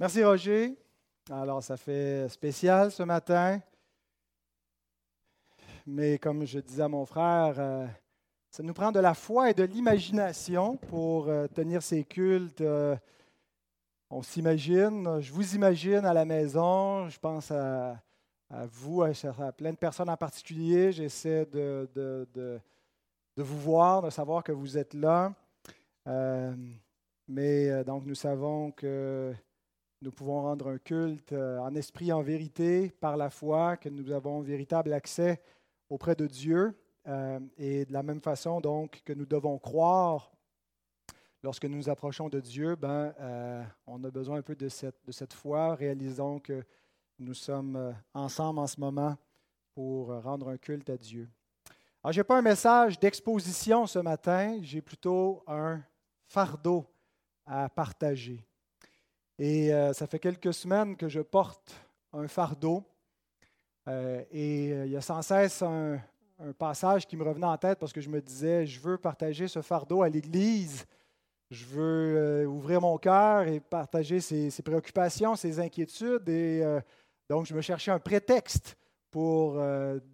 Merci 0.00 0.24
Roger. 0.24 0.78
Alors, 1.30 1.62
ça 1.62 1.76
fait 1.76 2.26
spécial 2.30 2.90
ce 2.90 3.02
matin. 3.02 3.60
Mais 5.86 6.18
comme 6.18 6.46
je 6.46 6.58
disais 6.58 6.84
à 6.84 6.88
mon 6.88 7.04
frère, 7.04 7.56
euh, 7.58 7.86
ça 8.50 8.62
nous 8.62 8.72
prend 8.72 8.92
de 8.92 8.98
la 8.98 9.12
foi 9.12 9.50
et 9.50 9.54
de 9.54 9.62
l'imagination 9.62 10.78
pour 10.78 11.28
euh, 11.28 11.46
tenir 11.48 11.82
ces 11.82 12.04
cultes. 12.04 12.62
Euh, 12.62 12.96
on 14.08 14.22
s'imagine, 14.22 15.20
je 15.20 15.30
vous 15.34 15.54
imagine 15.54 16.06
à 16.06 16.14
la 16.14 16.24
maison, 16.24 17.06
je 17.10 17.18
pense 17.18 17.50
à, 17.50 18.02
vous, 18.72 19.02
à, 19.02 19.12
plein 19.52 19.72
de 19.72 19.76
personnes 19.76 20.08
en 20.08 20.16
particulier. 20.16 20.92
J'essaie 20.92 21.44
de, 21.44 21.86
de, 21.94 22.58
vous 23.36 23.60
voir, 23.60 24.00
de 24.00 24.08
savoir 24.08 24.42
que 24.42 24.52
vous 24.52 24.78
êtes 24.78 24.94
là. 24.94 25.34
mais 27.28 27.84
donc, 27.84 28.06
nous 28.06 28.14
savons 28.14 28.70
que 28.70 29.34
nous 30.02 30.10
pouvons 30.10 30.42
rendre 30.42 30.68
un 30.68 30.78
culte 30.78 31.32
euh, 31.32 31.58
en 31.58 31.74
esprit 31.74 32.10
en 32.10 32.22
vérité 32.22 32.90
par 32.90 33.16
la 33.18 33.28
foi, 33.28 33.76
que 33.76 33.90
nous 33.90 34.10
avons 34.12 34.40
véritable 34.40 34.94
accès 34.94 35.42
auprès 35.90 36.14
de 36.14 36.26
Dieu. 36.26 36.74
Euh, 37.06 37.38
et 37.58 37.84
de 37.84 37.92
la 37.92 38.02
même 38.02 38.20
façon, 38.20 38.60
donc, 38.60 39.02
que 39.04 39.12
nous 39.12 39.26
devons 39.26 39.58
croire 39.58 40.32
lorsque 41.42 41.64
nous 41.64 41.76
nous 41.76 41.88
approchons 41.90 42.28
de 42.28 42.40
Dieu, 42.40 42.76
ben, 42.76 43.14
euh, 43.20 43.62
on 43.86 44.02
a 44.04 44.10
besoin 44.10 44.38
un 44.38 44.42
peu 44.42 44.54
de 44.54 44.68
cette, 44.68 45.04
de 45.04 45.12
cette 45.12 45.34
foi. 45.34 45.74
Réalisons 45.74 46.38
que 46.38 46.64
nous 47.18 47.34
sommes 47.34 47.94
ensemble 48.14 48.60
en 48.60 48.66
ce 48.66 48.80
moment 48.80 49.16
pour 49.74 50.08
rendre 50.22 50.48
un 50.48 50.56
culte 50.56 50.88
à 50.88 50.96
Dieu. 50.96 51.28
Alors, 52.02 52.12
je 52.12 52.20
n'ai 52.20 52.24
pas 52.24 52.38
un 52.38 52.42
message 52.42 52.98
d'exposition 52.98 53.86
ce 53.86 53.98
matin, 53.98 54.58
j'ai 54.62 54.80
plutôt 54.80 55.42
un 55.46 55.82
fardeau 56.26 56.86
à 57.44 57.68
partager. 57.68 58.46
Et 59.42 59.72
euh, 59.72 59.94
ça 59.94 60.06
fait 60.06 60.18
quelques 60.18 60.52
semaines 60.52 60.96
que 60.98 61.08
je 61.08 61.20
porte 61.20 61.74
un 62.12 62.28
fardeau. 62.28 62.84
Euh, 63.88 64.22
et 64.30 64.70
euh, 64.70 64.84
il 64.84 64.92
y 64.92 64.96
a 64.96 65.00
sans 65.00 65.22
cesse 65.22 65.62
un, 65.62 65.98
passage 66.58 67.06
qui 67.06 67.18
me 67.18 67.22
revenait 67.22 67.46
en 67.46 67.56
tête 67.58 67.78
parce 67.78 67.92
que 67.92 68.00
je 68.00 68.08
me 68.08 68.20
disais, 68.20 68.66
je 68.66 68.80
veux 68.80 68.96
partager 68.96 69.46
ce 69.46 69.60
fardeau 69.60 70.02
à 70.02 70.08
l'Église. 70.08 70.86
Je 71.50 71.66
veux 71.66 72.46
ouvrir 72.46 72.80
mon 72.80 72.96
cœur 72.96 73.46
et 73.46 73.60
partager 73.60 74.20
ses, 74.20 74.50
préoccupations, 74.62 75.36
ses 75.36 75.60
inquiétudes. 75.60 76.26
Et 76.30 76.64
donc, 77.28 77.44
je 77.44 77.54
me 77.54 77.60
cherchais 77.60 77.90
un 77.90 77.98
prétexte 77.98 78.78
pour 79.10 79.60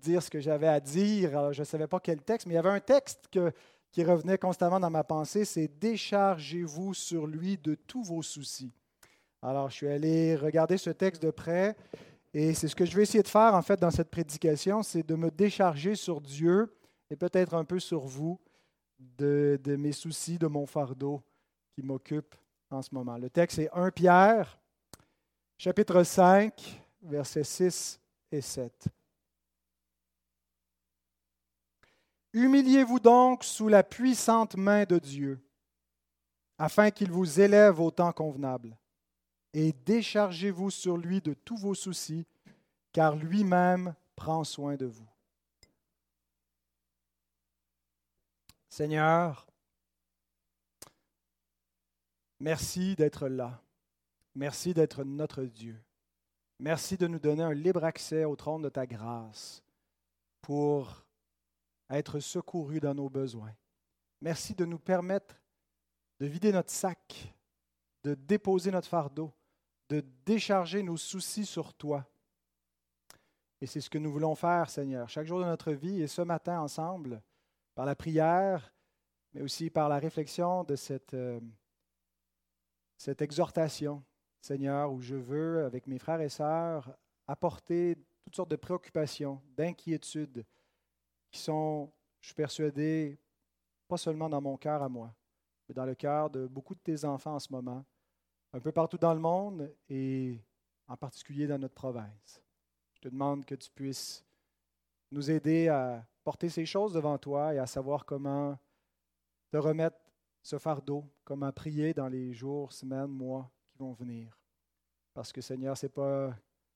dire 0.02 0.20
ce 0.20 0.28
que 0.28 0.40
j'avais 0.40 0.66
à 0.66 0.80
dire. 0.80 1.38
Alors, 1.38 1.52
je 1.52 1.60
ne 1.60 1.64
savais 1.64 1.86
pas 1.86 2.00
quel 2.00 2.22
texte, 2.22 2.48
mais 2.48 2.54
il 2.54 2.56
y 2.56 2.58
avait 2.58 2.70
un 2.70 2.80
texte 2.80 3.28
qui 3.92 4.02
revenait 4.02 4.38
constamment 4.38 4.80
dans 4.80 4.90
ma 4.90 5.04
pensée, 5.04 5.44
c'est 5.44 5.68
Déchargez-vous 5.78 6.92
sur 6.92 7.28
lui 7.28 7.56
de 7.56 7.76
tous 7.76 8.02
vos 8.02 8.22
soucis. 8.22 8.72
Alors, 9.46 9.70
je 9.70 9.76
suis 9.76 9.86
allé 9.86 10.34
regarder 10.34 10.76
ce 10.76 10.90
texte 10.90 11.22
de 11.22 11.30
près 11.30 11.76
et 12.34 12.52
c'est 12.52 12.66
ce 12.66 12.74
que 12.74 12.84
je 12.84 12.96
vais 12.96 13.04
essayer 13.04 13.22
de 13.22 13.28
faire 13.28 13.54
en 13.54 13.62
fait 13.62 13.78
dans 13.78 13.92
cette 13.92 14.10
prédication, 14.10 14.82
c'est 14.82 15.04
de 15.04 15.14
me 15.14 15.30
décharger 15.30 15.94
sur 15.94 16.20
Dieu 16.20 16.76
et 17.10 17.14
peut-être 17.14 17.54
un 17.54 17.64
peu 17.64 17.78
sur 17.78 18.00
vous 18.00 18.40
de, 18.98 19.56
mes 19.78 19.92
soucis, 19.92 20.36
de 20.36 20.48
mon 20.48 20.66
fardeau 20.66 21.22
qui 21.72 21.82
m'occupe 21.82 22.34
en 22.72 22.82
ce 22.82 22.92
moment. 22.92 23.16
Le 23.18 23.30
texte 23.30 23.60
est 23.60 23.70
1 23.72 23.92
Pierre, 23.92 24.58
chapitre 25.56 26.02
5, 26.02 26.82
versets 27.02 27.44
6 27.44 28.00
et 28.32 28.40
7. 28.40 28.88
Humiliez-vous 32.32 32.98
donc 32.98 33.44
sous 33.44 33.68
la 33.68 33.84
puissante 33.84 34.56
main 34.56 34.82
de 34.82 34.98
Dieu, 34.98 35.38
afin 36.58 36.90
qu'il 36.90 37.12
vous 37.12 37.40
élève 37.40 37.78
au 37.78 37.92
temps 37.92 38.10
convenable 38.10 38.76
et 39.58 39.72
déchargez-vous 39.72 40.70
sur 40.70 40.98
lui 40.98 41.22
de 41.22 41.32
tous 41.32 41.56
vos 41.56 41.74
soucis, 41.74 42.26
car 42.92 43.16
lui-même 43.16 43.94
prend 44.14 44.44
soin 44.44 44.76
de 44.76 44.84
vous. 44.84 45.08
Seigneur, 48.68 49.46
merci 52.38 52.96
d'être 52.96 53.28
là. 53.28 53.62
Merci 54.34 54.74
d'être 54.74 55.04
notre 55.04 55.44
Dieu. 55.44 55.82
Merci 56.58 56.98
de 56.98 57.06
nous 57.06 57.18
donner 57.18 57.42
un 57.42 57.54
libre 57.54 57.84
accès 57.84 58.26
au 58.26 58.36
trône 58.36 58.60
de 58.60 58.68
ta 58.68 58.86
grâce 58.86 59.62
pour 60.42 61.02
être 61.88 62.20
secourus 62.20 62.80
dans 62.80 62.94
nos 62.94 63.08
besoins. 63.08 63.54
Merci 64.20 64.54
de 64.54 64.66
nous 64.66 64.78
permettre 64.78 65.40
de 66.20 66.26
vider 66.26 66.52
notre 66.52 66.70
sac, 66.70 67.34
de 68.04 68.12
déposer 68.12 68.70
notre 68.70 68.88
fardeau, 68.88 69.32
de 69.88 70.04
décharger 70.24 70.82
nos 70.82 70.96
soucis 70.96 71.46
sur 71.46 71.74
toi. 71.74 72.06
Et 73.60 73.66
c'est 73.66 73.80
ce 73.80 73.88
que 73.88 73.98
nous 73.98 74.12
voulons 74.12 74.34
faire, 74.34 74.68
Seigneur, 74.68 75.08
chaque 75.08 75.26
jour 75.26 75.40
de 75.40 75.44
notre 75.44 75.72
vie 75.72 76.02
et 76.02 76.06
ce 76.06 76.22
matin 76.22 76.60
ensemble, 76.60 77.22
par 77.74 77.86
la 77.86 77.94
prière, 77.94 78.72
mais 79.32 79.42
aussi 79.42 79.70
par 79.70 79.88
la 79.88 79.98
réflexion 79.98 80.64
de 80.64 80.76
cette, 80.76 81.14
euh, 81.14 81.40
cette 82.96 83.22
exhortation, 83.22 84.02
Seigneur, 84.40 84.92
où 84.92 85.00
je 85.00 85.16
veux, 85.16 85.64
avec 85.64 85.86
mes 85.86 85.98
frères 85.98 86.20
et 86.20 86.28
sœurs, 86.28 86.96
apporter 87.26 87.96
toutes 88.24 88.36
sortes 88.36 88.50
de 88.50 88.56
préoccupations, 88.56 89.40
d'inquiétudes 89.56 90.44
qui 91.30 91.38
sont, 91.38 91.92
je 92.20 92.28
suis 92.28 92.34
persuadé, 92.34 93.18
pas 93.88 93.96
seulement 93.96 94.28
dans 94.28 94.40
mon 94.40 94.56
cœur 94.56 94.82
à 94.82 94.88
moi, 94.88 95.14
mais 95.68 95.74
dans 95.74 95.86
le 95.86 95.94
cœur 95.94 96.30
de 96.30 96.46
beaucoup 96.46 96.74
de 96.74 96.80
tes 96.80 97.04
enfants 97.04 97.34
en 97.34 97.40
ce 97.40 97.52
moment 97.52 97.84
un 98.52 98.60
peu 98.60 98.72
partout 98.72 98.98
dans 98.98 99.14
le 99.14 99.20
monde 99.20 99.74
et 99.88 100.40
en 100.88 100.96
particulier 100.96 101.46
dans 101.46 101.58
notre 101.58 101.74
province. 101.74 102.42
Je 102.94 103.00
te 103.00 103.08
demande 103.08 103.44
que 103.44 103.54
tu 103.54 103.70
puisses 103.70 104.24
nous 105.10 105.30
aider 105.30 105.68
à 105.68 106.06
porter 106.24 106.48
ces 106.48 106.66
choses 106.66 106.92
devant 106.92 107.18
toi 107.18 107.54
et 107.54 107.58
à 107.58 107.66
savoir 107.66 108.04
comment 108.04 108.58
te 109.50 109.56
remettre 109.56 109.98
ce 110.42 110.58
fardeau, 110.58 111.04
comment 111.24 111.52
prier 111.52 111.92
dans 111.92 112.08
les 112.08 112.32
jours, 112.32 112.72
semaines, 112.72 113.06
mois 113.08 113.50
qui 113.68 113.78
vont 113.78 113.92
venir. 113.92 114.38
Parce 115.12 115.32
que 115.32 115.40
Seigneur, 115.40 115.76
ce 115.76 115.86
n'est 115.86 115.90
pas 115.90 116.34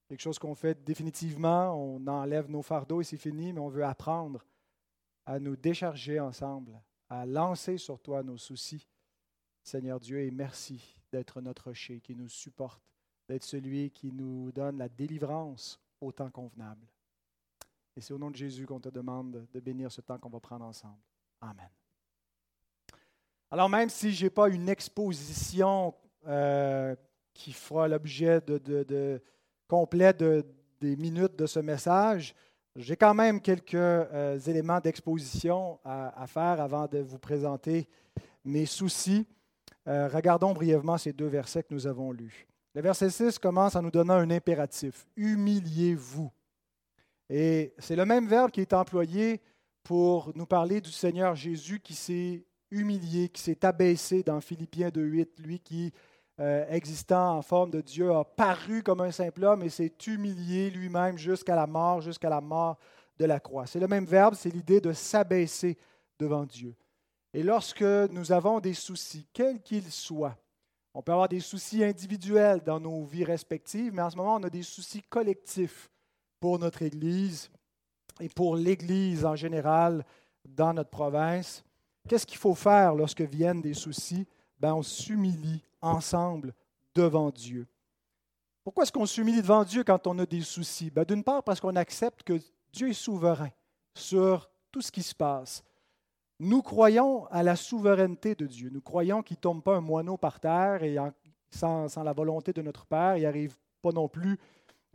quelque 0.09 0.21
chose 0.21 0.39
qu'on 0.39 0.55
fait 0.55 0.83
définitivement, 0.83 1.75
on 1.75 2.05
enlève 2.07 2.51
nos 2.51 2.63
fardeaux 2.63 3.01
et 3.01 3.05
c'est 3.05 3.17
fini, 3.17 3.53
mais 3.53 3.61
on 3.61 3.69
veut 3.69 3.85
apprendre 3.85 4.45
à 5.25 5.39
nous 5.39 5.57
décharger 5.57 6.19
ensemble, 6.19 6.81
à 7.09 7.25
lancer 7.27 7.79
sur 7.79 8.01
toi 8.01 8.23
nos 8.23 8.37
soucis. 8.37 8.89
Seigneur 9.63 10.01
Dieu, 10.01 10.21
et 10.23 10.31
merci 10.31 11.00
d'être 11.13 11.41
notre 11.41 11.65
rocher, 11.65 12.01
qui 12.01 12.15
nous 12.15 12.29
supporte, 12.29 12.83
d'être 13.29 13.45
celui 13.45 13.91
qui 13.91 14.13
nous 14.13 14.53
donne 14.53 14.79
la 14.79 14.89
délivrance 14.89 15.81
au 16.01 16.13
temps 16.13 16.31
convenable. 16.31 16.87
Et 17.97 18.01
c'est 18.01 18.15
au 18.15 18.19
nom 18.19 18.31
de 18.31 18.37
Jésus 18.37 18.67
qu'on 18.67 18.81
te 18.81 18.89
demande 18.89 19.47
de 19.53 19.61
bénir 19.61 19.91
ce 19.91 20.01
temps 20.01 20.19
qu'on 20.19 20.31
va 20.31 20.41
prendre 20.41 20.65
ensemble. 20.65 20.99
Amen. 21.41 21.69
Alors 23.51 23.69
même 23.69 23.91
si 23.91 24.13
je 24.13 24.25
n'ai 24.25 24.31
pas 24.31 24.49
une 24.49 24.69
exposition 24.69 25.95
euh, 26.27 26.95
qui 27.35 27.53
fera 27.53 27.89
l'objet 27.89 28.41
de, 28.41 29.21
complet 29.67 30.13
de, 30.13 30.47
des 30.81 30.97
minutes 30.97 31.37
de 31.37 31.47
ce 31.47 31.59
message, 31.59 32.35
j'ai 32.77 32.97
quand 32.97 33.15
même 33.15 33.41
quelques 33.41 33.75
euh, 33.75 34.39
éléments 34.39 34.79
d'exposition 34.79 35.81
à, 35.85 36.27
faire 36.29 36.61
avant 36.61 36.87
de 36.87 36.99
vous 36.99 37.19
présenter 37.19 37.89
mes 38.45 38.67
soucis. 38.67 39.27
Euh, 39.91 40.09
regardons 40.09 40.53
brièvement 40.53 40.97
ces 40.99 41.13
deux 41.13 41.27
versets 41.27 41.65
que 41.65 41.75
nous 41.75 41.89
avons 41.89 42.13
lus. 42.13 42.47
Le 42.75 42.81
verset 42.81 43.11
6 43.11 43.41
commence 43.41 43.75
en 43.75 43.83
nous 43.83 43.91
donnant 43.91 44.15
un 44.15 44.31
impératif. 44.31 45.05
Humiliez-vous. 45.17 46.31
Et 47.29 47.75
c'est 47.79 47.97
le 47.97 48.05
même 48.05 48.29
verbe 48.29 48.53
qui 48.53 48.61
est 48.61 48.73
employé 48.73 49.41
pour 49.83 50.31
nous 50.37 50.47
parler 50.47 50.81
du 50.81 50.93
Seigneur 50.93 51.35
Jésus 51.35 51.81
qui 51.81 51.95
s'est 51.95 52.45
humilié, 52.71 53.29
qui 53.31 53.43
s'est 53.43 53.65
abaissé 53.65 54.23
dans 54.23 54.41
Philippiens 54.41 54.91
2.8, 54.91 55.43
lui 55.43 55.59
qui, 55.59 55.93
euh, 56.39 56.65
existant 56.69 57.39
en 57.39 57.43
forme 57.43 57.73
de 57.73 57.81
Dieu, 57.81 58.13
a 58.13 58.25
paru 58.25 58.85
comme 58.85 59.01
un 59.01 59.11
simple 59.11 59.45
homme 59.45 59.65
et 59.65 59.71
s'est 59.71 59.93
humilié 60.07 60.71
lui-même 60.71 61.19
jusqu'à 61.19 61.57
la 61.57 61.67
mort, 61.67 62.01
jusqu'à 62.01 62.29
la 62.29 62.41
mort 62.41 62.79
de 63.19 63.25
la 63.25 63.41
croix. 63.41 63.67
C'est 63.67 63.81
le 63.81 63.89
même 63.89 64.05
verbe, 64.05 64.35
c'est 64.35 64.51
l'idée 64.51 64.81
de 64.81 64.93
s'abaisser 64.93 65.77
devant 66.17 66.45
Dieu. 66.45 66.77
Et 67.33 67.43
lorsque 67.43 67.83
nous 67.83 68.33
avons 68.33 68.61
des 68.61 68.75
soucis, 68.75 69.27
quels 69.33 69.61
qu'ils 69.63 69.91
soient, 69.91 70.37
on 70.93 71.03
peut 71.03 71.13
avoir 71.13 71.29
des 71.29 71.41
soucis 71.41 71.85
individuels 71.85 72.61
dans 72.61 72.81
nos 72.81 73.05
vies 73.05 73.25
respectives, 73.25 73.93
mais 73.95 74.03
en 74.03 74.11
ce 74.11 74.17
moment, 74.17 74.37
on 74.37 74.43
a 74.43 74.51
des 74.51 74.65
soucis 74.65 75.03
collectifs 75.03 75.89
pour 76.41 76.59
notre 76.59 76.83
Église 76.83 77.51
et 78.19 78.29
pour 78.29 78.57
l'Église 78.57 79.25
en 79.25 79.37
général 79.37 80.05
dans 80.45 80.75
notre 80.75 80.91
province. 80.91 81.63
Qu'est-ce 82.09 82.27
qu'il 82.27 82.39
faut 82.39 82.55
faire 82.55 82.95
lorsque 82.95 83.21
viennent 83.21 83.63
des 83.63 83.75
soucis? 83.75 84.27
Ben, 84.59 84.75
on 84.75 84.83
s'humilie 84.83 85.63
ensemble 85.81 86.53
devant 86.95 87.31
Dieu. 87.31 87.67
Pourquoi 88.65 88.83
est-ce 88.83 88.93
qu'on 88.93 89.07
s'humilie 89.07 89.41
devant 89.41 89.65
Dieu 89.65 89.85
quand 89.85 90.07
on 90.07 90.19
a 90.19 90.27
des 90.27 90.43
soucis? 90.43 90.91
Ben, 90.91 91.05
D'une 91.05 91.23
part, 91.23 91.45
parce 91.45 91.61
qu'on 91.61 91.77
accepte 91.77 92.25
que 92.25 92.41
Dieu 92.73 92.89
est 92.89 92.95
souverain 92.95 93.51
sur 93.95 94.51
tout 94.73 94.83
ce 94.83 94.91
qui 94.91 95.03
se 95.03 95.15
passe. 95.15 95.63
Nous 96.43 96.63
croyons 96.63 97.27
à 97.27 97.43
la 97.43 97.55
souveraineté 97.55 98.35
de 98.35 98.47
Dieu. 98.47 98.71
Nous 98.73 98.81
croyons 98.81 99.23
qu'il 99.23 99.37
ne 99.37 99.43
tombe 99.43 99.63
pas 99.63 99.77
un 99.77 99.83
moineau 99.83 100.17
par 100.17 100.41
terre 100.41 100.83
et 100.83 100.97
sans, 101.51 101.87
sans 101.89 102.03
la 102.03 102.15
volonté 102.15 102.55
de 102.55 102.63
notre 102.63 102.87
Père. 102.87 103.19
Il 103.19 103.25
n'arrive 103.25 103.59
pas 103.83 103.93
non 103.93 104.09
plus 104.09 104.39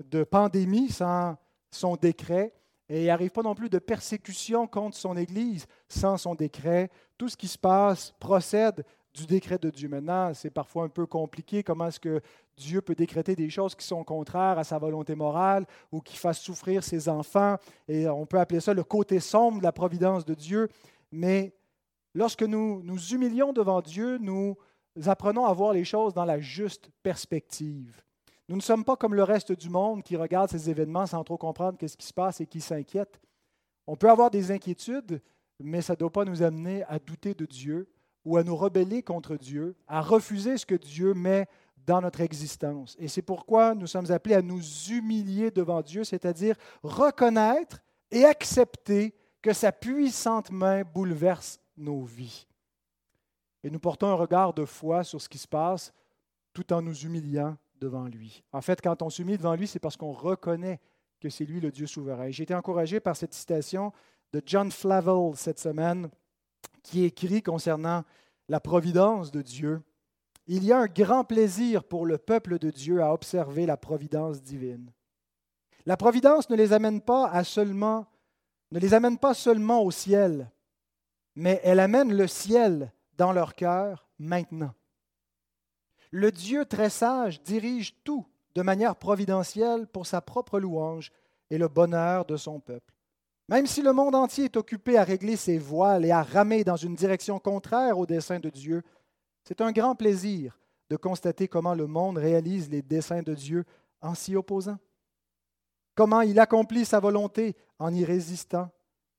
de 0.03 0.23
pandémie 0.23 0.89
sans 0.89 1.37
son 1.69 1.97
décret. 1.97 2.51
Et 2.89 3.03
il 3.03 3.07
n'arrive 3.07 3.29
pas 3.29 3.43
non 3.43 3.53
plus 3.53 3.69
de 3.69 3.77
persécution 3.77 4.65
contre 4.65 4.97
son 4.97 5.15
Église 5.15 5.67
sans 5.87 6.17
son 6.17 6.33
décret. 6.33 6.89
Tout 7.15 7.29
ce 7.29 7.37
qui 7.37 7.47
se 7.47 7.59
passe 7.59 8.11
procède 8.19 8.83
du 9.13 9.27
décret 9.27 9.59
de 9.59 9.69
Dieu. 9.69 9.87
Maintenant, 9.87 10.33
c'est 10.33 10.49
parfois 10.49 10.85
un 10.85 10.89
peu 10.89 11.05
compliqué. 11.05 11.61
Comment 11.61 11.87
est-ce 11.87 11.99
que 11.99 12.21
Dieu 12.57 12.81
peut 12.81 12.95
décréter 12.95 13.35
des 13.35 13.49
choses 13.49 13.75
qui 13.75 13.85
sont 13.85 14.03
contraires 14.03 14.57
à 14.57 14.63
sa 14.63 14.77
volonté 14.77 15.13
morale 15.13 15.65
ou 15.91 16.01
qui 16.01 16.17
fassent 16.17 16.41
souffrir 16.41 16.83
ses 16.83 17.07
enfants? 17.07 17.57
Et 17.87 18.07
on 18.09 18.25
peut 18.25 18.39
appeler 18.39 18.59
ça 18.59 18.73
le 18.73 18.83
côté 18.83 19.19
sombre 19.19 19.59
de 19.59 19.63
la 19.63 19.71
providence 19.71 20.25
de 20.25 20.33
Dieu. 20.33 20.69
Mais 21.15 21.55
lorsque 22.13 22.43
nous 22.43 22.83
nous 22.83 22.99
humilions 23.13 23.53
devant 23.53 23.81
Dieu, 23.81 24.17
nous 24.17 24.57
apprenons 25.05 25.45
à 25.45 25.53
voir 25.53 25.71
les 25.71 25.85
choses 25.85 26.13
dans 26.13 26.25
la 26.25 26.39
juste 26.39 26.89
perspective. 27.03 28.01
Nous 28.49 28.57
ne 28.57 28.61
sommes 28.61 28.83
pas 28.83 28.97
comme 28.97 29.15
le 29.15 29.23
reste 29.23 29.53
du 29.53 29.69
monde 29.69 30.03
qui 30.03 30.17
regarde 30.17 30.49
ces 30.49 30.69
événements 30.69 31.07
sans 31.07 31.23
trop 31.23 31.37
comprendre 31.37 31.77
ce 31.81 31.95
qui 31.95 32.05
se 32.05 32.13
passe 32.13 32.41
et 32.41 32.45
qui 32.45 32.59
s'inquiète. 32.59 33.21
On 33.87 33.95
peut 33.95 34.09
avoir 34.09 34.29
des 34.29 34.51
inquiétudes, 34.51 35.21
mais 35.59 35.81
ça 35.81 35.93
ne 35.93 35.99
doit 35.99 36.11
pas 36.11 36.25
nous 36.25 36.43
amener 36.43 36.83
à 36.83 36.99
douter 36.99 37.33
de 37.33 37.45
Dieu 37.45 37.87
ou 38.25 38.35
à 38.37 38.43
nous 38.43 38.55
rebeller 38.55 39.01
contre 39.01 39.37
Dieu, 39.37 39.75
à 39.87 40.01
refuser 40.01 40.57
ce 40.57 40.65
que 40.65 40.75
Dieu 40.75 41.13
met 41.13 41.47
dans 41.77 42.01
notre 42.01 42.21
existence. 42.21 42.97
Et 42.99 43.07
c'est 43.07 43.21
pourquoi 43.21 43.73
nous 43.73 43.87
sommes 43.87 44.11
appelés 44.11 44.35
à 44.35 44.41
nous 44.41 44.61
humilier 44.89 45.49
devant 45.49 45.81
Dieu, 45.81 46.03
c'est-à-dire 46.03 46.55
reconnaître 46.83 47.81
et 48.11 48.25
accepter 48.25 49.15
que 49.45 49.53
sa 49.53 49.71
puissante 49.71 50.49
main 50.49 50.81
bouleverse 50.81 51.59
nos 51.77 52.01
vies. 52.01 52.47
Et 53.63 53.69
nous 53.69 53.77
portons 53.77 54.07
un 54.07 54.15
regard 54.15 54.55
de 54.55 54.65
foi 54.65 55.03
sur 55.03 55.21
ce 55.21 55.29
qui 55.29 55.37
se 55.37 55.47
passe 55.47 55.93
tout 56.51 56.73
en 56.73 56.81
nous 56.81 56.95
humiliant 57.01 57.55
devant 57.79 58.05
lui. 58.05 58.43
En 58.51 58.61
fait, 58.61 58.81
quand 58.81 59.03
on 59.03 59.11
s'humilie 59.11 59.37
devant 59.37 59.53
lui, 59.53 59.67
c'est 59.67 59.77
parce 59.77 59.97
qu'on 59.97 60.13
reconnaît 60.13 60.79
que 61.19 61.29
c'est 61.29 61.45
lui 61.45 61.61
le 61.61 61.71
Dieu 61.71 61.85
souverain. 61.85 62.31
J'ai 62.31 62.41
été 62.41 62.55
encouragé 62.55 62.99
par 62.99 63.15
cette 63.15 63.35
citation 63.35 63.93
de 64.33 64.41
John 64.43 64.71
Flavel 64.71 65.35
cette 65.35 65.59
semaine 65.59 66.09
qui 66.81 67.03
écrit 67.03 67.43
concernant 67.43 68.03
la 68.49 68.59
providence 68.59 69.29
de 69.29 69.43
Dieu. 69.43 69.83
Il 70.47 70.63
y 70.63 70.71
a 70.71 70.79
un 70.79 70.87
grand 70.87 71.23
plaisir 71.23 71.83
pour 71.83 72.07
le 72.07 72.17
peuple 72.17 72.57
de 72.57 72.71
Dieu 72.71 72.99
à 73.03 73.13
observer 73.13 73.67
la 73.67 73.77
providence 73.77 74.41
divine. 74.41 74.91
La 75.85 75.97
providence 75.97 76.49
ne 76.49 76.55
les 76.55 76.73
amène 76.73 76.99
pas 76.99 77.27
à 77.27 77.43
seulement 77.43 78.07
ne 78.75 78.79
les 78.81 78.93
amène 78.93 79.17
pas 79.17 79.33
seulement 79.33 79.81
au 79.83 79.89
ciel, 79.89 80.51
mais 81.33 81.61
elle 81.63 81.79
amène 81.79 82.13
le 82.13 82.27
ciel 82.27 82.91
dans 83.17 83.31
leur 83.31 83.55
cœur 83.55 84.09
maintenant. 84.19 84.73
Le 86.11 86.29
Dieu 86.29 86.65
très 86.65 86.89
sage 86.89 87.41
dirige 87.41 87.95
tout 88.03 88.25
de 88.53 88.61
manière 88.61 88.97
providentielle 88.97 89.87
pour 89.87 90.05
sa 90.05 90.19
propre 90.19 90.59
louange 90.59 91.13
et 91.49 91.57
le 91.57 91.69
bonheur 91.69 92.25
de 92.25 92.35
son 92.35 92.59
peuple. 92.59 92.93
Même 93.47 93.65
si 93.65 93.81
le 93.81 93.93
monde 93.93 94.15
entier 94.15 94.45
est 94.45 94.57
occupé 94.57 94.97
à 94.97 95.05
régler 95.05 95.37
ses 95.37 95.57
voiles 95.57 96.03
et 96.03 96.11
à 96.11 96.23
ramer 96.23 96.65
dans 96.65 96.75
une 96.75 96.95
direction 96.95 97.39
contraire 97.39 97.97
au 97.97 98.05
dessein 98.05 98.41
de 98.41 98.49
Dieu, 98.49 98.83
c'est 99.45 99.61
un 99.61 99.71
grand 99.71 99.95
plaisir 99.95 100.59
de 100.89 100.97
constater 100.97 101.47
comment 101.47 101.75
le 101.75 101.87
monde 101.87 102.17
réalise 102.17 102.69
les 102.69 102.81
desseins 102.81 103.23
de 103.23 103.35
Dieu 103.35 103.63
en 104.01 104.15
s'y 104.15 104.35
opposant. 104.35 104.79
Comment 105.95 106.21
il 106.21 106.39
accomplit 106.39 106.85
sa 106.85 106.99
volonté 106.99 107.55
en 107.79 107.93
y 107.93 108.03
résistant? 108.03 108.69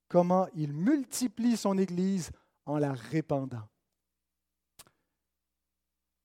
Comment 0.09 0.47
il 0.55 0.73
multiplie 0.73 1.57
son 1.57 1.79
Église 1.79 2.31
en 2.67 2.79
la 2.79 2.93
répandant? 2.93 3.67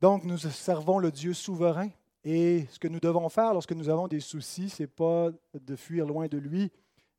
Donc, 0.01 0.23
nous 0.23 0.37
servons 0.37 0.99
le 0.99 1.11
Dieu 1.11 1.33
souverain. 1.33 1.89
Et 2.23 2.67
ce 2.69 2.77
que 2.77 2.87
nous 2.87 2.99
devons 2.99 3.29
faire 3.29 3.53
lorsque 3.53 3.71
nous 3.71 3.89
avons 3.89 4.07
des 4.07 4.19
soucis, 4.19 4.69
ce 4.69 4.83
n'est 4.83 4.87
pas 4.87 5.29
de 5.53 5.75
fuir 5.75 6.05
loin 6.05 6.27
de 6.27 6.37
lui, 6.37 6.71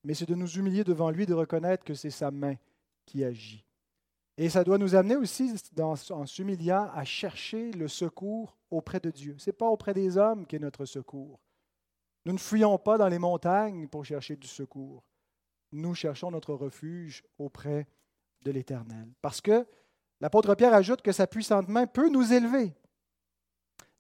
mais 0.05 0.15
c'est 0.15 0.29
de 0.29 0.35
nous 0.35 0.51
humilier 0.51 0.85
devant 0.85 1.11
lui, 1.11 1.27
de 1.27 1.35
reconnaître 1.35 1.85
que 1.85 1.95
c'est 1.95 2.11
sa 2.11 2.31
main 2.31 2.55
qui 3.05 3.25
agit. 3.25 3.65
Et 4.37 4.49
ça 4.49 4.63
doit 4.63 4.79
nous 4.79 4.95
amener 4.95 5.17
aussi, 5.17 5.53
en 5.79 6.27
s'humiliant, 6.27 6.89
à 6.95 7.05
chercher 7.05 7.73
le 7.73 7.89
secours 7.89 8.57
auprès 8.71 9.01
de 9.01 9.11
Dieu. 9.11 9.37
Ce 9.39 9.51
n'est 9.51 9.55
pas 9.55 9.69
auprès 9.69 9.95
des 9.95 10.17
hommes 10.17 10.47
qu'est 10.47 10.59
notre 10.59 10.85
secours. 10.85 11.41
Nous 12.25 12.33
ne 12.33 12.39
fuyons 12.39 12.79
pas 12.79 12.99
dans 12.99 13.09
les 13.09 13.19
montagnes 13.19 13.89
pour 13.89 14.05
chercher 14.05 14.37
du 14.37 14.47
secours. 14.47 15.03
Nous 15.73 15.95
cherchons 15.95 16.31
notre 16.31 16.55
refuge 16.55 17.25
auprès 17.39 17.87
de 18.43 18.51
l'Éternel. 18.51 19.09
Parce 19.21 19.41
que 19.41 19.67
l'apôtre 20.21 20.55
Pierre 20.55 20.75
ajoute 20.75 21.03
que 21.03 21.13
sa 21.13 21.27
puissante 21.27 21.69
main 21.69 21.87
peut 21.87 22.09
nous 22.09 22.33
élever. 22.33 22.75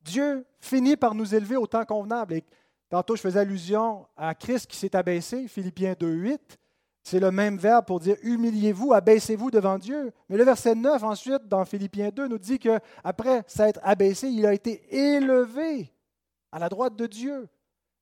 Dieu 0.03 0.45
finit 0.61 0.97
par 0.97 1.15
nous 1.15 1.35
élever 1.35 1.57
au 1.57 1.67
temps 1.67 1.85
convenable. 1.85 2.35
Et 2.35 2.45
Tantôt, 2.93 3.17
je 3.17 3.23
faisais 3.23 3.41
allusion 3.41 4.07
à 4.19 4.35
Christ 4.35 4.67
qui 4.67 4.77
s'est 4.77 4.95
abaissé, 4.95 5.49
Philippiens 5.49 5.95
2, 5.99 6.07
8. 6.13 6.59
C'est 7.03 7.21
le 7.21 7.31
même 7.31 7.57
verbe 7.57 7.87
pour 7.87 8.01
dire 8.01 8.17
humiliez-vous, 8.23 8.93
abaissez-vous 8.93 9.51
devant 9.51 9.79
Dieu. 9.79 10.13
Mais 10.29 10.37
le 10.37 10.45
verset 10.45 10.75
9 10.75 11.03
ensuite, 11.03 11.49
dans 11.49 11.65
Philippiens 11.65 12.11
2, 12.11 12.29
nous 12.29 12.37
dit 12.37 12.59
qu'après 12.59 13.45
s'être 13.47 13.81
abaissé, 13.83 14.29
il 14.29 14.45
a 14.45 14.53
été 14.53 14.95
élevé 14.95 15.91
à 16.53 16.59
la 16.59 16.69
droite 16.69 16.95
de 16.95 17.07
Dieu. 17.07 17.49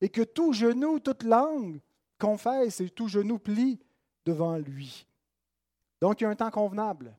Et 0.00 0.08
que 0.08 0.22
tout 0.22 0.52
genou, 0.52 0.98
toute 0.98 1.22
langue 1.22 1.80
confesse 2.18 2.80
et 2.80 2.90
tout 2.90 3.08
genou 3.08 3.38
plie 3.38 3.78
devant 4.24 4.56
lui. 4.56 5.06
Donc 6.00 6.20
il 6.20 6.24
y 6.24 6.26
a 6.26 6.30
un 6.30 6.36
temps 6.36 6.50
convenable. 6.50 7.16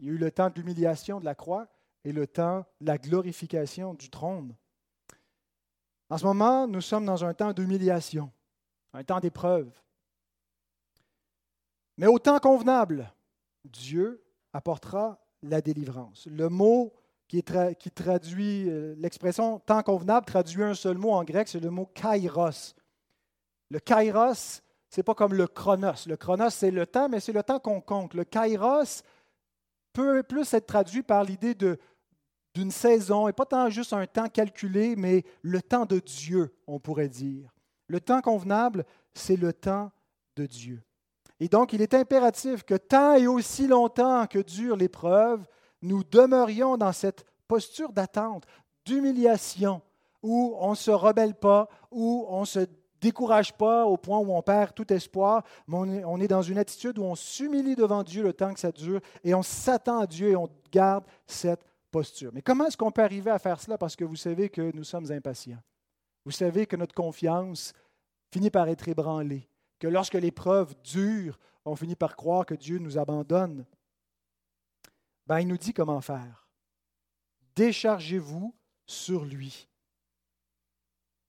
Il 0.00 0.06
y 0.06 0.10
a 0.10 0.12
eu 0.12 0.18
le 0.18 0.30
temps 0.30 0.50
de 0.50 0.54
l'humiliation 0.54 1.20
de 1.20 1.24
la 1.24 1.34
croix 1.34 1.68
et 2.04 2.12
le 2.12 2.26
temps 2.26 2.64
de 2.80 2.86
la 2.86 2.98
glorification 2.98 3.94
du 3.94 4.10
trône. 4.10 4.54
En 6.10 6.16
ce 6.16 6.24
moment, 6.24 6.66
nous 6.66 6.80
sommes 6.80 7.04
dans 7.04 7.24
un 7.24 7.34
temps 7.34 7.52
d'humiliation, 7.52 8.30
un 8.94 9.04
temps 9.04 9.20
d'épreuve. 9.20 9.70
Mais 11.96 12.06
au 12.06 12.18
temps 12.18 12.38
convenable, 12.38 13.12
Dieu 13.64 14.24
apportera 14.52 15.18
la 15.42 15.60
délivrance. 15.60 16.26
Le 16.26 16.48
mot 16.48 16.92
qui, 17.28 17.42
traduit 17.42 18.68
euh, 18.68 18.94
l'expression 18.98 19.58
temps 19.60 19.82
convenable 19.82 20.24
traduit 20.24 20.62
un 20.64 20.74
seul 20.74 20.96
mot 20.96 21.12
en 21.12 21.24
grec, 21.24 21.46
c'est 21.46 21.60
le 21.60 21.70
mot 21.70 21.86
kairos. 21.86 22.74
Le 23.70 23.78
kairos, 23.78 24.62
c'est 24.88 25.02
pas 25.02 25.14
comme 25.14 25.34
le 25.34 25.46
chronos. 25.46 26.06
Le 26.06 26.16
chronos, 26.16 26.50
c'est 26.50 26.70
le 26.70 26.86
temps, 26.86 27.08
mais 27.08 27.20
c'est 27.20 27.34
le 27.34 27.42
temps 27.42 27.58
qu'on 27.58 27.82
compte. 27.82 28.14
Le 28.14 28.24
kairos 28.24 29.02
peut 29.92 30.22
plus 30.22 30.54
être 30.54 30.66
traduit 30.66 31.02
par 31.02 31.22
l'idée 31.22 31.54
d'une 32.54 32.70
saison, 32.70 33.28
et 33.28 33.34
pas 33.34 33.44
tant 33.44 33.68
juste 33.68 33.92
un 33.92 34.06
temps 34.06 34.28
calculé, 34.28 34.96
mais 34.96 35.24
le 35.42 35.60
temps 35.60 35.84
de 35.84 35.98
Dieu, 35.98 36.54
on 36.66 36.80
pourrait 36.80 37.10
dire. 37.10 37.52
Le 37.88 38.00
temps 38.00 38.22
convenable, 38.22 38.86
c'est 39.12 39.36
le 39.36 39.52
temps 39.52 39.90
de 40.36 40.46
Dieu. 40.46 40.82
Et 41.40 41.48
donc, 41.48 41.72
il 41.72 41.82
est 41.82 41.94
impératif 41.94 42.64
que 42.64 42.74
tant 42.74 43.14
et 43.14 43.26
aussi 43.26 43.66
longtemps 43.66 44.26
que 44.26 44.38
dure 44.38 44.76
l'épreuve, 44.76 45.46
nous 45.82 46.04
demeurions 46.04 46.76
dans 46.76 46.92
cette 46.92 47.24
posture 47.46 47.92
d'attente, 47.92 48.44
d'humiliation, 48.84 49.80
où 50.22 50.56
on 50.58 50.70
ne 50.70 50.76
se 50.76 50.90
rebelle 50.90 51.34
pas, 51.34 51.68
où 51.90 52.26
on 52.28 52.40
ne 52.40 52.46
se 52.46 52.66
décourage 53.00 53.52
pas 53.52 53.84
au 53.86 53.96
point 53.96 54.18
où 54.18 54.32
on 54.32 54.42
perd 54.42 54.74
tout 54.74 54.92
espoir, 54.92 55.44
mais 55.66 56.04
on 56.04 56.20
est, 56.20 56.28
dans 56.28 56.42
une 56.42 56.58
attitude 56.58 56.98
où 56.98 57.04
on 57.04 57.14
s'humilie 57.14 57.76
devant 57.76 58.02
Dieu 58.02 58.22
le 58.22 58.32
temps 58.32 58.52
que 58.52 58.60
ça 58.60 58.72
dure 58.72 59.00
et 59.22 59.34
on 59.34 59.42
s'attend 59.42 60.00
à 60.00 60.06
Dieu 60.06 60.30
et 60.30 60.36
on 60.36 60.48
garde 60.72 61.04
cette 61.26 61.64
posture. 61.90 62.30
Mais 62.34 62.42
comment 62.42 62.66
est-ce 62.66 62.76
qu'on 62.76 62.90
peut 62.90 63.02
arriver 63.02 63.30
à 63.30 63.38
faire 63.38 63.60
cela? 63.60 63.78
Parce 63.78 63.96
que 63.96 64.04
vous 64.04 64.16
savez 64.16 64.48
que 64.48 64.72
nous 64.74 64.84
sommes 64.84 65.10
impatients. 65.12 65.62
Vous 66.24 66.32
savez 66.32 66.66
que 66.66 66.76
notre 66.76 66.94
confiance 66.94 67.72
finit 68.32 68.50
par 68.50 68.68
être 68.68 68.88
ébranlée, 68.88 69.48
que 69.78 69.86
lorsque 69.86 70.14
l'épreuve 70.14 70.74
dure, 70.82 71.38
on 71.64 71.76
finit 71.76 71.96
par 71.96 72.16
croire 72.16 72.44
que 72.44 72.54
Dieu 72.54 72.78
nous 72.78 72.98
abandonne. 72.98 73.64
Ben, 75.28 75.40
il 75.40 75.48
nous 75.48 75.58
dit 75.58 75.74
comment 75.74 76.00
faire. 76.00 76.48
Déchargez-vous 77.54 78.54
sur 78.86 79.26
lui. 79.26 79.68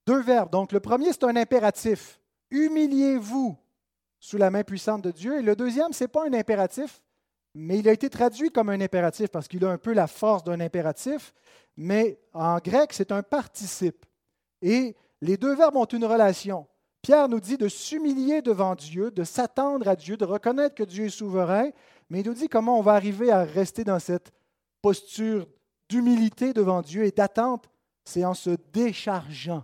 Deux 0.08 0.22
verbes. 0.22 0.50
Donc, 0.50 0.72
le 0.72 0.80
premier, 0.80 1.12
c'est 1.12 1.26
un 1.26 1.36
impératif. 1.36 2.22
Humiliez-vous 2.50 3.58
sous 4.22 4.38
la 4.38 4.50
main 4.50 4.64
puissante 4.64 5.02
de 5.02 5.12
Dieu. 5.12 5.40
Et 5.40 5.42
le 5.42 5.54
deuxième, 5.54 5.92
ce 5.92 6.06
n'est 6.06 6.08
pas 6.08 6.26
un 6.26 6.34
impératif, 6.34 7.04
mais 7.54 7.80
il 7.80 7.90
a 7.90 7.92
été 7.92 8.10
traduit 8.10 8.52
comme 8.52 8.70
un 8.70 8.80
impératif 8.80 9.28
parce 9.28 9.50
qu'il 9.50 9.66
a 9.66 9.70
un 9.70 9.78
peu 9.78 9.94
la 9.94 10.08
force 10.08 10.46
d'un 10.46 10.62
impératif, 10.62 11.34
mais 11.76 12.22
en 12.34 12.58
grec, 12.60 12.94
c'est 12.94 13.12
un 13.12 13.22
participe. 13.22 14.06
Et 14.62 14.96
les 15.22 15.36
deux 15.36 15.56
verbes 15.56 15.76
ont 15.76 15.86
une 15.86 16.06
relation. 16.06 16.68
Pierre 17.02 17.28
nous 17.28 17.40
dit 17.40 17.58
de 17.58 17.68
s'humilier 17.68 18.42
devant 18.42 18.76
Dieu, 18.76 19.12
de 19.12 19.24
s'attendre 19.24 19.88
à 19.88 19.96
Dieu, 19.96 20.16
de 20.18 20.26
reconnaître 20.26 20.76
que 20.76 20.84
Dieu 20.84 21.06
est 21.06 21.10
souverain, 21.10 21.70
mais 22.10 22.22
il 22.22 22.28
nous 22.28 22.34
dit 22.34 22.50
comment 22.50 22.80
on 22.80 22.82
va 22.82 22.94
arriver 22.94 23.32
à 23.32 23.44
rester 23.44 23.84
dans 23.84 24.00
cette 24.00 24.32
posture 24.82 25.48
d'humilité 25.88 26.54
devant 26.54 26.82
Dieu 26.82 27.04
et 27.04 27.12
d'attente, 27.12 27.70
c'est 28.04 28.26
en 28.26 28.34
se 28.34 28.52
déchargeant 28.74 29.64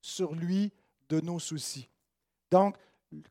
sur 0.00 0.34
lui 0.34 0.72
de 1.08 1.20
nos 1.20 1.38
soucis. 1.38 1.88
Donc, 2.50 2.76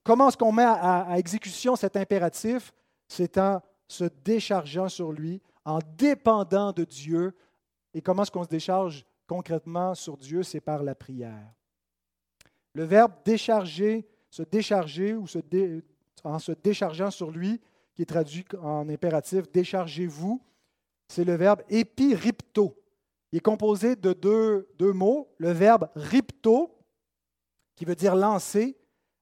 comment 0.04 0.30
est-ce 0.30 0.38
qu'on 0.38 0.52
met 0.52 0.64
à, 0.64 1.18
exécution 1.18 1.76
cet 1.76 1.98
impératif? 1.98 2.74
C'est 3.08 3.38
en 3.38 3.62
se 3.88 4.06
déchargeant 4.24 4.90
sur 4.90 5.12
lui, 5.12 5.42
en 5.66 5.80
dépendant 5.98 6.72
de 6.72 6.84
Dieu. 6.84 7.36
Et 7.94 8.02
comment 8.02 8.24
est-ce 8.24 8.32
qu'on 8.32 8.44
se 8.44 8.50
décharge 8.50 9.06
concrètement 9.28 9.96
sur 9.96 10.18
Dieu, 10.18 10.44
c'est 10.44 10.62
par 10.62 10.84
la 10.84 10.96
prière. 10.96 11.54
Le 12.74 12.84
verbe 12.84 13.14
décharger, 13.24 14.08
se 14.30 14.44
décharger 14.44 15.14
ou 15.14 15.28
se 15.28 15.40
en 16.24 16.40
se 16.40 16.52
déchargeant 16.52 17.12
sur 17.12 17.32
lui, 17.32 17.60
qui 17.96 18.02
est 18.02 18.06
traduit 18.06 18.46
en 18.62 18.90
impératif, 18.90 19.52
déchargez-vous, 19.52 20.42
c'est 21.08 21.24
le 21.24 21.36
verbe 21.36 21.62
épiripto. 21.70 22.76
Il 23.32 23.38
est 23.38 23.42
composé 23.42 23.96
de 23.96 24.14
deux, 24.14 24.94
mots, 24.94 25.34
le 25.38 25.52
verbe 25.52 25.90
ripto, 25.96 26.78
qui 27.76 27.86
veut 27.86 27.96
dire 27.96 28.16
lancer, 28.16 28.78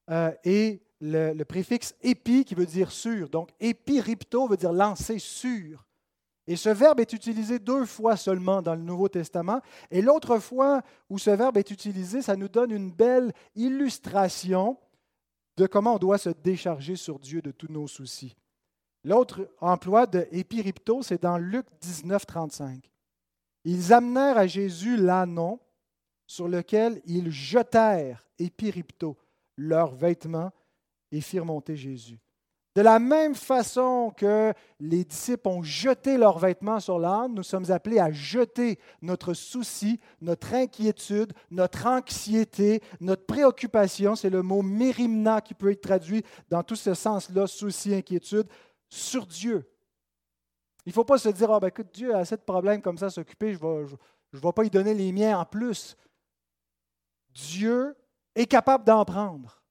euh, 0.10 0.32
et 0.44 0.82
le, 1.00 1.44
préfixe 1.44 1.96
épi, 2.02 2.46
qui 2.46 2.56
veut 2.56 2.66
dire 2.66 2.92
sur. 2.92 3.30
Donc, 3.30 3.50
épiripto 3.60 4.48
veut 4.48 4.58
dire 4.58 4.74
lancer 4.74 5.20
sur. 5.20 5.86
Et 6.48 6.56
ce 6.56 6.70
verbe 6.70 7.00
est 7.00 7.14
utilisé 7.14 7.60
deux 7.60 7.86
fois 7.86 8.18
seulement 8.18 8.62
dans 8.62 8.76
le 8.76 8.82
Nouveau 8.82 9.08
Testament. 9.08 9.62
Et 9.90 10.02
l'autre 10.02 10.40
fois 10.40 10.82
où 11.10 11.18
ce 11.18 11.30
verbe 11.30 11.58
est 11.58 11.72
utilisé, 11.72 12.22
ça 12.22 12.36
nous 12.36 12.50
donne 12.50 12.72
une 12.72 12.92
belle 12.92 13.32
illustration 13.56 14.78
de 15.58 15.68
comment 15.68 15.96
on 15.96 16.00
doit 16.00 16.18
se 16.18 16.30
décharger 16.30 16.96
sur 16.96 17.20
Dieu 17.20 17.42
de 17.42 17.52
tous 17.52 17.72
nos 17.72 17.88
soucis. 17.88 18.36
L'autre 19.04 19.50
emploi 19.60 20.06
de 20.06 20.28
épiripto, 20.32 21.02
c'est 21.02 21.22
dans 21.22 21.38
Luc 21.38 21.66
19, 21.82 22.26
35. 22.26 22.92
Ils 23.64 23.94
amenèrent 23.94 24.38
à 24.38 24.48
Jésus 24.48 24.98
l'ânon 24.98 25.60
sur 26.28 26.48
lequel 26.48 27.02
ils 27.06 27.32
jetèrent, 27.32 28.28
épiripto, 28.40 29.18
leurs 29.58 29.94
vêtements 29.94 30.52
et 31.12 31.22
firent 31.22 31.46
monter 31.46 31.76
Jésus. 31.76 32.20
De 32.74 32.82
la 32.82 33.00
même 33.00 33.36
façon 33.36 34.14
que 34.16 34.54
les 34.80 35.04
disciples 35.04 35.50
ont 35.50 35.62
jeté 35.62 36.16
leurs 36.18 36.40
vêtements 36.40 36.80
sur 36.80 37.00
l'âne, 37.00 37.34
nous 37.34 37.44
sommes 37.44 37.70
appelés 37.70 38.00
à 38.00 38.12
jeter 38.12 38.80
notre 39.02 39.34
souci, 39.34 40.00
notre 40.22 40.54
inquiétude, 40.54 41.34
notre 41.50 41.86
anxiété, 41.86 42.82
notre 43.02 43.26
préoccupation, 43.26 44.16
c'est 44.16 44.30
le 44.30 44.42
mot 44.42 44.62
mérimna 44.62 45.42
qui 45.42 45.54
peut 45.54 45.70
être 45.70 45.82
traduit 45.82 46.24
dans 46.50 46.64
tout 46.64 46.78
ce 46.78 46.94
sens-là, 46.94 47.46
souci, 47.46 47.94
inquiétude, 47.94 48.48
sur 48.92 49.26
Dieu. 49.26 49.68
Il 50.86 50.90
ne 50.90 50.94
faut 50.94 51.06
pas 51.06 51.18
se 51.18 51.30
dire, 51.30 51.50
ah 51.52 51.60
ben 51.60 51.68
écoute, 51.68 51.88
Dieu 51.94 52.14
a 52.14 52.20
assez 52.20 52.36
de 52.36 52.42
problèmes 52.42 52.82
comme 52.82 52.98
ça 52.98 53.08
à 53.08 53.10
s'occuper, 53.10 53.54
je 53.54 53.60
ne 53.64 54.40
vais, 54.40 54.52
pas 54.52 54.64
y 54.64 54.70
donner 54.70 54.94
les 54.94 55.12
miens 55.12 55.40
en 55.40 55.46
plus. 55.46 55.96
Dieu 57.34 57.96
est 58.36 58.46
capable 58.46 58.84
d'en 58.84 59.06
prendre. 59.06 59.62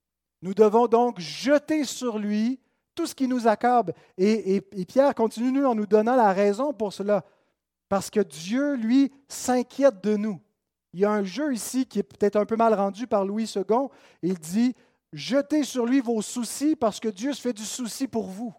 Nous 0.43 0.55
devons 0.55 0.87
donc 0.87 1.21
jeter 1.21 1.85
sur 1.85 2.19
lui 2.19 2.59
tout 2.95 3.07
ce 3.07 3.15
qui 3.15 3.29
nous 3.29 3.47
accable. 3.47 3.93
Et, 4.17 4.61
Pierre 4.89 5.15
continue 5.15 5.67
en 5.67 5.75
nous 5.75 5.87
donnant 5.87 6.17
la 6.17 6.33
raison 6.33 6.73
pour 6.73 6.93
cela. 6.93 7.25
Parce 7.89 8.09
que 8.09 8.21
Dieu, 8.21 8.75
lui, 8.75 9.13
s'inquiète 9.29 10.03
de 10.03 10.17
nous. 10.17 10.41
Il 10.93 11.01
y 11.01 11.05
a 11.05 11.11
un 11.11 11.25
jeu 11.25 11.53
ici 11.53 11.87
qui 11.87 11.99
est 11.99 12.05
peut-être 12.05 12.37
un 12.37 12.47
peu 12.47 12.57
mal 12.57 12.73
rendu 12.73 13.07
par 13.07 13.25
Louis 13.25 13.53
II. 13.55 13.65
Il 14.23 14.39
dit, 14.39 14.75
jetez 15.13 15.65
sur 15.65 15.87
lui 15.87 16.01
vos 16.01 16.23
soucis 16.23 16.77
parce 16.77 17.01
que 17.01 17.09
Dieu 17.09 17.33
se 17.33 17.41
fait 17.41 17.53
du 17.53 17.65
souci 17.65 18.09
pour 18.09 18.27
vous. 18.27 18.55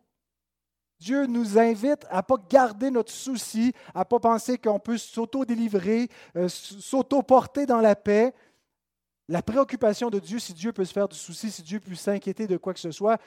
Dieu 1.01 1.25
nous 1.25 1.57
invite 1.57 2.05
à 2.11 2.17
ne 2.17 2.21
pas 2.21 2.35
garder 2.47 2.91
notre 2.91 3.11
souci, 3.11 3.73
à 3.95 3.99
ne 3.99 4.03
pas 4.03 4.19
penser 4.19 4.59
qu'on 4.59 4.77
peut 4.77 4.99
s'auto-délivrer, 4.99 6.07
euh, 6.37 6.47
s'auto-porter 6.47 7.65
dans 7.65 7.81
la 7.81 7.95
paix. 7.95 8.35
La 9.27 9.41
préoccupation 9.41 10.11
de 10.11 10.19
Dieu, 10.19 10.37
si 10.37 10.53
Dieu 10.53 10.71
peut 10.71 10.85
se 10.85 10.93
faire 10.93 11.07
du 11.07 11.17
souci, 11.17 11.49
si 11.49 11.63
Dieu 11.63 11.79
peut 11.79 11.95
s'inquiéter 11.95 12.45
de 12.45 12.55
quoi 12.55 12.75
que 12.75 12.79
ce 12.79 12.91
soit, 12.91 13.19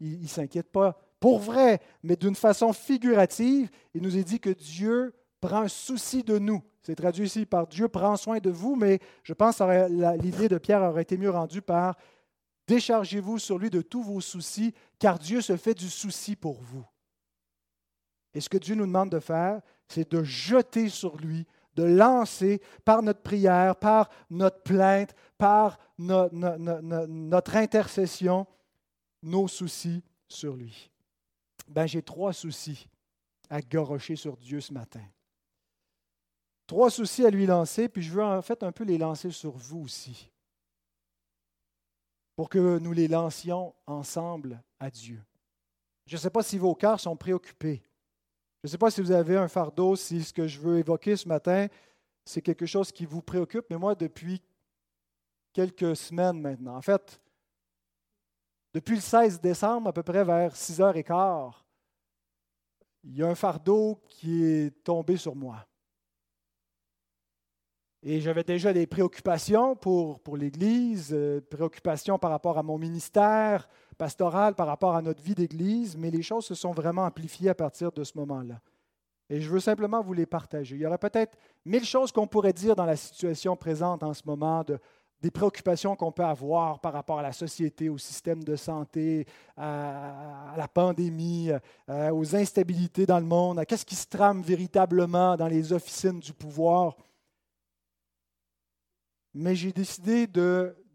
il 0.00 0.22
ne 0.22 0.26
s'inquiète 0.26 0.72
pas 0.72 0.98
pour 1.20 1.38
vrai, 1.38 1.80
mais 2.02 2.16
d'une 2.16 2.34
façon 2.34 2.72
figurative. 2.72 3.70
Il 3.94 4.02
nous 4.02 4.16
est 4.16 4.24
dit 4.24 4.40
que 4.40 4.50
Dieu 4.50 5.14
prend 5.40 5.68
souci 5.68 6.24
de 6.24 6.36
nous. 6.36 6.60
C'est 6.82 6.96
traduit 6.96 7.26
ici 7.26 7.46
par 7.46 7.68
Dieu 7.68 7.86
prend 7.86 8.16
soin 8.16 8.38
de 8.38 8.50
vous, 8.50 8.74
mais 8.74 8.98
je 9.22 9.34
pense 9.34 9.58
que 9.58 10.16
l'idée 10.20 10.48
de 10.48 10.58
Pierre 10.58 10.82
aurait 10.82 11.02
été 11.02 11.16
mieux 11.16 11.30
rendue 11.30 11.62
par 11.62 11.96
déchargez-vous 12.66 13.38
sur 13.38 13.56
lui 13.58 13.70
de 13.70 13.82
tous 13.82 14.02
vos 14.02 14.20
soucis, 14.20 14.74
car 14.98 15.18
Dieu 15.20 15.40
se 15.40 15.56
fait 15.56 15.74
du 15.74 15.88
souci 15.88 16.34
pour 16.34 16.60
vous. 16.60 16.84
Et 18.34 18.40
ce 18.40 18.48
que 18.48 18.58
Dieu 18.58 18.74
nous 18.74 18.86
demande 18.86 19.10
de 19.10 19.20
faire, 19.20 19.60
c'est 19.88 20.10
de 20.10 20.22
jeter 20.22 20.88
sur 20.88 21.16
lui 21.16 21.46
de 21.74 21.84
lancer 21.84 22.60
par 22.84 23.02
notre 23.02 23.22
prière, 23.22 23.76
par 23.76 24.10
notre 24.28 24.62
plainte, 24.62 25.14
par 25.38 25.78
notre 25.98 27.56
intercession, 27.56 28.46
nos 29.22 29.48
soucis 29.48 30.02
sur 30.28 30.56
lui. 30.56 30.90
Ben, 31.68 31.86
j'ai 31.86 32.02
trois 32.02 32.32
soucis 32.32 32.88
à 33.48 33.60
gorocher 33.60 34.16
sur 34.16 34.36
Dieu 34.36 34.60
ce 34.60 34.72
matin. 34.72 35.04
Trois 36.66 36.90
soucis 36.90 37.24
à 37.24 37.30
lui 37.30 37.46
lancer, 37.46 37.88
puis 37.88 38.02
je 38.02 38.12
veux 38.12 38.22
en 38.22 38.42
fait 38.42 38.62
un 38.62 38.72
peu 38.72 38.84
les 38.84 38.98
lancer 38.98 39.30
sur 39.30 39.52
vous 39.52 39.80
aussi, 39.80 40.30
pour 42.36 42.48
que 42.48 42.78
nous 42.78 42.92
les 42.92 43.08
lancions 43.08 43.74
ensemble 43.86 44.62
à 44.78 44.90
Dieu. 44.90 45.22
Je 46.06 46.16
ne 46.16 46.20
sais 46.20 46.30
pas 46.30 46.42
si 46.42 46.58
vos 46.58 46.74
cœurs 46.74 47.00
sont 47.00 47.16
préoccupés 47.16 47.82
je 48.62 48.68
ne 48.68 48.70
sais 48.72 48.78
pas 48.78 48.90
si 48.90 49.00
vous 49.00 49.10
avez 49.10 49.36
un 49.36 49.48
fardeau, 49.48 49.96
si 49.96 50.22
ce 50.22 50.34
que 50.34 50.46
je 50.46 50.60
veux 50.60 50.78
évoquer 50.78 51.16
ce 51.16 51.26
matin, 51.26 51.66
c'est 52.24 52.42
quelque 52.42 52.66
chose 52.66 52.92
qui 52.92 53.06
vous 53.06 53.22
préoccupe, 53.22 53.64
mais 53.70 53.78
moi, 53.78 53.94
depuis 53.94 54.42
quelques 55.52 55.96
semaines 55.96 56.40
maintenant, 56.40 56.76
en 56.76 56.82
fait, 56.82 57.20
depuis 58.74 58.96
le 58.96 59.00
16 59.00 59.40
décembre, 59.40 59.88
à 59.88 59.92
peu 59.92 60.02
près 60.02 60.24
vers 60.24 60.54
6h15, 60.54 61.52
il 63.04 63.16
y 63.16 63.22
a 63.22 63.28
un 63.28 63.34
fardeau 63.34 63.98
qui 64.08 64.44
est 64.44 64.84
tombé 64.84 65.16
sur 65.16 65.34
moi. 65.34 65.66
Et 68.02 68.20
j'avais 68.20 68.44
déjà 68.44 68.72
des 68.72 68.86
préoccupations 68.86 69.74
pour, 69.74 70.20
pour 70.20 70.36
l'Église, 70.36 71.10
euh, 71.12 71.40
préoccupations 71.40 72.18
par 72.18 72.30
rapport 72.30 72.58
à 72.58 72.62
mon 72.62 72.78
ministère 72.78 73.68
pastoral, 74.00 74.54
par 74.54 74.66
rapport 74.66 74.96
à 74.96 75.02
notre 75.02 75.22
vie 75.22 75.34
d'Église, 75.34 75.94
mais 75.94 76.10
les 76.10 76.22
choses 76.22 76.46
se 76.46 76.54
sont 76.54 76.72
vraiment 76.72 77.04
amplifiées 77.04 77.50
à 77.50 77.54
partir 77.54 77.92
de 77.92 78.02
ce 78.02 78.16
moment-là. 78.16 78.58
Et 79.28 79.42
je 79.42 79.50
veux 79.50 79.60
simplement 79.60 80.00
vous 80.00 80.14
les 80.14 80.24
partager. 80.24 80.74
Il 80.74 80.80
y 80.80 80.86
aurait 80.86 80.96
peut-être 80.96 81.36
mille 81.66 81.84
choses 81.84 82.10
qu'on 82.10 82.26
pourrait 82.26 82.54
dire 82.54 82.74
dans 82.74 82.86
la 82.86 82.96
situation 82.96 83.56
présente 83.56 84.02
en 84.02 84.14
ce 84.14 84.22
moment, 84.24 84.64
de, 84.64 84.78
des 85.20 85.30
préoccupations 85.30 85.96
qu'on 85.96 86.12
peut 86.12 86.24
avoir 86.24 86.80
par 86.80 86.94
rapport 86.94 87.18
à 87.18 87.22
la 87.22 87.32
société, 87.32 87.90
au 87.90 87.98
système 87.98 88.42
de 88.42 88.56
santé, 88.56 89.26
à, 89.54 90.54
la 90.56 90.66
pandémie, 90.66 91.50
euh, 91.90 92.10
aux 92.10 92.34
instabilités 92.34 93.04
dans 93.04 93.20
le 93.20 93.26
monde, 93.26 93.58
à 93.58 93.66
qu'est-ce 93.66 93.84
qui 93.84 93.96
se 93.96 94.06
trame 94.08 94.40
véritablement 94.40 95.36
dans 95.36 95.48
les 95.48 95.74
officines 95.74 96.20
du 96.20 96.32
pouvoir 96.32 96.96
mais 99.32 99.54
j'ai 99.54 99.72
décidé 99.72 100.26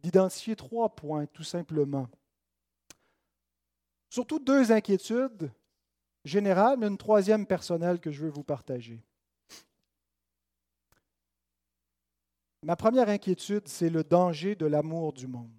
d'identifier 0.04 0.58
trois 0.58 0.90
points, 0.94 1.26
tout 1.28 1.44
simplement. 1.44 2.08
Surtout 4.10 4.40
deux 4.40 4.72
inquiétudes 4.72 5.52
générales, 6.24 6.78
mais 6.78 6.88
une 6.88 6.98
troisième 6.98 7.46
personnelle 7.46 8.00
que 8.00 8.12
je 8.12 8.24
veux 8.24 8.30
vous 8.30 8.44
partager. 8.44 9.04
Ma 12.64 12.76
première 12.76 13.10
inquiétude, 13.10 13.68
c'est 13.68 13.90
le 13.92 14.04
danger 14.04 14.56
de 14.56 14.66
l'amour 14.66 15.14
du 15.14 15.28
monde. 15.28 15.54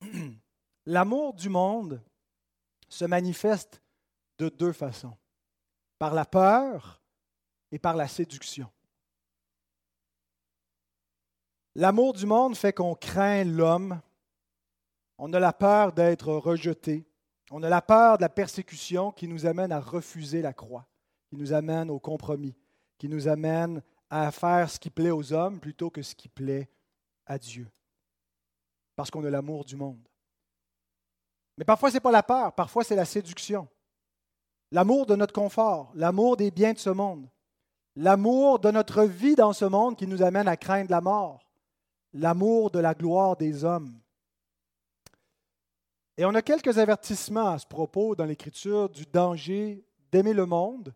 L'amour 0.86 1.34
du 1.34 1.50
monde 1.50 2.00
se 2.88 3.04
manifeste 3.04 3.82
de 4.38 4.48
deux 4.48 4.72
façons, 4.72 5.18
par 5.98 6.14
la 6.14 6.24
peur 6.24 7.02
et 7.72 7.78
par 7.78 7.94
la 7.94 8.08
séduction. 8.08 8.70
L'amour 11.78 12.14
du 12.14 12.24
monde 12.24 12.56
fait 12.56 12.72
qu'on 12.72 12.94
craint 12.94 13.44
l'homme, 13.44 14.00
on 15.18 15.30
a 15.34 15.38
la 15.38 15.52
peur 15.52 15.92
d'être 15.92 16.32
rejeté, 16.32 17.04
on 17.50 17.62
a 17.62 17.68
la 17.68 17.82
peur 17.82 18.16
de 18.16 18.22
la 18.22 18.30
persécution 18.30 19.12
qui 19.12 19.28
nous 19.28 19.44
amène 19.44 19.70
à 19.72 19.78
refuser 19.78 20.40
la 20.40 20.54
croix, 20.54 20.86
qui 21.28 21.36
nous 21.36 21.52
amène 21.52 21.90
au 21.90 21.98
compromis, 21.98 22.56
qui 22.96 23.10
nous 23.10 23.28
amène 23.28 23.82
à 24.08 24.32
faire 24.32 24.70
ce 24.70 24.78
qui 24.78 24.88
plaît 24.88 25.10
aux 25.10 25.34
hommes 25.34 25.60
plutôt 25.60 25.90
que 25.90 26.00
ce 26.00 26.14
qui 26.14 26.30
plaît 26.30 26.70
à 27.26 27.38
Dieu, 27.38 27.68
parce 28.96 29.10
qu'on 29.10 29.26
a 29.26 29.28
l'amour 29.28 29.66
du 29.66 29.76
monde. 29.76 30.08
Mais 31.58 31.66
parfois, 31.66 31.90
ce 31.90 31.96
n'est 31.96 32.00
pas 32.00 32.10
la 32.10 32.22
peur, 32.22 32.54
parfois 32.54 32.84
c'est 32.84 32.96
la 32.96 33.04
séduction. 33.04 33.68
L'amour 34.72 35.04
de 35.04 35.14
notre 35.14 35.34
confort, 35.34 35.92
l'amour 35.94 36.38
des 36.38 36.50
biens 36.50 36.72
de 36.72 36.78
ce 36.78 36.88
monde, 36.88 37.28
l'amour 37.96 38.60
de 38.60 38.70
notre 38.70 39.02
vie 39.02 39.34
dans 39.34 39.52
ce 39.52 39.66
monde 39.66 39.98
qui 39.98 40.06
nous 40.06 40.22
amène 40.22 40.48
à 40.48 40.56
craindre 40.56 40.90
la 40.90 41.02
mort, 41.02 41.45
l'amour 42.16 42.70
de 42.70 42.78
la 42.78 42.94
gloire 42.94 43.36
des 43.36 43.64
hommes. 43.64 44.00
Et 46.16 46.24
on 46.24 46.34
a 46.34 46.42
quelques 46.42 46.78
avertissements 46.78 47.48
à 47.48 47.58
ce 47.58 47.66
propos 47.66 48.14
dans 48.14 48.24
l'Écriture 48.24 48.88
du 48.88 49.04
danger 49.04 49.84
d'aimer 50.10 50.32
le 50.32 50.46
monde 50.46 50.94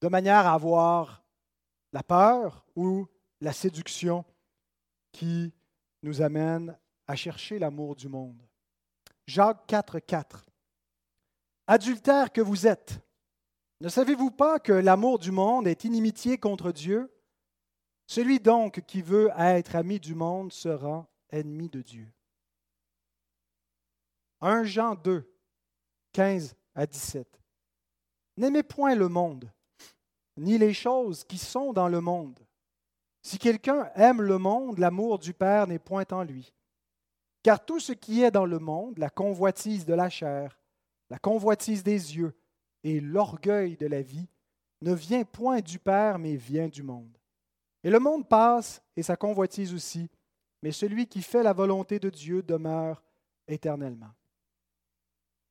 de 0.00 0.08
manière 0.08 0.46
à 0.46 0.54
avoir 0.54 1.24
la 1.92 2.02
peur 2.02 2.66
ou 2.74 3.06
la 3.40 3.52
séduction 3.52 4.24
qui 5.12 5.54
nous 6.02 6.22
amène 6.22 6.76
à 7.06 7.14
chercher 7.14 7.58
l'amour 7.58 7.94
du 7.94 8.08
monde. 8.08 8.42
Jacques 9.26 9.66
4, 9.68 10.00
4. 10.00 10.44
Adultère 11.66 12.32
que 12.32 12.40
vous 12.40 12.66
êtes, 12.66 13.00
ne 13.80 13.88
savez-vous 13.88 14.30
pas 14.30 14.58
que 14.58 14.72
l'amour 14.72 15.18
du 15.18 15.30
monde 15.30 15.66
est 15.66 15.84
inimitié 15.84 16.36
contre 16.36 16.72
Dieu? 16.72 17.10
Celui 18.06 18.38
donc 18.38 18.82
qui 18.86 19.02
veut 19.02 19.30
être 19.38 19.76
ami 19.76 19.98
du 19.98 20.14
monde 20.14 20.52
sera 20.52 21.06
ennemi 21.30 21.68
de 21.68 21.82
Dieu. 21.82 22.06
1 24.40 24.64
Jean 24.64 24.94
2, 24.94 25.26
15 26.12 26.54
à 26.74 26.86
17. 26.86 27.26
N'aimez 28.36 28.62
point 28.62 28.94
le 28.94 29.08
monde, 29.08 29.50
ni 30.36 30.58
les 30.58 30.74
choses 30.74 31.24
qui 31.24 31.38
sont 31.38 31.72
dans 31.72 31.88
le 31.88 32.00
monde. 32.00 32.38
Si 33.22 33.38
quelqu'un 33.38 33.90
aime 33.94 34.20
le 34.20 34.36
monde, 34.36 34.78
l'amour 34.78 35.18
du 35.18 35.32
Père 35.32 35.66
n'est 35.66 35.78
point 35.78 36.04
en 36.10 36.24
lui. 36.24 36.52
Car 37.42 37.64
tout 37.64 37.80
ce 37.80 37.92
qui 37.92 38.22
est 38.22 38.30
dans 38.30 38.44
le 38.44 38.58
monde, 38.58 38.98
la 38.98 39.08
convoitise 39.08 39.86
de 39.86 39.94
la 39.94 40.10
chair, 40.10 40.58
la 41.08 41.18
convoitise 41.18 41.82
des 41.82 42.16
yeux 42.16 42.34
et 42.82 43.00
l'orgueil 43.00 43.76
de 43.76 43.86
la 43.86 44.02
vie, 44.02 44.28
ne 44.82 44.92
vient 44.92 45.24
point 45.24 45.60
du 45.60 45.78
Père, 45.78 46.18
mais 46.18 46.36
vient 46.36 46.68
du 46.68 46.82
monde. 46.82 47.16
Et 47.84 47.90
le 47.90 48.00
monde 48.00 48.26
passe, 48.26 48.82
et 48.96 49.02
sa 49.02 49.14
convoitise 49.14 49.74
aussi, 49.74 50.08
mais 50.62 50.72
celui 50.72 51.06
qui 51.06 51.20
fait 51.20 51.42
la 51.42 51.52
volonté 51.52 51.98
de 51.98 52.08
Dieu 52.08 52.42
demeure 52.42 53.02
éternellement. 53.46 54.10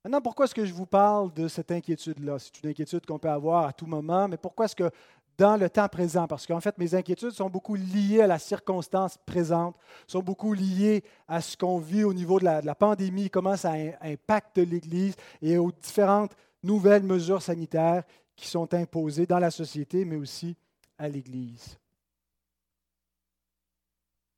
Maintenant, 0.03 0.21
pourquoi 0.21 0.45
est-ce 0.45 0.55
que 0.55 0.65
je 0.65 0.73
vous 0.73 0.87
parle 0.87 1.31
de 1.31 1.47
cette 1.47 1.71
inquiétude-là? 1.71 2.39
C'est 2.39 2.61
une 2.63 2.71
inquiétude 2.71 3.05
qu'on 3.05 3.19
peut 3.19 3.29
avoir 3.29 3.67
à 3.67 3.71
tout 3.71 3.85
moment, 3.85 4.27
mais 4.27 4.37
pourquoi 4.37 4.65
est-ce 4.65 4.75
que 4.75 4.89
dans 5.37 5.57
le 5.57 5.69
temps 5.69 5.87
présent? 5.87 6.27
Parce 6.27 6.47
qu'en 6.47 6.59
fait, 6.59 6.75
mes 6.79 6.95
inquiétudes 6.95 7.31
sont 7.31 7.49
beaucoup 7.49 7.75
liées 7.75 8.21
à 8.21 8.27
la 8.27 8.39
circonstance 8.39 9.17
présente, 9.25 9.75
sont 10.07 10.23
beaucoup 10.23 10.53
liées 10.53 11.03
à 11.27 11.39
ce 11.39 11.55
qu'on 11.55 11.77
vit 11.77 12.03
au 12.03 12.13
niveau 12.13 12.39
de 12.39 12.45
la, 12.45 12.61
de 12.61 12.65
la 12.65 12.75
pandémie, 12.75 13.29
comment 13.29 13.55
ça 13.55 13.73
impacte 14.01 14.57
l'Église 14.57 15.15
et 15.41 15.57
aux 15.59 15.71
différentes 15.71 16.35
nouvelles 16.63 17.03
mesures 17.03 17.43
sanitaires 17.43 18.03
qui 18.35 18.47
sont 18.47 18.73
imposées 18.73 19.27
dans 19.27 19.39
la 19.39 19.51
société, 19.51 20.03
mais 20.03 20.15
aussi 20.15 20.57
à 20.97 21.07
l'Église. 21.07 21.77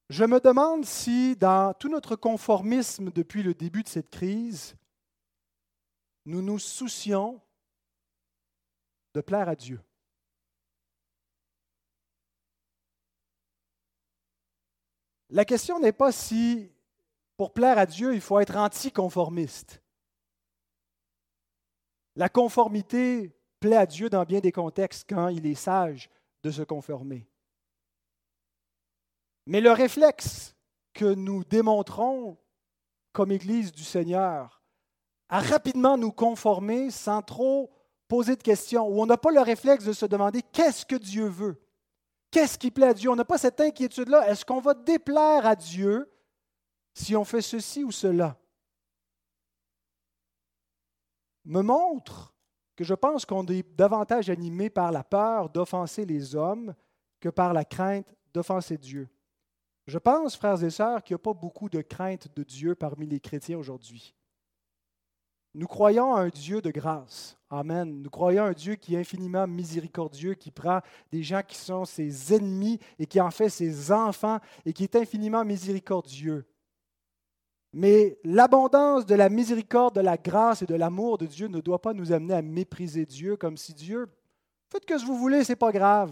Je 0.10 0.24
me 0.24 0.40
demande 0.40 0.86
si, 0.86 1.36
dans 1.36 1.74
tout 1.74 1.90
notre 1.90 2.16
conformisme 2.16 3.10
depuis 3.12 3.42
le 3.42 3.54
début 3.54 3.82
de 3.82 3.88
cette 3.88 4.12
crise, 4.12 4.76
nous 6.26 6.42
nous 6.42 6.60
soucions 6.60 7.42
de 9.14 9.22
plaire 9.22 9.50
à 9.50 9.56
Dieu. 9.56 9.82
La 15.30 15.44
question 15.44 15.80
n'est 15.80 15.92
pas 15.92 16.12
si, 16.12 16.72
pour 17.36 17.52
plaire 17.54 17.78
à 17.78 17.86
Dieu, 17.86 18.14
il 18.14 18.22
faut 18.22 18.40
être 18.40 18.56
anticonformiste. 18.56 19.82
La 22.16 22.30
conformité 22.30 23.36
plaît 23.60 23.76
à 23.76 23.86
Dieu 23.86 24.10
dans 24.10 24.24
bien 24.24 24.40
des 24.40 24.52
contextes 24.52 25.10
quand 25.10 25.30
il 25.30 25.46
est 25.48 25.56
sage 25.56 26.10
de 26.44 26.52
se 26.52 26.62
conformer. 26.62 27.28
Mais 29.46 29.62
le 29.62 29.72
réflexe 29.72 30.56
que 30.94 31.14
nous 31.14 31.44
démontrons 31.44 32.38
comme 33.12 33.32
Église 33.32 33.72
du 33.72 33.84
Seigneur 33.84 34.64
à 35.30 35.40
rapidement 35.40 35.98
nous 35.98 36.12
conformer 36.12 36.92
sans 36.92 37.22
trop 37.22 37.72
poser 38.08 38.36
de 38.36 38.44
questions, 38.44 38.88
où 38.88 39.02
on 39.02 39.06
n'a 39.06 39.18
pas 39.18 39.32
le 39.32 39.42
réflexe 39.42 39.84
de 39.86 39.94
se 39.94 40.06
demander 40.06 40.42
qu'est-ce 40.42 40.86
que 40.86 40.96
Dieu 40.96 41.26
veut, 41.26 41.60
qu'est-ce 42.30 42.58
qui 42.58 42.70
plaît 42.70 42.88
à 42.88 42.94
Dieu? 42.94 43.10
On 43.10 43.16
n'a 43.16 43.26
pas 43.26 43.38
cette 43.38 43.60
inquiétude-là. 43.60 44.30
Est-ce 44.30 44.46
qu'on 44.46 44.60
va 44.60 44.74
déplaire 44.74 45.46
à 45.46 45.56
Dieu 45.56 46.12
si 46.94 47.16
on 47.16 47.24
fait 47.24 47.42
ceci 47.42 47.84
ou 47.84 47.92
cela? 47.92 48.38
Me 51.46 51.62
montre 51.62 52.34
que 52.76 52.84
je 52.84 52.94
pense 52.94 53.26
qu'on 53.26 53.46
est 53.46 53.64
davantage 53.76 54.30
animé 54.30 54.70
par 54.70 54.92
la 54.92 55.04
peur 55.04 55.50
d'offenser 55.50 56.06
les 56.06 56.36
hommes 56.36 56.76
que 57.20 57.30
par 57.30 57.54
la 57.54 57.64
crainte 57.66 58.14
d'offenser 58.34 58.78
Dieu. 58.78 59.10
Je 59.88 60.00
pense, 60.00 60.36
frères 60.36 60.64
et 60.64 60.70
sœurs, 60.70 61.04
qu'il 61.04 61.14
n'y 61.14 61.22
a 61.22 61.24
pas 61.24 61.34
beaucoup 61.34 61.70
de 61.70 61.82
crainte 61.82 62.28
de 62.36 62.44
Dieu 62.44 62.76
parmi 62.76 63.06
les 63.06 63.20
chrétiens 63.20 63.58
aujourd'hui. 63.58 64.16
Nous 65.54 65.68
croyons 65.68 66.14
à 66.14 66.22
un 66.22 66.28
Dieu 66.28 66.62
de 66.62 66.72
grâce. 66.72 67.38
Amen. 67.50 68.02
Nous 68.02 68.10
croyons 68.10 68.44
à 68.44 68.48
un 68.48 68.54
Dieu 68.54 68.76
qui 68.76 68.96
est 68.96 69.00
infiniment 69.00 69.48
miséricordieux, 69.48 70.34
qui 70.34 70.52
prend 70.52 70.82
des 71.12 71.24
gens 71.24 71.42
qui 71.48 71.56
sont 71.56 71.86
ses 71.86 72.34
ennemis 72.34 72.80
et 73.00 73.06
qui 73.06 73.22
en 73.22 73.32
fait 73.32 73.48
ses 73.48 73.92
enfants 73.92 74.40
et 74.66 74.74
qui 74.74 74.84
est 74.84 74.98
infiniment 74.98 75.46
miséricordieux. 75.46 76.46
Mais 77.72 78.18
l'abondance 78.24 79.06
de 79.06 79.16
la 79.16 79.30
miséricorde, 79.30 79.96
de 79.96 80.02
la 80.02 80.18
grâce 80.18 80.62
et 80.62 80.66
de 80.66 80.76
l'amour 80.76 81.18
de 81.18 81.26
Dieu 81.26 81.48
ne 81.48 81.62
doit 81.62 81.82
pas 81.82 81.94
nous 81.94 82.12
amener 82.12 82.34
à 82.34 82.42
mépriser 82.42 83.06
Dieu 83.06 83.38
comme 83.38 83.56
si 83.56 83.74
Dieu, 83.74 84.08
faites 84.70 84.84
ce 84.90 85.04
que 85.04 85.06
vous 85.06 85.18
voulez, 85.18 85.44
ce 85.44 85.52
n'est 85.52 85.58
pas 85.58 85.72
grave. 85.72 86.12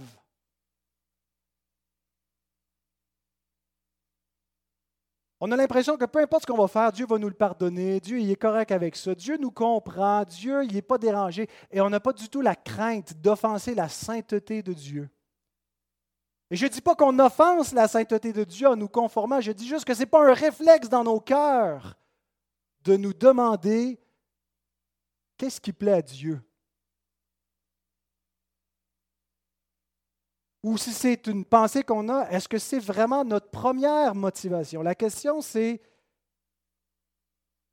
On 5.45 5.51
a 5.51 5.57
l'impression 5.57 5.97
que 5.97 6.05
peu 6.05 6.19
importe 6.21 6.43
ce 6.43 6.47
qu'on 6.47 6.57
va 6.57 6.69
faire, 6.69 6.93
Dieu 6.93 7.05
va 7.05 7.17
nous 7.17 7.27
le 7.27 7.33
pardonner, 7.33 7.99
Dieu 7.99 8.17
il 8.17 8.31
est 8.31 8.37
correct 8.37 8.71
avec 8.71 8.95
ça, 8.95 9.13
Dieu 9.13 9.35
nous 9.35 9.51
comprend, 9.51 10.23
Dieu 10.23 10.63
il 10.63 10.73
n'est 10.73 10.81
pas 10.81 10.97
dérangé 10.97 11.49
et 11.69 11.81
on 11.81 11.89
n'a 11.89 11.99
pas 11.99 12.13
du 12.13 12.29
tout 12.29 12.39
la 12.39 12.55
crainte 12.55 13.15
d'offenser 13.15 13.75
la 13.75 13.89
sainteté 13.89 14.63
de 14.63 14.71
Dieu. 14.71 15.09
Et 16.49 16.55
je 16.55 16.63
ne 16.65 16.69
dis 16.71 16.79
pas 16.79 16.95
qu'on 16.95 17.19
offense 17.19 17.73
la 17.73 17.89
sainteté 17.89 18.31
de 18.31 18.45
Dieu 18.45 18.69
en 18.69 18.77
nous 18.77 18.87
conformant, 18.87 19.41
je 19.41 19.51
dis 19.51 19.67
juste 19.67 19.83
que 19.83 19.93
ce 19.93 19.99
n'est 19.99 20.05
pas 20.05 20.25
un 20.25 20.33
réflexe 20.33 20.87
dans 20.87 21.03
nos 21.03 21.19
cœurs 21.19 21.97
de 22.85 22.95
nous 22.95 23.13
demander 23.13 23.99
qu'est-ce 25.35 25.59
qui 25.59 25.73
plaît 25.73 25.91
à 25.91 26.01
Dieu. 26.01 26.41
Ou 30.63 30.77
si 30.77 30.93
c'est 30.93 31.27
une 31.27 31.43
pensée 31.43 31.83
qu'on 31.83 32.07
a, 32.07 32.29
est-ce 32.29 32.47
que 32.47 32.57
c'est 32.57 32.79
vraiment 32.79 33.25
notre 33.25 33.49
première 33.49 34.15
motivation? 34.15 34.81
La 34.81 34.95
question, 34.95 35.41
c'est 35.41 35.81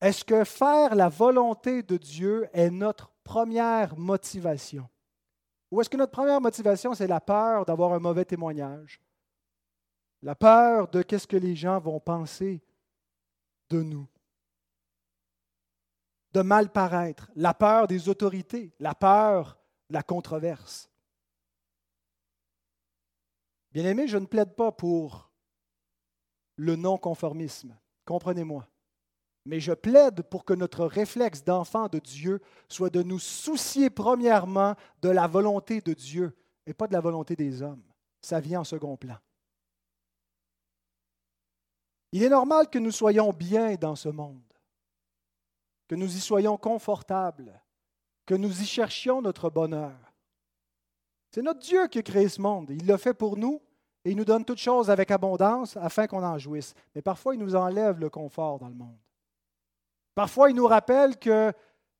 est-ce 0.01 0.25
que 0.25 0.43
faire 0.43 0.97
la 0.97 1.09
volonté 1.09 1.85
de 1.85 1.97
Dieu 1.97 2.49
est 2.53 2.71
notre 2.71 3.13
première 3.23 3.97
motivation? 3.97 4.89
Ou 5.71 5.81
est-ce 5.81 5.89
que 5.89 5.97
notre 5.97 6.11
première 6.11 6.41
motivation, 6.41 6.95
c'est 6.95 7.07
la 7.07 7.21
peur 7.21 7.65
d'avoir 7.65 7.93
un 7.93 8.01
mauvais 8.01 8.25
témoignage? 8.25 9.01
La 10.23 10.35
peur 10.35 10.89
de 10.89 11.03
qu'est-ce 11.03 11.29
que 11.29 11.37
les 11.37 11.55
gens 11.55 11.79
vont 11.79 12.01
penser 12.01 12.61
de 13.69 13.83
nous? 13.83 14.09
De 16.33 16.43
mal 16.43 16.71
paraître, 16.73 17.31
la 17.37 17.55
peur 17.55 17.87
des 17.87 18.09
autorités, 18.09 18.73
la 18.81 18.97
peur 18.97 19.59
de 19.89 19.95
la 19.95 20.03
controverse? 20.03 20.90
Bien-aimé, 23.73 24.09
je 24.09 24.19
ne 24.19 24.27
plaide 24.27 24.55
pas 24.55 24.73
pour 24.73 25.31
le 26.57 26.77
non-conformisme, 26.77 27.77
comprenez-moi. 28.05 28.69
Mais 29.47 29.61
je 29.61 29.73
plaide 29.73 30.23
pour 30.23 30.45
que 30.45 30.53
notre 30.53 30.85
réflexe 30.85 31.43
d'enfant 31.43 31.89
de 31.89 31.99
Dieu 31.99 32.41
soit 32.69 32.91
de 32.91 33.03
nous 33.03 33.19
soucier 33.19 33.89
premièrement 33.89 34.75
de 35.01 35.09
la 35.09 35.27
volonté 35.27 35.81
de 35.81 35.95
Dieu 35.95 36.37
et 36.67 36.75
pas 36.75 36.87
de 36.87 36.93
la 36.93 37.01
volonté 37.01 37.37
des 37.37 37.63
hommes. 37.63 37.83
Ça 38.21 38.41
vient 38.41 38.61
en 38.61 38.65
second 38.65 38.97
plan. 38.97 39.17
Il 42.13 42.23
est 42.23 42.29
normal 42.29 42.69
que 42.69 42.79
nous 42.79 42.91
soyons 42.91 43.33
bien 43.33 43.77
dans 43.77 43.97
ce 43.97 44.09
monde, 44.09 44.43
que 45.89 45.95
nous 45.95 46.17
y 46.17 46.21
soyons 46.21 46.57
confortables, 46.57 47.63
que 48.27 48.35
nous 48.35 48.61
y 48.61 48.67
cherchions 48.67 49.23
notre 49.23 49.49
bonheur. 49.49 50.10
C'est 51.31 51.43
notre 51.43 51.61
Dieu 51.61 51.87
qui 51.87 51.99
a 51.99 52.03
créé 52.03 52.29
ce 52.29 52.41
monde. 52.41 52.71
Il 52.71 52.87
l'a 52.87 52.99
fait 52.99 53.15
pour 53.15 53.37
nous 53.37 53.63
et 54.05 54.11
il 54.11 54.17
nous 54.17 54.25
donne 54.25 54.45
toutes 54.45 54.59
choses 54.59 54.91
avec 54.91 55.11
abondance 55.11 55.77
afin 55.77 56.07
qu'on 56.07 56.25
en 56.25 56.39
jouisse. 56.39 56.75
Mais 56.95 57.03
parfois, 57.03 57.35
il 57.35 57.41
nous 57.41 57.55
enlève 57.55 58.01
le 58.01 58.11
confort 58.11 58.59
dans 58.59 58.69
le 58.69 58.75
monde. 58.75 58.99
Parfois, 60.15 60.51
il 60.51 60.57
nous 60.57 60.67
rappelle 60.67 61.19
que 61.19 61.53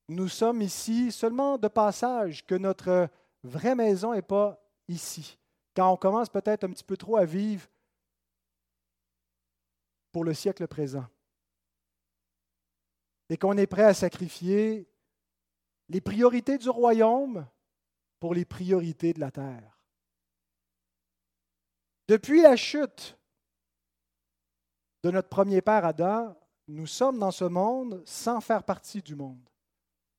nous 0.09 0.29
sommes 0.29 0.63
ici 0.63 1.13
seulement 1.13 1.59
de 1.59 1.69
passage, 1.69 2.45
que 2.45 2.57
notre 2.57 3.09
vraie 3.45 3.77
maison 3.77 4.13
n'est 4.13 4.23
pas 4.23 4.61
ici. 4.89 5.39
Quand 5.77 5.93
on 5.93 5.97
commence 5.97 6.29
peut-être 6.29 6.65
un 6.65 6.71
petit 6.71 6.85
peu 6.85 6.97
trop 6.97 7.17
à 7.17 7.25
vivre 7.25 7.69
pour 10.11 10.25
le 10.25 10.35
siècle 10.35 10.67
présent. 10.67 11.07
Et 13.29 13.37
qu'on 13.37 13.57
est 13.57 13.69
prêt 13.69 13.85
à 13.85 13.95
sacrifier 13.95 14.89
les 15.89 16.01
priorités 16.01 16.59
du 16.59 16.69
royaume 16.69 17.47
pour 18.21 18.35
les 18.35 18.45
priorités 18.45 19.13
de 19.13 19.21
la 19.21 19.31
terre. 19.31 19.79
Depuis 22.07 22.43
la 22.43 22.57
chute 22.57 23.17
de 25.03 25.11
notre 25.11 25.29
premier 25.29 25.63
père 25.63 25.85
Adam, 25.85 26.37
nous 26.69 26.87
sommes 26.87 27.19
dans 27.19 27.31
ce 27.31 27.45
monde 27.45 28.03
sans 28.05 28.41
faire 28.41 28.63
partie 28.63 29.03
du 29.03 29.17
monde. 29.17 29.49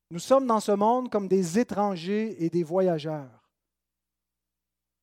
Nous 0.10 0.20
sommes 0.20 0.48
dans 0.48 0.60
ce 0.60 0.72
monde 0.72 1.10
comme 1.10 1.28
des 1.28 1.60
étrangers 1.60 2.44
et 2.44 2.50
des 2.50 2.64
voyageurs. 2.64 3.50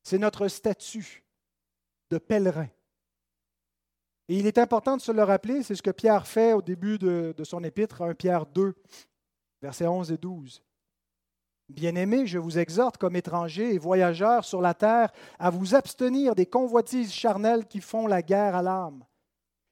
C'est 0.02 0.18
notre 0.18 0.48
statut 0.48 1.24
de 2.10 2.18
pèlerin. 2.18 2.68
Et 4.28 4.38
il 4.38 4.46
est 4.46 4.58
important 4.58 4.96
de 4.96 5.02
se 5.02 5.12
le 5.12 5.22
rappeler, 5.22 5.62
c'est 5.62 5.74
ce 5.74 5.82
que 5.82 5.90
Pierre 5.90 6.26
fait 6.26 6.52
au 6.52 6.60
début 6.60 6.98
de, 6.98 7.34
son 7.44 7.64
épître, 7.64 8.02
1 8.02 8.14
Pierre 8.14 8.44
2, 8.44 8.74
Versets 9.62 9.86
11 9.86 10.12
et 10.12 10.18
12. 10.18 10.62
Bien-aimés, 11.68 12.26
je 12.26 12.38
vous 12.38 12.58
exhorte 12.58 12.96
comme 12.96 13.16
étrangers 13.16 13.74
et 13.74 13.78
voyageurs 13.78 14.44
sur 14.44 14.62
la 14.62 14.72
terre 14.72 15.12
à 15.38 15.50
vous 15.50 15.74
abstenir 15.74 16.34
des 16.34 16.46
convoitises 16.46 17.12
charnelles 17.12 17.66
qui 17.66 17.80
font 17.80 18.06
la 18.06 18.22
guerre 18.22 18.56
à 18.56 18.62
l'âme. 18.62 19.04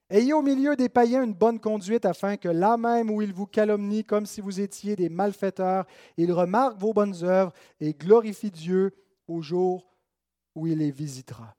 Ayez 0.09 0.31
au 0.31 0.41
milieu 0.41 0.75
des 0.75 0.89
païens 0.89 1.23
une 1.23 1.33
bonne 1.33 1.59
conduite 1.59 2.05
afin 2.05 2.37
que 2.37 2.47
là 2.47 2.77
même 2.77 3.09
où 3.09 3.21
ils 3.21 3.33
vous 3.33 3.47
calomnient 3.47 4.03
comme 4.03 4.25
si 4.25 4.41
vous 4.41 4.61
étiez 4.61 4.95
des 4.95 5.09
malfaiteurs, 5.09 5.85
ils 6.15 6.31
remarquent 6.31 6.79
vos 6.79 6.93
bonnes 6.93 7.23
œuvres 7.23 7.51
et 7.81 7.93
glorifient 7.93 8.51
Dieu 8.51 8.93
au 9.27 9.41
jour 9.41 9.91
où 10.55 10.67
il 10.67 10.77
les 10.77 10.91
visitera. 10.91 11.55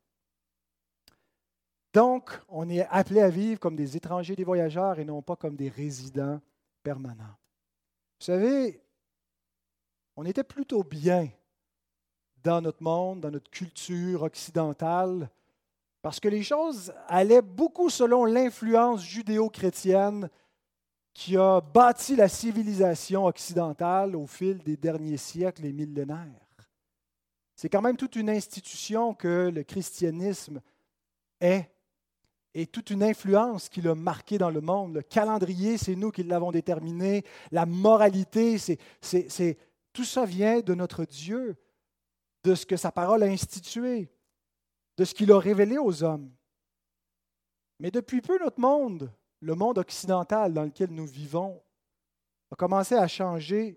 Donc, 1.93 2.31
on 2.49 2.69
est 2.69 2.87
appelé 2.91 3.21
à 3.21 3.29
vivre 3.29 3.59
comme 3.59 3.77
des 3.77 3.97
étrangers, 3.97 4.37
des 4.37 4.45
voyageurs 4.45 4.99
et 4.99 5.05
non 5.05 5.21
pas 5.21 5.37
comme 5.37 5.57
des 5.57 5.69
résidents 5.69 6.41
permanents. 6.83 7.37
Vous 8.21 8.27
savez, 8.27 8.81
on 10.19 10.25
était 10.25 10.43
plutôt 10.43 10.83
bien 10.83 11.29
dans 12.43 12.61
notre 12.61 12.83
monde, 12.83 13.21
dans 13.21 13.31
notre 13.31 13.53
culture 13.53 14.25
occidentale, 14.25 15.31
parce 16.03 16.19
que 16.19 16.27
les 16.27 16.43
choses 16.43 16.93
allaient 17.07 17.41
beaucoup 17.41 17.89
selon 17.89 18.25
l'influence 18.25 19.05
judéo-chrétienne 19.05 20.29
qui 21.15 21.37
a 21.37 21.61
bâti 21.61 22.17
la 22.17 22.29
civilisation 22.29 23.27
occidentale 23.27 24.17
au 24.17 24.27
fil 24.27 24.59
des 24.59 24.77
derniers 24.77 25.19
siècles 25.19 25.67
et 25.67 25.73
millénaires. 25.73 26.67
C'est 27.55 27.69
quand 27.69 27.83
même 27.83 27.97
toute 27.97 28.17
une 28.17 28.31
institution 28.31 29.15
que 29.15 29.53
le 29.55 29.63
christianisme 29.63 30.61
est 31.41 31.71
et 32.55 32.67
toute 32.67 32.91
une 32.91 33.05
influence 33.05 33.69
qu'il 33.69 33.87
a 33.87 33.95
marquée 33.95 34.39
dans 34.39 34.51
le 34.51 34.61
monde. 34.61 34.95
Le 34.95 35.03
calendrier, 35.03 35.79
c'est 35.79 35.95
nous 35.95 36.11
qui 36.11 36.25
l'avons 36.25 36.51
déterminé. 36.51 37.25
La 37.53 37.67
moralité, 37.67 38.59
c'est 38.59 39.59
tout 39.99 40.05
ça 40.05 40.25
vient 40.25 40.61
de 40.61 40.75
notre 40.75 41.05
Dieu, 41.05 41.57
de 42.45 42.55
ce 42.55 42.65
que 42.65 42.77
sa 42.77 42.93
parole 42.93 43.25
a 43.25 43.27
institué, 43.27 44.09
de 44.97 45.05
ce 45.05 45.13
qu'il 45.13 45.33
a 45.33 45.41
révélé 45.41 45.77
aux 45.77 46.05
hommes. 46.05 46.31
Mais 47.81 47.91
depuis 47.91 48.21
peu, 48.21 48.39
notre 48.39 48.61
monde, 48.61 49.13
le 49.41 49.57
monde 49.57 49.77
occidental 49.77 50.55
dans 50.55 50.63
lequel 50.63 50.91
nous 50.91 51.05
vivons, 51.05 51.61
a 52.53 52.55
commencé 52.55 52.95
à 52.95 53.09
changer 53.09 53.77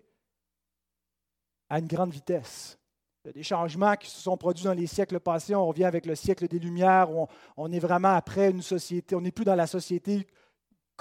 à 1.68 1.80
une 1.80 1.88
grande 1.88 2.12
vitesse. 2.12 2.78
Il 3.24 3.26
y 3.26 3.30
a 3.30 3.32
des 3.32 3.42
changements 3.42 3.96
qui 3.96 4.08
se 4.08 4.20
sont 4.20 4.36
produits 4.36 4.66
dans 4.66 4.74
les 4.74 4.86
siècles 4.86 5.18
passés. 5.18 5.56
On 5.56 5.66
revient 5.66 5.86
avec 5.86 6.06
le 6.06 6.14
siècle 6.14 6.46
des 6.46 6.60
Lumières, 6.60 7.10
où 7.10 7.22
on, 7.22 7.28
on 7.56 7.72
est 7.72 7.80
vraiment 7.80 8.14
après 8.14 8.50
une 8.50 8.62
société, 8.62 9.16
on 9.16 9.22
n'est 9.22 9.32
plus 9.32 9.44
dans 9.44 9.56
la 9.56 9.66
société 9.66 10.28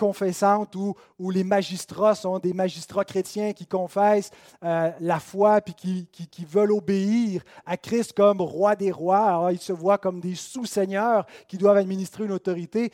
confessante 0.01 0.75
où, 0.75 0.95
les 1.29 1.43
magistrats 1.43 2.15
sont 2.15 2.39
des 2.39 2.53
magistrats 2.53 3.05
chrétiens 3.05 3.53
qui 3.53 3.67
confessent 3.67 4.31
euh, 4.63 4.89
la 4.99 5.19
foi 5.19 5.61
puis 5.61 5.75
qui, 5.75 6.45
veulent 6.45 6.71
obéir 6.71 7.43
à 7.67 7.77
Christ 7.77 8.13
comme 8.13 8.41
roi 8.41 8.75
des 8.75 8.91
rois. 8.91 9.49
Ils 9.51 9.59
se 9.59 9.71
voient 9.71 9.99
comme 9.99 10.19
des 10.19 10.33
sous-seigneurs 10.33 11.27
qui 11.47 11.59
doivent 11.59 11.77
administrer 11.77 12.25
une 12.25 12.31
autorité. 12.31 12.91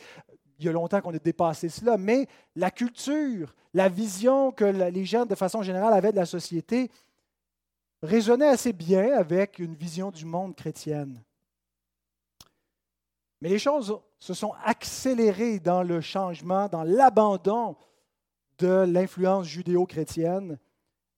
Il 0.58 0.66
y 0.66 0.68
a 0.68 0.72
longtemps 0.72 1.00
qu'on 1.00 1.14
a 1.14 1.18
dépassé 1.18 1.70
cela, 1.70 1.96
mais 1.96 2.26
la 2.54 2.70
culture, 2.70 3.54
la 3.72 3.88
vision 3.88 4.52
que 4.52 4.66
les 4.66 5.06
gens, 5.06 5.24
de 5.24 5.34
façon 5.34 5.62
générale, 5.62 5.94
avaient 5.94 6.12
de 6.12 6.16
la 6.16 6.26
société 6.26 6.90
résonnait 8.02 8.48
assez 8.48 8.74
bien 8.74 9.14
avec 9.14 9.58
une 9.58 9.74
vision 9.74 10.10
du 10.10 10.26
monde 10.26 10.54
chrétienne. 10.54 11.22
Mais 13.40 13.48
les 13.48 13.58
choses 13.58 13.98
se 14.18 14.34
sont 14.34 14.52
accélérées 14.64 15.60
dans 15.60 15.82
le 15.82 16.00
changement, 16.00 16.68
dans 16.68 16.82
l'abandon 16.82 17.76
de 18.58 18.84
l'influence 18.88 19.46
judéo-chrétienne 19.46 20.58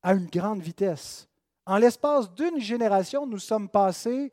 à 0.02 0.12
une 0.14 0.26
grande 0.26 0.60
vitesse. 0.60 1.28
En 1.66 1.78
l'espace 1.78 2.32
d'une 2.34 2.58
génération, 2.58 3.26
nous 3.26 3.38
sommes 3.38 3.68
passés 3.68 4.32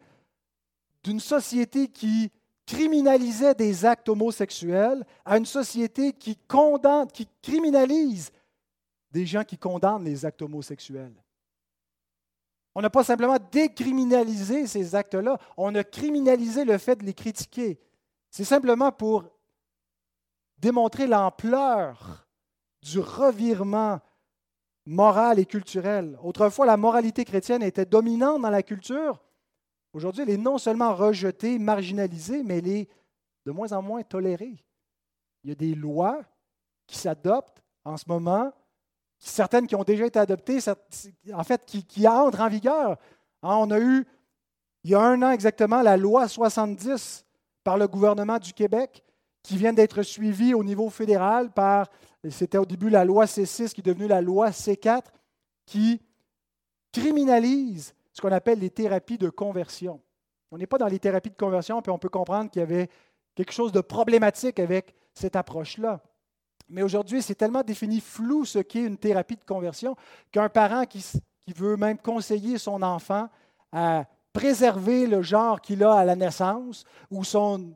d'une 1.04 1.20
société 1.20 1.88
qui 1.88 2.32
criminalisait 2.66 3.56
des 3.56 3.86
actes 3.86 4.10
homosexuels 4.10 5.06
à 5.24 5.38
une 5.38 5.46
société 5.46 6.12
qui 6.14 6.36
condamne, 6.36 7.08
qui 7.08 7.28
criminalise 7.42 8.32
des 9.12 9.26
gens 9.26 9.44
qui 9.44 9.58
condamnent 9.58 10.04
les 10.04 10.26
actes 10.26 10.42
homosexuels. 10.42 11.16
On 12.76 12.82
n'a 12.82 12.90
pas 12.90 13.04
simplement 13.04 13.38
décriminalisé 13.52 14.68
ces 14.68 14.94
actes-là, 14.94 15.40
on 15.56 15.74
a 15.76 15.84
criminalisé 15.84 16.66
le 16.66 16.78
fait 16.78 16.98
de 16.98 17.06
les 17.06 17.14
critiquer. 17.14 17.80
C'est 18.38 18.44
simplement 18.44 18.92
pour 18.92 19.26
démontrer 20.60 21.08
l'ampleur 21.08 22.28
du 22.84 23.00
revirement 23.00 24.00
moral 24.86 25.40
et 25.40 25.46
culturel. 25.48 26.20
Autrefois, 26.22 26.68
la 26.68 26.78
moralité 26.78 27.26
chrétienne 27.26 27.64
était 27.64 27.88
dominante 27.88 28.44
dans 28.44 28.52
la 28.52 28.62
culture. 28.62 29.24
Aujourd'hui, 29.92 30.22
elle 30.22 30.30
est 30.30 30.38
non 30.38 30.60
seulement 30.60 30.94
rejetée, 30.94 31.58
marginalisée, 31.58 32.44
mais 32.44 32.60
elle 32.60 32.68
est 32.68 32.90
de 33.44 33.52
moins 33.52 33.72
en 33.72 33.82
moins 33.82 34.04
tolérée. 34.04 34.64
Il 35.44 35.50
y 35.50 35.52
a 35.52 35.56
des 35.56 35.74
lois 35.74 36.22
qui 36.86 36.96
s'adoptent 36.96 37.64
en 37.86 37.98
ce 37.98 38.06
moment 38.08 38.54
certaines 39.18 39.66
qui 39.66 39.74
ont 39.74 39.84
déjà 39.84 40.06
été 40.06 40.20
adoptées, 40.20 40.60
en 41.34 41.44
fait, 41.44 41.66
qui, 41.66 42.08
entrent 42.08 42.42
en 42.42 42.50
vigueur. 42.50 43.00
Hein, 43.42 43.56
on 43.56 43.72
a 43.72 43.80
eu, 43.80 44.06
il 44.84 44.92
y 44.92 44.94
a 44.94 45.02
un 45.02 45.24
an 45.24 45.32
exactement, 45.32 45.82
la 45.82 45.98
loi 45.98 46.28
70 46.28 47.24
par 47.68 47.78
le 47.78 47.90
gouvernement 47.90 48.40
du 48.40 48.54
Québec, 48.54 49.04
qui 49.44 49.58
vient 49.58 49.74
d'être 49.74 50.02
suivie 50.02 50.54
au 50.54 50.64
niveau 50.64 50.90
fédéral 50.90 51.52
par, 51.52 51.90
c'était 52.30 52.58
au 52.58 52.66
début 52.66 52.90
la 52.90 53.04
loi 53.04 53.26
C6 53.26 53.74
qui 53.74 53.82
est 53.82 53.84
devenue 53.84 54.08
la 54.08 54.22
loi 54.22 54.52
C4, 54.52 55.02
qui 55.66 56.00
criminalise 56.94 57.94
ce 58.14 58.22
qu'on 58.22 58.32
appelle 58.32 58.60
les 58.60 58.70
thérapies 58.70 59.18
de 59.18 59.30
conversion. 59.30 60.00
On 60.50 60.58
n'est 60.58 60.66
pas 60.66 60.78
dans 60.78 60.88
les 60.88 60.98
thérapies 60.98 61.30
de 61.30 61.36
conversion, 61.36 61.82
puis 61.82 61.92
on 61.92 61.98
peut 61.98 62.08
comprendre 62.08 62.50
qu'il 62.50 62.62
y 62.62 62.64
avait 62.64 62.88
quelque 63.36 63.52
chose 63.52 63.74
de 63.74 63.82
problématique 63.82 64.62
avec 64.62 64.96
cette 65.14 65.36
approche-là. 65.36 66.02
Mais 66.70 66.84
aujourd'hui, 66.84 67.22
c'est 67.22 67.36
tellement 67.36 67.64
défini 67.64 68.00
flou 68.00 68.46
ce 68.46 68.60
qu'est 68.60 68.86
une 68.86 68.98
thérapie 68.98 69.36
de 69.36 69.44
conversion 69.44 69.98
qu'un 70.32 70.48
parent 70.48 70.86
qui, 70.86 71.04
veut 71.54 71.76
même 71.76 71.98
conseiller 71.98 72.60
son 72.60 72.82
enfant 72.82 73.28
à 73.74 74.06
préserver 74.38 75.08
le 75.08 75.24
genre 75.24 75.60
qu'il 75.60 75.84
a 75.84 75.94
à 75.94 76.06
la 76.06 76.16
naissance 76.16 76.86
ou 77.10 77.24
son 77.24 77.74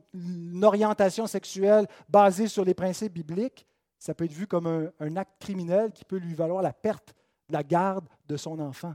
orientation 0.62 1.26
sexuelle 1.26 1.88
basée 2.08 2.46
sur 2.46 2.64
les 2.64 2.72
principes 2.72 3.14
bibliques, 3.14 3.66
ça 3.98 4.14
peut 4.14 4.26
être 4.26 4.32
vu 4.32 4.46
comme 4.46 4.92
un, 5.00 5.16
acte 5.16 5.40
criminel 5.40 5.90
qui 5.90 6.04
peut 6.04 6.18
lui 6.18 6.34
valoir 6.34 6.62
la 6.62 6.72
perte 6.72 7.14
de 7.48 7.54
la 7.54 7.64
garde 7.64 8.08
de 8.28 8.36
son 8.36 8.60
enfant. 8.60 8.94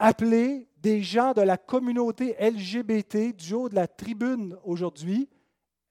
Appeler 0.00 0.68
des 0.76 1.02
gens 1.02 1.34
de 1.34 1.42
la 1.42 1.56
communauté 1.56 2.34
LGBT 2.40 3.36
du 3.36 3.54
haut 3.54 3.68
de 3.68 3.76
la 3.76 3.86
tribune 3.86 4.56
aujourd'hui, 4.64 5.28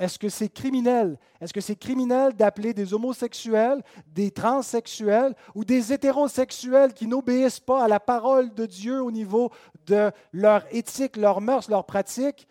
est-ce 0.02 0.18
que 0.18 0.30
c'est 0.30 0.50
criminel? 0.50 1.20
Est-ce 1.40 1.54
que 1.54 1.62
c'est 1.62 1.76
criminel 1.76 2.34
d'appeler 2.34 2.74
des 2.74 2.92
homosexuels, 2.92 3.84
des 4.08 4.32
transsexuels 4.32 5.36
ou 5.54 5.64
des 5.64 5.94
hétérosexuels 5.94 6.94
qui 6.94 7.06
n'obéissent 7.06 7.60
pas 7.60 7.84
à 7.84 7.88
la 7.88 8.00
parole 8.00 8.52
de 8.56 8.66
Dieu 8.66 9.04
au 9.04 9.12
niveau 9.12 9.52
de 9.86 10.12
leur 10.32 10.66
éthique, 10.74 11.18
leurs 11.18 11.40
mœurs, 11.40 11.70
leurs 11.70 11.86
pratiques? 11.86 12.48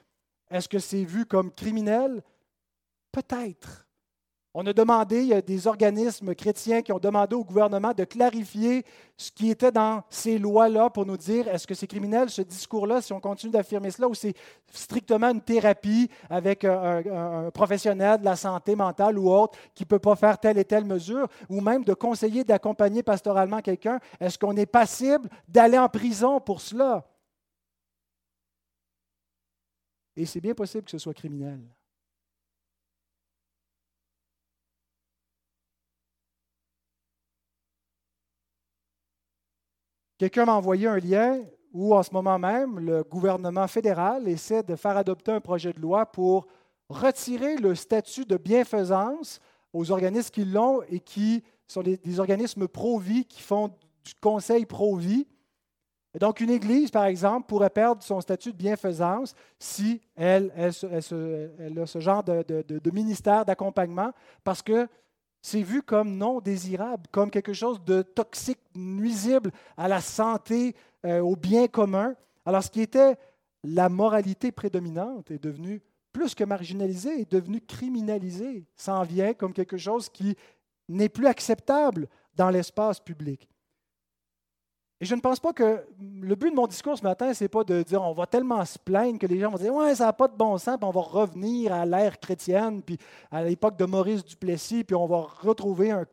Est-ce 0.48 0.68
que 0.68 0.78
c'est 0.78 1.02
vu 1.02 1.26
comme 1.26 1.50
criminel? 1.50 2.22
Peut-être. 3.10 3.88
On 4.52 4.66
a 4.66 4.72
demandé, 4.72 5.20
il 5.20 5.28
y 5.28 5.34
a 5.34 5.40
des 5.40 5.68
organismes 5.68 6.34
chrétiens 6.34 6.82
qui 6.82 6.90
ont 6.92 6.98
demandé 6.98 7.36
au 7.36 7.44
gouvernement 7.44 7.92
de 7.92 8.02
clarifier 8.02 8.84
ce 9.16 9.30
qui 9.30 9.48
était 9.48 9.70
dans 9.70 10.02
ces 10.10 10.38
lois-là 10.38 10.90
pour 10.90 11.06
nous 11.06 11.16
dire 11.16 11.46
est-ce 11.46 11.68
que 11.68 11.74
c'est 11.74 11.86
criminel 11.86 12.30
ce 12.30 12.42
discours-là 12.42 13.00
si 13.00 13.12
on 13.12 13.20
continue 13.20 13.52
d'affirmer 13.52 13.92
cela 13.92 14.08
ou 14.08 14.14
c'est 14.14 14.34
strictement 14.72 15.30
une 15.30 15.40
thérapie 15.40 16.10
avec 16.28 16.64
un, 16.64 17.48
professionnel 17.54 18.18
de 18.18 18.24
la 18.24 18.34
santé 18.34 18.74
mentale 18.74 19.20
ou 19.20 19.30
autre 19.30 19.56
qui 19.72 19.84
ne 19.84 19.88
peut 19.88 20.00
pas 20.00 20.16
faire 20.16 20.36
telle 20.36 20.58
et 20.58 20.64
telle 20.64 20.84
mesure 20.84 21.28
ou 21.48 21.60
même 21.60 21.84
de 21.84 21.94
conseiller, 21.94 22.42
d'accompagner 22.42 23.04
pastoralement 23.04 23.60
quelqu'un? 23.60 24.00
Est-ce 24.18 24.36
qu'on 24.36 24.56
est 24.56 24.66
passible 24.66 25.28
d'aller 25.46 25.78
en 25.78 25.88
prison 25.88 26.40
pour 26.40 26.60
cela? 26.60 27.06
Et 30.16 30.26
c'est 30.26 30.40
bien 30.40 30.54
possible 30.54 30.84
que 30.84 30.90
ce 30.90 30.98
soit 30.98 31.14
criminel. 31.14 31.60
Quelqu'un 40.20 40.44
m'a 40.44 40.52
envoyé 40.52 40.87
un 40.87 40.98
lien 40.98 41.40
où, 41.72 41.94
en 41.94 42.02
ce 42.02 42.12
moment 42.12 42.38
même, 42.38 42.78
le 42.78 43.02
gouvernement 43.02 43.66
fédéral 43.66 44.28
essaie 44.28 44.62
de 44.62 44.76
faire 44.76 44.98
adopter 44.98 45.33
un 45.33 45.40
projet 45.40 45.72
de 45.72 45.80
loi 45.80 46.04
pour 46.04 46.46
retirer 46.90 47.56
le 47.56 47.74
statut 47.74 48.26
de 48.26 48.37
bienfaisance 48.37 49.40
aux 49.72 49.90
organismes 49.90 50.28
qui 50.28 50.44
l'ont 50.44 50.83
et 50.90 51.00
qui 51.00 51.42
sont 51.66 51.83
des, 51.83 52.20
organismes 52.20 52.68
pro-vie, 52.68 53.24
qui 53.24 53.40
font 53.40 53.68
du 54.04 54.12
conseil 54.20 54.66
pro-vie. 54.66 55.26
donc, 56.20 56.40
une 56.40 56.50
Église, 56.50 56.90
par 56.90 57.06
exemple, 57.06 57.46
pourrait 57.46 57.70
perdre 57.70 58.02
son 58.02 58.20
statut 58.20 58.52
de 58.52 58.59
bienfaisance 58.59 59.33
si 59.59 60.02
elle, 60.16 60.52
a 60.54 60.70
ce 60.70 61.98
genre 61.98 62.22
de, 62.24 62.90
ministère 62.92 63.46
d'accompagnement, 63.46 64.12
parce 64.44 64.61
que 64.61 64.87
c'est 65.42 65.62
vu 65.62 65.83
comme 65.83 66.16
non 66.16 66.40
désirable, 66.40 67.05
comme 67.11 67.31
quelque 67.31 67.53
chose 67.53 67.83
de 67.85 68.03
toxique, 68.03 68.61
nuisible 68.74 69.50
à 69.76 69.88
la 69.88 70.00
santé, 70.00 70.74
euh, 71.05 71.20
au 71.20 71.37
bien 71.37 71.66
commun. 71.66 72.14
Alors 72.44 72.62
ce 72.62 72.70
qui 72.70 72.81
était 72.83 73.16
la 73.64 73.88
moralité 73.88 74.53
prédominante 74.53 75.31
est 75.31 75.42
devenu 75.42 75.83
plus 76.12 76.35
que 76.35 76.44
marginalisé, 76.44 77.20
est 77.20 77.31
devenu 77.31 77.61
criminalisé, 77.61 78.64
s'en 78.74 79.03
vient 79.03 79.33
comme 79.33 79.53
quelque 79.53 79.76
chose 79.76 80.09
qui 80.09 80.37
n'est 80.88 81.09
plus 81.09 81.26
acceptable 81.26 82.09
dans 82.35 82.50
l'espace 82.50 83.00
public. 83.00 83.48
Et 85.02 85.06
je 85.06 85.14
ne 85.14 85.20
pense 85.20 85.40
pas 85.40 85.54
que 85.54 85.82
le 86.00 86.34
but 86.34 86.50
de 86.50 86.54
mon 86.54 86.66
discours 86.66 86.98
ce 86.98 87.02
matin, 87.02 87.32
ce 87.32 87.44
n'est 87.44 87.48
pas 87.48 87.64
de 87.64 87.82
dire 87.82 88.02
on 88.02 88.12
va 88.12 88.26
tellement 88.26 88.62
se 88.66 88.78
plaindre 88.78 89.18
que 89.18 89.26
les 89.26 89.40
gens 89.40 89.50
vont 89.50 89.56
dire 89.56 89.74
Ouais, 89.74 89.94
ça 89.94 90.06
n'a 90.06 90.12
pas 90.12 90.28
de 90.28 90.36
bon 90.36 90.58
sens, 90.58 90.76
puis 90.76 90.86
on 90.86 90.90
va 90.90 91.00
revenir 91.00 91.72
à 91.72 91.86
l'ère 91.86 92.20
chrétienne, 92.20 92.82
puis 92.82 92.98
à 93.30 93.42
l'époque 93.42 93.78
de 93.78 93.86
Maurice 93.86 94.22
Duplessis, 94.22 94.84
puis 94.84 94.94
on 94.94 95.06
va 95.06 95.22
retrouver 95.40 95.90
un, 95.90 96.06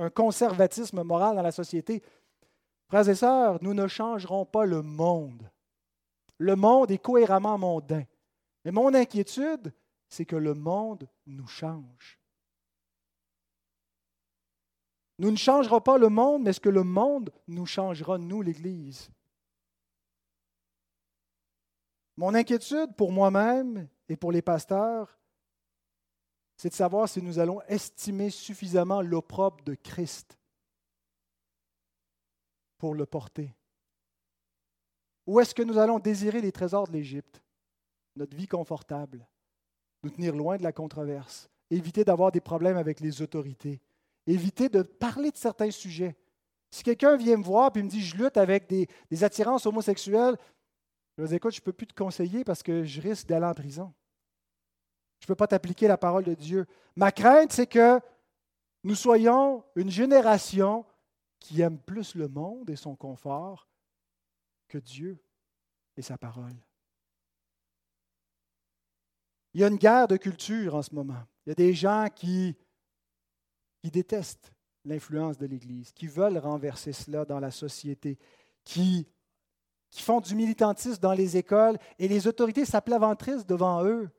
un, 0.00 0.08
conservatisme 0.08 1.02
moral 1.02 1.36
dans 1.36 1.42
la 1.42 1.52
société. 1.52 2.02
Frères 2.88 3.06
et 3.06 3.14
sœurs, 3.14 3.58
nous 3.60 3.74
ne 3.74 3.86
changerons 3.86 4.46
pas 4.46 4.64
le 4.64 4.80
monde. 4.80 5.50
Le 6.38 6.56
monde 6.56 6.90
est 6.90 6.98
cohéremment 6.98 7.58
mondain. 7.58 8.04
Mais 8.64 8.70
mon 8.70 8.94
inquiétude, 8.94 9.74
c'est 10.08 10.24
que 10.24 10.36
le 10.36 10.54
monde 10.54 11.06
nous 11.26 11.46
change. 11.48 12.18
Nous 15.18 15.30
ne 15.30 15.36
changerons 15.36 15.80
pas 15.80 15.98
le 15.98 16.08
monde, 16.08 16.42
mais 16.42 16.50
est-ce 16.50 16.60
que 16.60 16.68
le 16.68 16.82
monde 16.82 17.32
nous 17.48 17.66
changera, 17.66 18.18
nous, 18.18 18.42
l'Église? 18.42 19.10
Mon 22.16 22.34
inquiétude 22.34 22.94
pour 22.96 23.12
moi-même 23.12 23.88
et 24.08 24.16
pour 24.16 24.32
les 24.32 24.42
pasteurs, 24.42 25.18
c'est 26.56 26.70
de 26.70 26.74
savoir 26.74 27.08
si 27.08 27.20
nous 27.22 27.38
allons 27.38 27.60
estimer 27.62 28.30
suffisamment 28.30 29.02
l'opprobre 29.02 29.62
de 29.64 29.74
Christ 29.74 30.38
pour 32.78 32.94
le 32.94 33.04
porter. 33.04 33.54
Ou 35.26 35.40
est-ce 35.40 35.54
que 35.54 35.62
nous 35.62 35.78
allons 35.78 35.98
désirer 35.98 36.40
les 36.40 36.52
trésors 36.52 36.86
de 36.86 36.92
l'Égypte, 36.92 37.42
notre 38.14 38.36
vie 38.36 38.48
confortable, 38.48 39.26
nous 40.02 40.10
tenir 40.10 40.34
loin 40.34 40.56
de 40.56 40.62
la 40.62 40.72
controverse, 40.72 41.50
éviter 41.70 42.04
d'avoir 42.04 42.32
des 42.32 42.40
problèmes 42.40 42.76
avec 42.76 43.00
les 43.00 43.20
autorités, 43.20 43.80
éviter 44.26 44.68
de 44.68 44.82
parler 44.82 45.30
de 45.30 45.36
certains 45.36 45.70
sujets. 45.70 46.16
Si 46.70 46.82
quelqu'un 46.82 47.16
vient 47.16 47.36
me 47.36 47.44
voir 47.44 47.70
et 47.74 47.82
me 47.82 47.88
dit 47.88 48.02
je 48.02 48.16
lutte 48.16 48.36
avec 48.36 48.68
des, 48.68 48.88
attirances 49.24 49.66
homosexuelles, 49.66 50.36
je 51.16 51.22
vais 51.22 51.28
dire 51.28 51.36
écoute, 51.36 51.54
je 51.54 51.60
ne 51.60 51.64
peux 51.64 51.72
plus 51.72 51.86
te 51.86 51.94
conseiller 51.94 52.44
parce 52.44 52.62
que 52.62 52.84
je 52.84 53.00
risque 53.00 53.26
d'aller 53.26 53.46
en 53.46 53.54
prison. 53.54 53.94
Je 55.20 55.24
ne 55.24 55.28
peux 55.28 55.34
pas 55.34 55.46
t'appliquer 55.46 55.88
la 55.88 55.96
parole 55.96 56.24
de 56.24 56.34
Dieu. 56.34 56.66
Ma 56.94 57.12
crainte, 57.12 57.52
c'est 57.52 57.66
que 57.66 58.00
nous 58.84 58.94
soyons 58.94 59.64
une 59.74 59.90
génération 59.90 60.84
qui 61.38 61.60
aime 61.62 61.78
plus 61.78 62.14
le 62.14 62.28
monde 62.28 62.68
et 62.68 62.76
son 62.76 62.94
confort 62.96 63.68
que 64.68 64.78
Dieu 64.78 65.18
et 65.96 66.02
sa 66.02 66.18
parole. 66.18 66.56
Il 69.54 69.60
y 69.60 69.64
a 69.64 69.68
une 69.68 69.76
guerre 69.76 70.08
de 70.08 70.18
culture 70.18 70.74
en 70.74 70.82
ce 70.82 70.94
moment. 70.94 71.22
Il 71.44 71.50
y 71.50 71.52
a 71.52 71.54
des 71.54 71.72
gens 71.72 72.08
qui 72.14 72.54
qui 73.86 73.90
détestent 73.92 74.52
l'influence 74.84 75.38
de 75.38 75.46
l'Église, 75.46 75.92
qui 75.92 76.08
veulent 76.08 76.38
renverser 76.38 76.92
cela 76.92 77.24
dans 77.24 77.38
la 77.38 77.52
société, 77.52 78.18
qui, 78.64 79.06
qui 79.90 80.02
font 80.02 80.20
du 80.20 80.34
militantisme 80.34 81.00
dans 81.00 81.12
les 81.12 81.36
écoles 81.36 81.78
et 82.00 82.08
les 82.08 82.26
autorités 82.26 82.64
s'applaventrissent 82.64 83.46
devant 83.46 83.84
eux. 83.84 84.10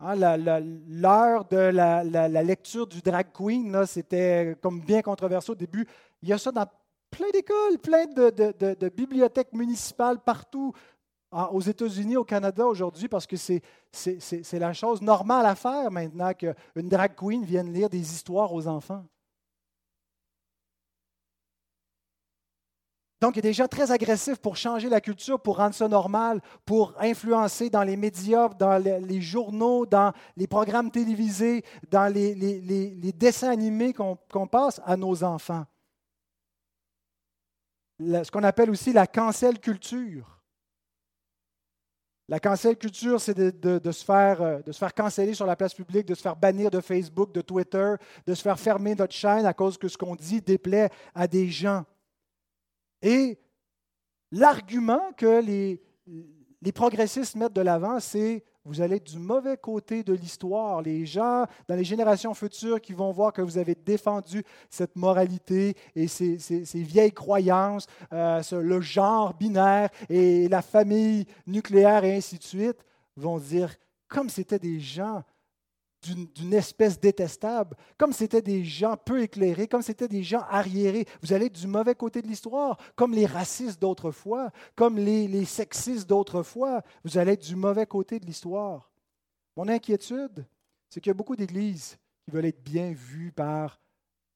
Hein, 0.00 0.16
l'heure 0.16 1.44
de 1.44 1.56
la, 1.56 2.42
lecture 2.42 2.88
du 2.88 3.00
drag 3.02 3.28
queen, 3.32 3.86
c'était 3.86 4.56
comme 4.60 4.80
bien 4.80 5.00
controversé 5.00 5.52
au 5.52 5.54
début. 5.54 5.86
Il 6.22 6.28
y 6.28 6.32
a 6.32 6.38
ça 6.38 6.50
dans 6.50 6.66
plein 7.08 7.30
d'écoles, 7.32 7.78
plein 7.78 8.06
de, 8.06 8.30
de, 8.74 8.88
bibliothèques 8.88 9.52
municipales 9.52 10.18
partout 10.18 10.72
aux 11.32 11.60
États-Unis, 11.60 12.16
au 12.16 12.24
Canada 12.24 12.66
aujourd'hui, 12.66 13.08
parce 13.08 13.26
que 13.26 13.36
c'est, 13.36 13.62
la 14.52 14.72
chose 14.72 15.00
normale 15.00 15.46
à 15.46 15.54
faire 15.54 15.90
maintenant 15.90 16.32
qu'une 16.34 16.88
drag 16.88 17.14
queen 17.14 17.44
vienne 17.44 17.72
lire 17.72 17.88
des 17.88 18.12
histoires 18.12 18.52
aux 18.52 18.66
enfants. 18.66 19.04
Donc, 23.22 23.36
il 23.36 23.38
y 23.38 23.38
a 23.38 23.42
des 23.42 23.52
gens 23.52 23.68
très 23.68 23.92
agressifs 23.92 24.38
pour 24.38 24.56
changer 24.56 24.88
la 24.88 25.00
culture, 25.00 25.38
pour 25.38 25.58
rendre 25.58 25.76
ça 25.76 25.86
normal, 25.86 26.40
pour 26.66 26.92
influencer 26.98 27.70
dans 27.70 27.84
les 27.84 27.96
médias, 27.96 28.48
dans 28.48 28.78
les, 28.78 29.20
journaux, 29.20 29.86
dans 29.86 30.12
les 30.36 30.48
programmes 30.48 30.90
télévisés, 30.90 31.64
dans 31.88 32.12
les, 32.12 33.12
dessins 33.12 33.50
animés 33.50 33.92
qu'on, 33.92 34.46
passe 34.48 34.80
à 34.84 34.96
nos 34.96 35.22
enfants. 35.22 35.64
ce 38.00 38.28
qu'on 38.28 38.42
appelle 38.42 38.70
aussi 38.70 38.92
la 38.92 39.06
cancel 39.06 39.60
culture. 39.60 40.31
La 42.28 42.38
cancel 42.38 42.76
culture, 42.76 43.20
c'est 43.20 43.34
de, 43.34 43.92
se 43.92 44.04
faire, 44.04 44.40
euh, 44.40 44.60
de 44.60 44.92
canceller 44.94 45.34
sur 45.34 45.46
la 45.46 45.56
place 45.56 45.74
publique, 45.74 46.06
de 46.06 46.14
se 46.14 46.22
faire 46.22 46.36
bannir 46.36 46.70
de 46.70 46.80
Facebook, 46.80 47.32
de 47.32 47.40
Twitter, 47.40 47.94
de 48.26 48.34
se 48.34 48.42
faire 48.42 48.58
fermer 48.58 48.94
notre 48.94 49.14
chaîne 49.14 49.44
à 49.44 49.52
cause 49.52 49.76
que 49.76 49.88
ce 49.88 49.98
qu'on 49.98 50.14
dit 50.14 50.40
déplaît 50.40 50.90
à 51.14 51.26
des 51.26 51.48
gens. 51.48 51.84
Et 53.02 53.38
l'argument 54.30 55.12
que 55.16 55.42
les, 55.42 55.82
les 56.62 56.72
progressistes 56.72 57.34
mettent 57.34 57.52
de 57.52 57.60
l'avant, 57.60 57.98
c'est 57.98 58.44
vous 58.64 58.80
allez 58.80 58.96
être 58.96 59.10
du 59.10 59.18
mauvais 59.18 59.56
côté 59.56 60.04
de 60.04 60.12
l'histoire. 60.12 60.82
Les 60.82 61.04
gens 61.04 61.46
dans 61.68 61.74
les 61.74 61.84
générations 61.84 62.32
futures 62.34 62.80
qui 62.80 62.92
vont 62.92 63.10
voir 63.10 63.32
que 63.32 63.42
vous 63.42 63.58
avez 63.58 63.74
défendu 63.74 64.44
cette 64.70 64.94
moralité 64.94 65.76
et 65.96 66.06
ces, 66.06 66.38
vieilles 66.74 67.12
croyances, 67.12 67.86
euh, 68.12 68.40
le 68.52 68.80
genre 68.80 69.34
binaire 69.34 69.90
et 70.08 70.48
la 70.48 70.62
famille 70.62 71.26
nucléaire 71.46 72.04
et 72.04 72.16
ainsi 72.16 72.38
de 72.38 72.44
suite, 72.44 72.78
vont 73.16 73.38
dire, 73.38 73.74
comme 74.08 74.28
c'était 74.28 74.58
des 74.58 74.78
gens 74.78 75.24
d'une 76.02 76.52
espèce 76.52 76.98
détestable, 76.98 77.76
comme 77.96 78.12
c'était 78.12 78.42
des 78.42 78.64
gens 78.64 78.96
peu 78.96 79.22
éclairés, 79.22 79.68
comme 79.68 79.82
c'était 79.82 80.08
des 80.08 80.22
gens 80.22 80.44
arriérés. 80.50 81.06
Vous 81.22 81.32
allez 81.32 81.48
du 81.48 81.66
mauvais 81.66 81.94
côté 81.94 82.22
de 82.22 82.26
l'histoire, 82.26 82.78
comme 82.96 83.12
les 83.12 83.26
racistes 83.26 83.80
d'autrefois, 83.80 84.50
comme 84.74 84.96
les, 84.96 85.28
les 85.28 85.44
sexistes 85.44 86.08
d'autrefois. 86.08 86.82
Vous 87.04 87.18
allez 87.18 87.32
être 87.32 87.46
du 87.46 87.56
mauvais 87.56 87.86
côté 87.86 88.18
de 88.18 88.26
l'histoire. 88.26 88.90
Mon 89.56 89.68
inquiétude, 89.68 90.44
c'est 90.88 91.00
qu'il 91.00 91.10
y 91.10 91.12
a 91.12 91.14
beaucoup 91.14 91.36
d'églises 91.36 91.96
qui 92.24 92.30
veulent 92.30 92.46
être 92.46 92.62
bien 92.62 92.92
vues 92.92 93.32
par 93.32 93.80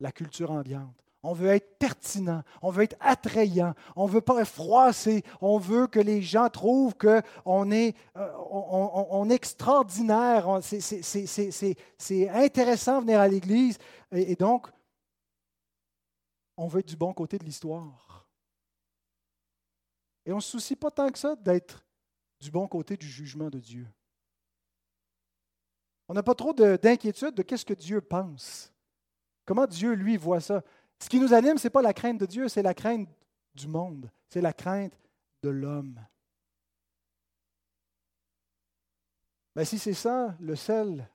la 0.00 0.12
culture 0.12 0.50
ambiante. 0.50 1.05
On 1.22 1.32
veut 1.32 1.48
être 1.48 1.78
pertinent, 1.78 2.42
on 2.62 2.70
veut 2.70 2.84
être 2.84 2.96
attrayant, 3.00 3.74
on 3.96 4.06
ne 4.06 4.12
veut 4.12 4.20
pas 4.20 4.44
froisser, 4.44 5.24
on 5.40 5.58
veut 5.58 5.88
que 5.88 5.98
les 5.98 6.22
gens 6.22 6.48
trouvent 6.48 6.94
qu'on 6.94 7.70
est, 7.72 7.96
on, 8.14 9.28
extraordinaire, 9.30 10.60
c'est 10.62 12.28
intéressant 12.28 12.96
de 12.96 13.06
venir 13.06 13.20
à 13.20 13.28
l'Église. 13.28 13.78
Et, 14.12 14.36
donc, 14.36 14.68
on 16.56 16.68
veut 16.68 16.80
être 16.80 16.88
du 16.88 16.96
bon 16.96 17.12
côté 17.12 17.38
de 17.38 17.44
l'histoire. 17.44 18.28
Et 20.24 20.32
on 20.32 20.36
ne 20.36 20.40
se 20.40 20.50
soucie 20.50 20.76
pas 20.76 20.90
tant 20.90 21.10
que 21.10 21.18
ça 21.18 21.34
d'être 21.36 21.84
du 22.40 22.50
bon 22.50 22.66
côté 22.68 22.96
du 22.96 23.08
jugement 23.08 23.48
de 23.50 23.58
Dieu. 23.58 23.86
On 26.08 26.14
n'a 26.14 26.22
pas 26.22 26.34
trop 26.34 26.52
d'inquiétude 26.52 27.34
de, 27.34 27.42
qu'est-ce 27.42 27.64
que 27.64 27.74
Dieu 27.74 28.00
pense. 28.00 28.72
Comment 29.44 29.66
Dieu, 29.66 29.92
lui, 29.92 30.16
voit 30.16 30.40
ça? 30.40 30.62
Ce 30.98 31.08
qui 31.08 31.20
nous 31.20 31.34
anime, 31.34 31.58
ce 31.58 31.66
n'est 31.66 31.70
pas 31.70 31.82
la 31.82 31.94
crainte 31.94 32.18
de 32.18 32.26
Dieu, 32.26 32.48
c'est 32.48 32.62
la 32.62 32.74
crainte 32.74 33.08
du 33.54 33.68
monde, 33.68 34.10
c'est 34.28 34.40
la 34.40 34.52
crainte 34.52 34.98
de 35.42 35.48
l'homme. 35.48 36.00
Mais 39.54 39.64
si 39.64 39.78
c'est 39.78 39.94
ça, 39.94 40.36
le 40.40 40.56
sel 40.56 41.08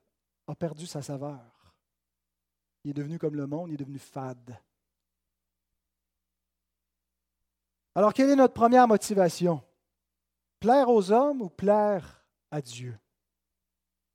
a 0.46 0.54
perdu 0.54 0.86
sa 0.86 1.02
saveur. 1.02 1.74
Il 2.84 2.90
est 2.90 2.94
devenu 2.94 3.18
comme 3.18 3.36
le 3.36 3.46
monde, 3.46 3.70
il 3.70 3.74
est 3.74 3.84
devenu 3.84 3.98
fade. 3.98 4.58
Alors, 7.94 8.12
quelle 8.12 8.30
est 8.30 8.36
notre 8.36 8.54
première 8.54 8.88
motivation? 8.88 9.62
Plaire 10.58 10.88
aux 10.88 11.10
hommes 11.12 11.42
ou 11.42 11.48
plaire 11.48 12.24
à 12.50 12.60
Dieu? 12.60 12.98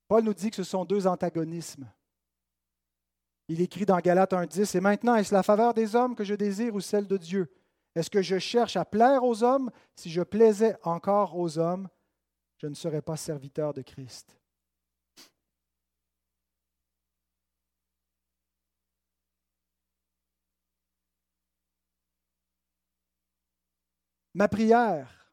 Paul 0.08 0.23
nous 0.23 0.34
dit 0.34 0.49
que 0.49 0.56
ce 0.56 0.63
sont 0.63 0.86
deux 0.86 1.06
antagonismes. 1.08 1.89
Il 3.49 3.62
écrit 3.62 3.86
dans 3.86 3.99
Galates 3.99 4.33
1.10, 4.33 4.77
Et 4.77 4.81
maintenant, 4.81 5.15
est-ce 5.15 5.33
la 5.33 5.43
faveur 5.43 5.73
des 5.73 5.95
hommes 5.95 6.15
que 6.15 6.23
je 6.23 6.36
désire 6.36 6.75
ou 6.75 6.81
celle 6.81 7.07
de 7.07 7.17
Dieu? 7.17 7.49
Est-ce 7.95 8.10
que 8.10 8.21
je 8.21 8.38
cherche 8.38 8.75
à 8.75 8.86
plaire 8.86 9.23
aux 9.23 9.43
hommes? 9.43 9.71
Si 9.95 10.10
je 10.10 10.21
plaisais 10.21 10.75
encore 10.83 11.38
aux 11.38 11.57
hommes, 11.57 11.88
je 12.57 12.67
ne 12.67 12.75
serais 12.75 13.01
pas 13.01 13.15
serviteur 13.15 13.73
de 13.73 13.81
Christ. 13.81 14.38
Ma 24.33 24.47
prière, 24.47 25.31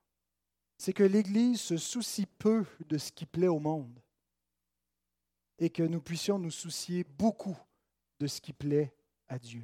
c'est 0.78 0.94
que 0.94 1.02
l'Église 1.02 1.60
se 1.60 1.76
soucie 1.76 2.24
peu 2.24 2.64
de 2.88 2.96
ce 2.96 3.12
qui 3.12 3.26
plaît 3.26 3.48
au 3.48 3.58
monde 3.58 4.00
et 5.58 5.68
que 5.68 5.82
nous 5.82 6.00
puissions 6.00 6.38
nous 6.38 6.50
soucier 6.50 7.04
beaucoup 7.04 7.58
de 8.20 8.26
ce 8.26 8.40
qui 8.40 8.52
plaît 8.52 8.94
à 9.28 9.38
Dieu. 9.38 9.62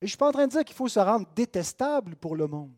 Et 0.00 0.06
je 0.06 0.06
ne 0.06 0.08
suis 0.08 0.18
pas 0.18 0.28
en 0.28 0.32
train 0.32 0.46
de 0.46 0.52
dire 0.52 0.64
qu'il 0.64 0.74
faut 0.76 0.88
se 0.88 0.98
rendre 0.98 1.26
détestable 1.34 2.16
pour 2.16 2.34
le 2.34 2.46
monde. 2.46 2.74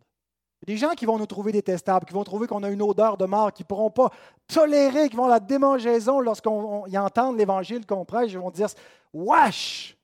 Il 0.61 0.70
y 0.70 0.73
a 0.73 0.75
des 0.75 0.81
gens 0.81 0.94
qui 0.94 1.07
vont 1.07 1.18
nous 1.18 1.27
trouver 1.27 1.53
détestables, 1.53 2.07
qui 2.07 2.14
vont 2.14 2.25
trouver 2.25 2.47
qu'on 2.47 2.62
a 2.62 2.70
une 2.70 2.83
odeur 2.83 3.16
de 3.16 3.25
mort, 3.25 3.53
qui 3.53 3.62
ne 3.62 3.66
pourront 3.66 3.90
pas 3.90 4.11
tolérer, 4.47 5.09
qui 5.09 5.16
vont 5.16 5.27
la 5.27 5.40
démangeaison 5.40 6.20
lorsqu'ils 6.20 6.99
entendent 6.99 7.37
l'Évangile 7.37 7.87
qu'on 7.87 8.05
prêche, 8.05 8.33
ils 8.33 8.38
vont 8.38 8.51
dire 8.51 8.68
Wesh 9.12 9.97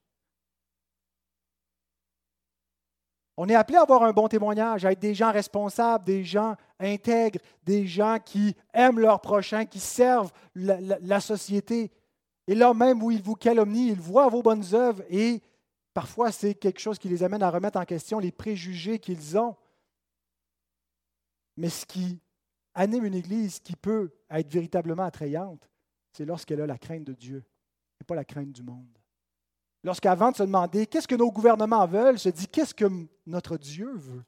On 3.42 3.48
est 3.48 3.54
appelé 3.54 3.78
à 3.78 3.82
avoir 3.82 4.02
un 4.02 4.12
bon 4.12 4.28
témoignage, 4.28 4.84
à 4.84 4.92
être 4.92 4.98
des 4.98 5.14
gens 5.14 5.32
responsables, 5.32 6.04
des 6.04 6.24
gens 6.24 6.56
intègres, 6.78 7.40
des 7.64 7.86
gens 7.86 8.18
qui 8.22 8.54
aiment 8.74 8.98
leur 8.98 9.22
prochain, 9.22 9.64
qui 9.64 9.80
servent 9.80 10.30
la, 10.54 11.20
société. 11.20 11.90
Et 12.50 12.56
là 12.56 12.74
même 12.74 13.00
où 13.00 13.12
ils 13.12 13.22
vous 13.22 13.36
calomnient, 13.36 13.92
ils 13.92 14.00
voient 14.00 14.28
vos 14.28 14.42
bonnes 14.42 14.74
œuvres 14.74 15.04
et 15.08 15.40
parfois 15.94 16.32
c'est 16.32 16.52
quelque 16.52 16.80
chose 16.80 16.98
qui 16.98 17.08
les 17.08 17.22
amène 17.22 17.44
à 17.44 17.48
remettre 17.48 17.78
en 17.78 17.84
question 17.84 18.18
les 18.18 18.32
préjugés 18.32 18.98
qu'ils 18.98 19.38
ont. 19.38 19.54
Mais 21.56 21.68
ce 21.68 21.86
qui 21.86 22.18
anime 22.74 23.04
une 23.04 23.14
Église 23.14 23.60
qui 23.60 23.76
peut 23.76 24.10
être 24.28 24.50
véritablement 24.50 25.04
attrayante, 25.04 25.70
c'est 26.12 26.24
lorsqu'elle 26.24 26.60
a 26.60 26.66
la 26.66 26.76
crainte 26.76 27.04
de 27.04 27.12
Dieu 27.12 27.44
et 28.00 28.04
pas 28.04 28.16
la 28.16 28.24
crainte 28.24 28.50
du 28.50 28.64
monde. 28.64 28.98
Lorsqu'avant 29.84 30.32
de 30.32 30.36
se 30.36 30.42
demander 30.42 30.88
qu'est-ce 30.88 31.06
que 31.06 31.14
nos 31.14 31.30
gouvernements 31.30 31.86
veulent, 31.86 32.18
se 32.18 32.30
dit 32.30 32.48
qu'est-ce 32.48 32.74
que 32.74 32.90
notre 33.26 33.58
Dieu 33.58 33.92
veut? 33.94 34.24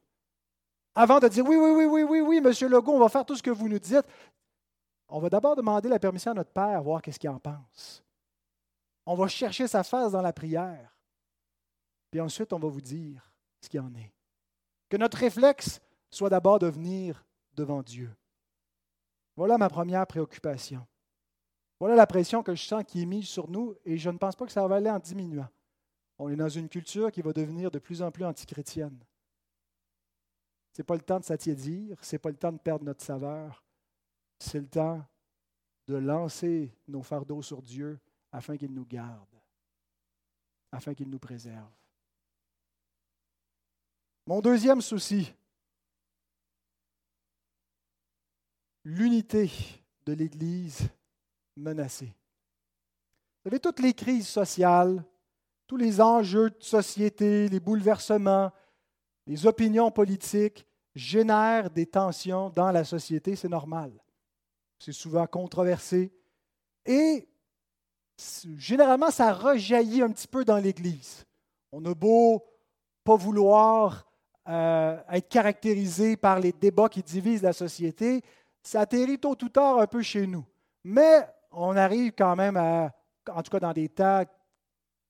Avant 0.94 1.18
de 1.18 1.26
dire 1.26 1.44
oui, 1.44 1.56
oui, 1.56 1.72
oui, 1.72 1.86
oui, 1.86 2.02
oui, 2.04 2.20
oui, 2.20 2.40
Monsieur 2.40 2.68
Legault, 2.68 2.92
on 2.92 3.00
va 3.00 3.08
faire 3.08 3.26
tout 3.26 3.34
ce 3.34 3.42
que 3.42 3.50
vous 3.50 3.68
nous 3.68 3.80
dites, 3.80 4.06
on 5.08 5.18
va 5.18 5.28
d'abord 5.28 5.56
demander 5.56 5.88
la 5.88 5.98
permission 5.98 6.30
à 6.30 6.34
notre 6.34 6.52
Père, 6.52 6.80
voir 6.84 7.02
qu'est-ce 7.02 7.18
qu'il 7.18 7.28
en 7.28 7.40
pense. 7.40 8.00
On 9.06 9.14
va 9.14 9.28
chercher 9.28 9.66
sa 9.66 9.82
face 9.82 10.12
dans 10.12 10.22
la 10.22 10.32
prière. 10.32 10.96
Puis 12.10 12.20
ensuite, 12.20 12.52
on 12.52 12.58
va 12.58 12.68
vous 12.68 12.80
dire 12.80 13.32
ce 13.60 13.68
qu'il 13.68 13.80
en 13.80 13.94
est. 13.94 14.12
Que 14.88 14.96
notre 14.96 15.18
réflexe 15.18 15.80
soit 16.10 16.28
d'abord 16.28 16.58
de 16.58 16.66
venir 16.66 17.24
devant 17.54 17.82
Dieu. 17.82 18.14
Voilà 19.36 19.58
ma 19.58 19.68
première 19.68 20.06
préoccupation. 20.06 20.86
Voilà 21.80 21.96
la 21.96 22.06
pression 22.06 22.42
que 22.42 22.54
je 22.54 22.62
sens 22.62 22.84
qui 22.86 23.02
est 23.02 23.06
mise 23.06 23.26
sur 23.26 23.48
nous 23.48 23.74
et 23.84 23.96
je 23.96 24.10
ne 24.10 24.18
pense 24.18 24.36
pas 24.36 24.46
que 24.46 24.52
ça 24.52 24.66
va 24.68 24.76
aller 24.76 24.90
en 24.90 24.98
diminuant. 24.98 25.48
On 26.18 26.28
est 26.28 26.36
dans 26.36 26.48
une 26.48 26.68
culture 26.68 27.10
qui 27.10 27.22
va 27.22 27.32
devenir 27.32 27.70
de 27.70 27.78
plus 27.78 28.02
en 28.02 28.12
plus 28.12 28.24
antichrétienne. 28.24 29.02
Ce 30.72 30.80
n'est 30.80 30.86
pas 30.86 30.94
le 30.94 31.00
temps 31.00 31.18
de 31.18 31.24
s'attiédir, 31.24 31.96
ce 32.02 32.14
n'est 32.14 32.20
pas 32.20 32.30
le 32.30 32.36
temps 32.36 32.52
de 32.52 32.58
perdre 32.58 32.84
notre 32.84 33.02
saveur. 33.02 33.64
C'est 34.38 34.60
le 34.60 34.68
temps 34.68 35.04
de 35.88 35.96
lancer 35.96 36.72
nos 36.86 37.02
fardeaux 37.02 37.42
sur 37.42 37.60
Dieu 37.60 37.98
afin 38.32 38.56
qu'il 38.56 38.72
nous 38.72 38.86
garde, 38.86 39.28
afin 40.72 40.94
qu'il 40.94 41.08
nous 41.08 41.18
préserve. 41.18 41.70
Mon 44.26 44.40
deuxième 44.40 44.80
souci, 44.80 45.32
l'unité 48.84 49.50
de 50.06 50.12
l'Église 50.14 50.88
menacée. 51.56 52.06
Vous 53.44 53.50
savez, 53.50 53.60
toutes 53.60 53.80
les 53.80 53.92
crises 53.92 54.28
sociales, 54.28 55.04
tous 55.66 55.76
les 55.76 56.00
enjeux 56.00 56.50
de 56.50 56.62
société, 56.62 57.48
les 57.48 57.60
bouleversements, 57.60 58.52
les 59.26 59.46
opinions 59.46 59.90
politiques 59.90 60.66
génèrent 60.94 61.70
des 61.70 61.86
tensions 61.86 62.50
dans 62.50 62.70
la 62.70 62.84
société, 62.84 63.36
c'est 63.36 63.48
normal. 63.48 63.92
C'est 64.78 64.92
souvent 64.92 65.26
controversé. 65.26 66.12
Et 66.84 67.28
généralement, 68.56 69.10
ça 69.10 69.32
rejaillit 69.32 70.02
un 70.02 70.10
petit 70.10 70.28
peu 70.28 70.44
dans 70.44 70.58
l'Église. 70.58 71.24
On 71.72 71.84
a 71.84 71.94
beau 71.94 72.44
pas 73.04 73.16
vouloir 73.16 74.06
euh, 74.48 74.96
être 75.10 75.28
caractérisé 75.28 76.16
par 76.16 76.40
les 76.40 76.52
débats 76.52 76.88
qui 76.88 77.02
divisent 77.02 77.42
la 77.42 77.52
société, 77.52 78.22
ça 78.62 78.80
atterrit 78.80 79.18
tôt 79.18 79.36
ou 79.40 79.48
tard 79.48 79.78
un 79.78 79.86
peu 79.86 80.02
chez 80.02 80.26
nous. 80.26 80.44
Mais 80.84 81.26
on 81.52 81.76
arrive 81.76 82.12
quand 82.12 82.34
même 82.36 82.56
à, 82.56 82.90
en 83.30 83.42
tout 83.42 83.50
cas 83.50 83.60
dans 83.60 83.72
des 83.72 83.88
temps 83.88 84.24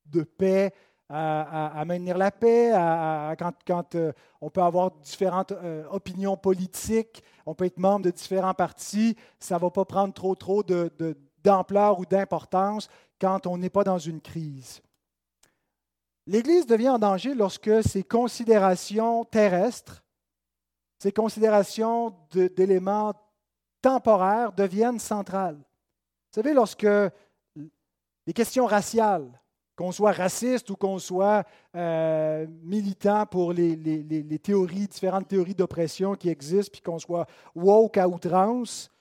de 0.07 0.23
paix, 0.23 0.73
à, 1.09 1.85
maintenir 1.87 2.17
la 2.17 2.31
paix, 2.31 2.73
quand, 3.67 3.95
euh, 3.95 4.13
on 4.41 4.49
peut 4.49 4.63
avoir 4.63 4.91
différentes 4.91 5.53
euh, 5.53 5.85
opinions 5.91 6.39
politiques, 6.39 7.23
on 7.45 7.55
peut 7.55 7.67
être 7.67 7.79
membre 7.79 8.07
de 8.07 8.11
différents 8.11 8.55
partis, 8.55 9.17
ça 9.39 9.57
ne 9.57 9.61
va 9.61 9.71
pas 9.71 9.85
prendre 9.85 10.15
trop, 10.15 10.35
trop 10.35 10.63
d'ampleur 11.43 11.99
ou 11.99 12.07
d'importance 12.07 12.89
quand 13.21 13.47
on 13.47 13.59
n'est 13.59 13.71
pas 13.71 13.85
dans 13.85 13.99
une 13.99 14.21
crise. 14.21 14.81
L'Église 16.27 16.67
devient 16.67 16.91
en 16.91 16.99
danger 16.99 17.35
lorsque 17.35 17.83
ses 17.83 18.05
considérations 18.05 19.25
terrestres, 19.25 20.05
ses 20.99 21.13
considérations 21.13 22.15
d'éléments 22.31 23.15
temporaires 23.81 24.53
deviennent 24.53 25.01
centrales. 25.01 25.57
Vous 25.57 26.41
savez, 26.41 26.55
lorsque 26.55 26.87
les 28.27 28.33
questions 28.33 28.67
raciales, 28.67 29.29
qu'on 29.75 29.91
soit 29.91 30.13
raciste 30.13 30.71
ou 30.71 30.77
qu'on 30.77 30.99
soit 31.01 31.45
euh, 31.75 32.47
militant 32.63 33.27
pour 33.27 33.53
les, 33.53 33.75
les, 33.75 34.39
théories, 34.39 34.87
différentes 34.87 35.27
théories 35.27 35.57
d'oppression 35.57 36.15
qui 36.15 36.29
existent, 36.29 36.71
puis 36.71 36.83
qu'on 36.83 37.01
soit 37.01 37.27
woke 37.57 37.97
à 37.97 38.09
outrance, 38.09 38.92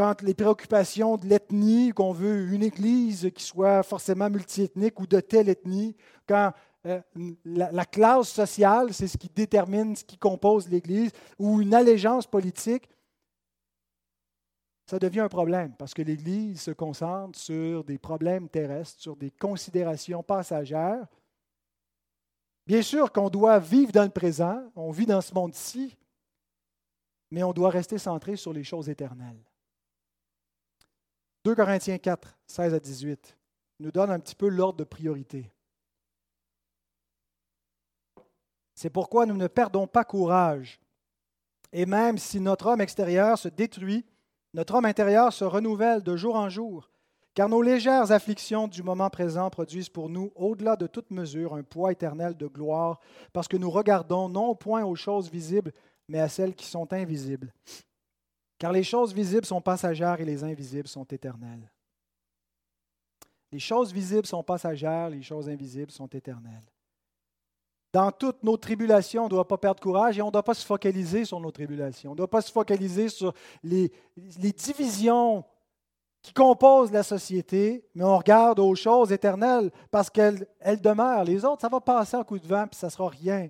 quand 0.00 0.22
les 0.22 0.32
préoccupations 0.32 1.18
de 1.18 1.26
l'ethnie, 1.26 1.90
qu'on 1.90 2.12
veut 2.12 2.54
une 2.54 2.62
église 2.62 3.30
qui 3.34 3.44
soit 3.44 3.82
forcément 3.82 4.30
multiethnique 4.30 4.98
ou 4.98 5.06
de 5.06 5.20
telle 5.20 5.50
ethnie, 5.50 5.94
quand 6.26 6.54
euh, 6.86 7.02
la, 7.44 7.84
classe 7.84 8.30
sociale, 8.30 8.94
c'est 8.94 9.08
ce 9.08 9.18
qui 9.18 9.28
détermine 9.28 9.94
ce 9.94 10.02
qui 10.02 10.16
compose 10.16 10.70
l'Église, 10.70 11.10
ou 11.38 11.60
une 11.60 11.74
allégeance 11.74 12.26
politique, 12.26 12.88
ça 14.86 14.98
devient 14.98 15.20
un 15.20 15.28
problème 15.28 15.74
parce 15.78 15.92
que 15.92 16.00
l'Église 16.00 16.62
se 16.62 16.70
concentre 16.70 17.38
sur 17.38 17.84
des 17.84 17.98
problèmes 17.98 18.48
terrestres, 18.48 19.02
sur 19.02 19.16
des 19.16 19.30
considérations 19.30 20.22
passagères. 20.22 21.06
Bien 22.66 22.80
sûr 22.80 23.12
qu'on 23.12 23.28
doit 23.28 23.58
vivre 23.58 23.92
dans 23.92 24.04
le 24.04 24.08
présent, 24.08 24.62
on 24.74 24.92
vit 24.92 25.04
dans 25.04 25.20
ce 25.20 25.34
monde-ci, 25.34 25.94
mais 27.30 27.42
on 27.42 27.52
doit 27.52 27.68
rester 27.68 27.98
centré 27.98 28.36
sur 28.36 28.54
les 28.54 28.64
choses 28.64 28.88
éternelles. 28.88 29.44
2 31.44 31.54
Corinthiens 31.54 31.96
4, 31.96 32.38
16 32.46 32.74
à 32.74 32.80
18 32.80 33.36
nous 33.80 33.90
donne 33.90 34.10
un 34.10 34.20
petit 34.20 34.34
peu 34.34 34.48
l'ordre 34.48 34.78
de 34.78 34.84
priorité. 34.84 35.50
C'est 38.74 38.90
pourquoi 38.90 39.24
nous 39.24 39.36
ne 39.36 39.46
perdons 39.46 39.86
pas 39.86 40.04
courage. 40.04 40.80
Et 41.72 41.86
même 41.86 42.18
si 42.18 42.40
notre 42.40 42.66
homme 42.66 42.82
extérieur 42.82 43.38
se 43.38 43.48
détruit, 43.48 44.04
notre 44.52 44.74
homme 44.74 44.84
intérieur 44.84 45.32
se 45.32 45.44
renouvelle 45.44 46.02
de 46.02 46.16
jour 46.16 46.36
en 46.36 46.50
jour, 46.50 46.90
car 47.34 47.48
nos 47.48 47.62
légères 47.62 48.12
afflictions 48.12 48.68
du 48.68 48.82
moment 48.82 49.08
présent 49.08 49.48
produisent 49.48 49.88
pour 49.88 50.10
nous, 50.10 50.32
au-delà 50.34 50.76
de 50.76 50.86
toute 50.86 51.10
mesure, 51.10 51.54
un 51.54 51.62
poids 51.62 51.92
éternel 51.92 52.36
de 52.36 52.48
gloire, 52.48 53.00
parce 53.32 53.48
que 53.48 53.56
nous 53.56 53.70
regardons 53.70 54.28
non 54.28 54.54
point 54.54 54.84
aux 54.84 54.96
choses 54.96 55.30
visibles, 55.30 55.72
mais 56.08 56.20
à 56.20 56.28
celles 56.28 56.54
qui 56.54 56.66
sont 56.66 56.92
invisibles. 56.92 57.54
Car 58.60 58.72
les 58.72 58.84
choses 58.84 59.14
visibles 59.14 59.46
sont 59.46 59.62
passagères 59.62 60.20
et 60.20 60.24
les 60.26 60.44
invisibles 60.44 60.86
sont 60.86 61.04
éternelles. 61.04 61.72
Les 63.50 63.58
choses 63.58 63.90
visibles 63.90 64.26
sont 64.26 64.42
passagères, 64.42 65.08
les 65.08 65.22
choses 65.22 65.48
invisibles 65.48 65.90
sont 65.90 66.08
éternelles. 66.08 66.70
Dans 67.90 68.12
toutes 68.12 68.44
nos 68.44 68.58
tribulations, 68.58 69.22
on 69.22 69.24
ne 69.24 69.30
doit 69.30 69.48
pas 69.48 69.56
perdre 69.56 69.80
courage 69.80 70.18
et 70.18 70.22
on 70.22 70.26
ne 70.26 70.30
doit 70.30 70.42
pas 70.42 70.52
se 70.52 70.66
focaliser 70.66 71.24
sur 71.24 71.40
nos 71.40 71.50
tribulations. 71.50 72.10
On 72.10 72.12
ne 72.14 72.18
doit 72.18 72.28
pas 72.28 72.42
se 72.42 72.52
focaliser 72.52 73.08
sur 73.08 73.32
les, 73.62 73.90
divisions 74.14 75.42
qui 76.20 76.34
composent 76.34 76.92
la 76.92 77.02
société, 77.02 77.88
mais 77.94 78.04
on 78.04 78.18
regarde 78.18 78.58
aux 78.58 78.74
choses 78.74 79.10
éternelles 79.10 79.70
parce 79.90 80.10
qu'elles 80.10 80.46
demeurent. 80.82 81.24
Les 81.24 81.46
autres, 81.46 81.62
ça 81.62 81.70
va 81.70 81.80
passer 81.80 82.18
en 82.18 82.24
coup 82.24 82.38
de 82.38 82.46
vent, 82.46 82.66
puis 82.66 82.78
ça 82.78 82.88
ne 82.88 82.92
sera 82.92 83.08
rien. 83.08 83.48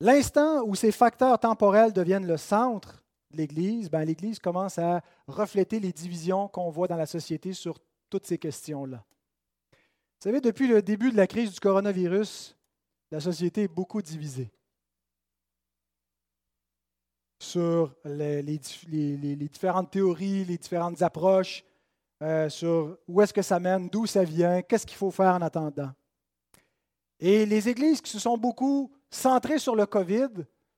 L'instant 0.00 0.64
où 0.64 0.74
ces 0.74 0.90
facteurs 0.90 1.38
temporels 1.38 1.92
deviennent 1.92 2.26
le 2.26 2.36
centre 2.36 2.99
l'Église, 3.32 3.90
ben, 3.90 4.04
l'Église 4.04 4.38
commence 4.38 4.78
à 4.78 5.02
refléter 5.26 5.80
les 5.80 5.92
divisions 5.92 6.48
qu'on 6.48 6.70
voit 6.70 6.88
dans 6.88 6.96
la 6.96 7.06
société 7.06 7.52
sur 7.52 7.78
toutes 8.08 8.26
ces 8.26 8.38
questions-là. 8.38 9.04
Vous 9.72 10.24
savez, 10.24 10.40
depuis 10.40 10.66
le 10.66 10.82
début 10.82 11.10
de 11.10 11.16
la 11.16 11.26
crise 11.26 11.52
du 11.52 11.60
coronavirus, 11.60 12.56
la 13.10 13.20
société 13.20 13.62
est 13.62 13.68
beaucoup 13.68 14.02
divisée 14.02 14.50
sur 17.40 17.94
les, 18.04 18.42
différentes 19.48 19.90
théories, 19.90 20.44
les 20.44 20.58
différentes 20.58 21.00
approches, 21.00 21.64
euh, 22.22 22.50
sur 22.50 22.98
où 23.08 23.22
est-ce 23.22 23.32
que 23.32 23.40
ça 23.40 23.58
mène, 23.58 23.88
d'où 23.88 24.06
ça 24.06 24.22
vient, 24.24 24.60
qu'est-ce 24.60 24.86
qu'il 24.86 24.98
faut 24.98 25.10
faire 25.10 25.34
en 25.34 25.40
attendant. 25.40 25.90
Et 27.18 27.46
les 27.46 27.68
églises 27.68 28.02
qui 28.02 28.10
se 28.10 28.18
sont 28.18 28.36
beaucoup 28.36 28.92
centrées 29.10 29.58
sur 29.58 29.74
le 29.74 29.86
COVID, 29.86 30.28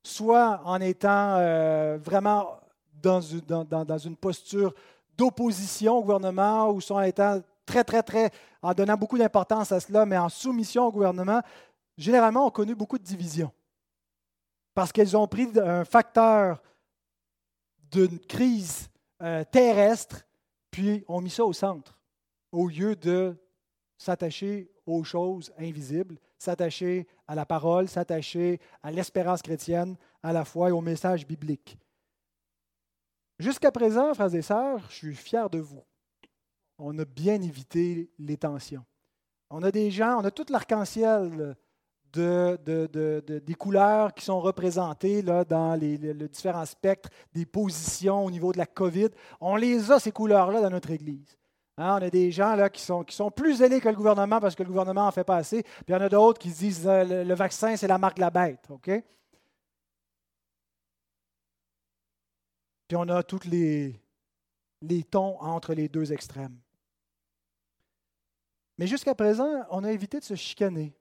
soit 0.03 0.61
en 0.65 0.81
étant 0.81 1.37
euh, 1.37 1.99
vraiment 2.03 2.59
dans, 3.03 3.21
une 3.21 4.17
posture 4.17 4.75
d'opposition 5.17 5.99
au 5.99 6.03
gouvernement 6.03 6.71
ou 6.71 6.81
soit 6.81 6.99
en 6.99 7.03
étant 7.03 7.41
très, 7.67 7.85
très, 7.85 8.03
très, 8.03 8.31
en 8.61 8.73
donnant 8.75 8.97
beaucoup 8.97 9.19
d'importance 9.19 9.73
à 9.73 9.81
cela, 9.81 10.07
mais 10.07 10.19
en 10.19 10.29
soumission 10.29 10.87
au 10.87 10.93
gouvernement, 10.93 11.41
généralement 11.97 12.47
ont 12.47 12.51
connu 12.51 12.75
beaucoup 12.75 12.99
de 12.99 13.05
divisions. 13.05 13.53
Parce 14.75 14.93
qu'elles 14.93 15.17
ont 15.17 15.27
pris 15.27 15.49
un 15.57 15.85
facteur 15.85 16.63
d'une 17.91 18.19
crise 18.19 18.89
euh, 19.23 19.45
terrestre, 19.45 20.25
puis 20.71 21.05
ont 21.09 21.21
mis 21.21 21.31
ça 21.31 21.45
au 21.45 21.53
centre, 21.53 21.99
au 22.51 22.69
lieu 22.69 22.97
de 22.97 23.37
s'attacher 23.99 24.71
aux 24.87 25.05
choses 25.05 25.53
invisibles, 25.59 26.19
s'attacher 26.43 27.07
à 27.29 27.35
la 27.35 27.47
parole, 27.47 27.89
s'attacher 27.89 28.61
à 28.83 28.91
l'espérance 28.91 29.43
chrétienne, 29.43 29.97
à 30.23 30.33
la 30.33 30.45
foi 30.45 30.69
et 30.71 30.73
au 30.73 30.81
message 30.81 31.27
biblique. 31.27 31.79
Jusqu'à 33.39 33.71
présent, 33.71 34.13
frères 34.15 34.35
et 34.35 34.43
sœurs, 34.43 34.81
je 34.91 34.95
suis 34.95 35.15
fier 35.15 35.49
de 35.49 35.59
vous. 35.59 35.83
On 36.79 36.99
a 36.99 37.05
bien 37.05 37.41
évité 37.41 38.11
les 38.19 38.37
tensions. 38.37 38.85
On 39.51 39.63
a 39.63 39.71
des 39.71 39.91
gens, 39.91 40.21
on 40.21 40.25
a 40.25 40.31
tout 40.31 40.47
l'arc-en-ciel 40.49 41.57
de, 42.13 43.39
des 43.39 43.55
couleurs 43.55 44.13
qui 44.13 44.25
sont 44.25 44.41
représentées 44.41 45.23
dans 45.23 45.79
les, 45.79 45.97
différents 46.29 46.67
spectres 46.67 47.11
des 47.33 47.47
positions 47.47 48.25
au 48.25 48.31
niveau 48.31 48.53
de 48.53 48.59
la 48.59 48.67
COVID. 48.67 49.11
On 49.41 49.57
les 49.57 49.93
a, 49.93 50.01
ces 50.01 50.13
couleurs-là, 50.13 50.61
dans 50.61 50.71
notre 50.71 50.91
Église. 50.91 51.39
Hein, 51.79 51.99
on 51.99 52.03
a 52.03 52.11
des 52.11 52.31
gens 52.31 52.55
là, 52.55 52.69
qui, 52.69 52.83
sont, 52.83 53.03
qui 53.03 53.17
sont 53.17 53.31
plus 53.31 53.57
zélés 53.57 53.81
que 53.81 53.89
le 53.89 53.95
gouvernement 53.95 54.41
parce 54.41 54.55
que 54.55 54.63
le 54.63 54.69
gouvernement 54.69 55.05
n'en 55.05 55.11
fait 55.11 55.25
pas 55.25 55.37
assez. 55.37 55.63
Puis 55.63 55.85
il 55.89 55.93
y 55.93 55.95
en 55.95 56.01
a 56.01 56.09
d'autres 56.09 56.39
qui 56.39 56.51
disent 56.51 56.87
euh, 56.87 57.25
le, 57.25 57.35
vaccin, 57.35 57.77
c'est 57.77 57.87
la 57.87 57.99
marque 57.99 58.17
de 58.17 58.21
la 58.21 58.31
bête. 58.31 58.67
OK? 58.69 58.91
Puis 62.89 62.97
on 62.97 63.09
a 63.09 63.23
tous 63.23 63.45
les, 63.45 63.99
les 64.83 65.03
tons 65.03 65.39
entre 65.41 65.73
les 65.73 65.89
deux 65.89 66.13
extrêmes. 66.13 66.59
Mais 68.77 68.87
jusqu'à 68.87 69.15
présent, 69.15 69.65
on 69.71 69.85
a 69.85 69.93
évité 69.93 70.19
de 70.19 70.25
se 70.25 70.35
chicaner. 70.35 70.95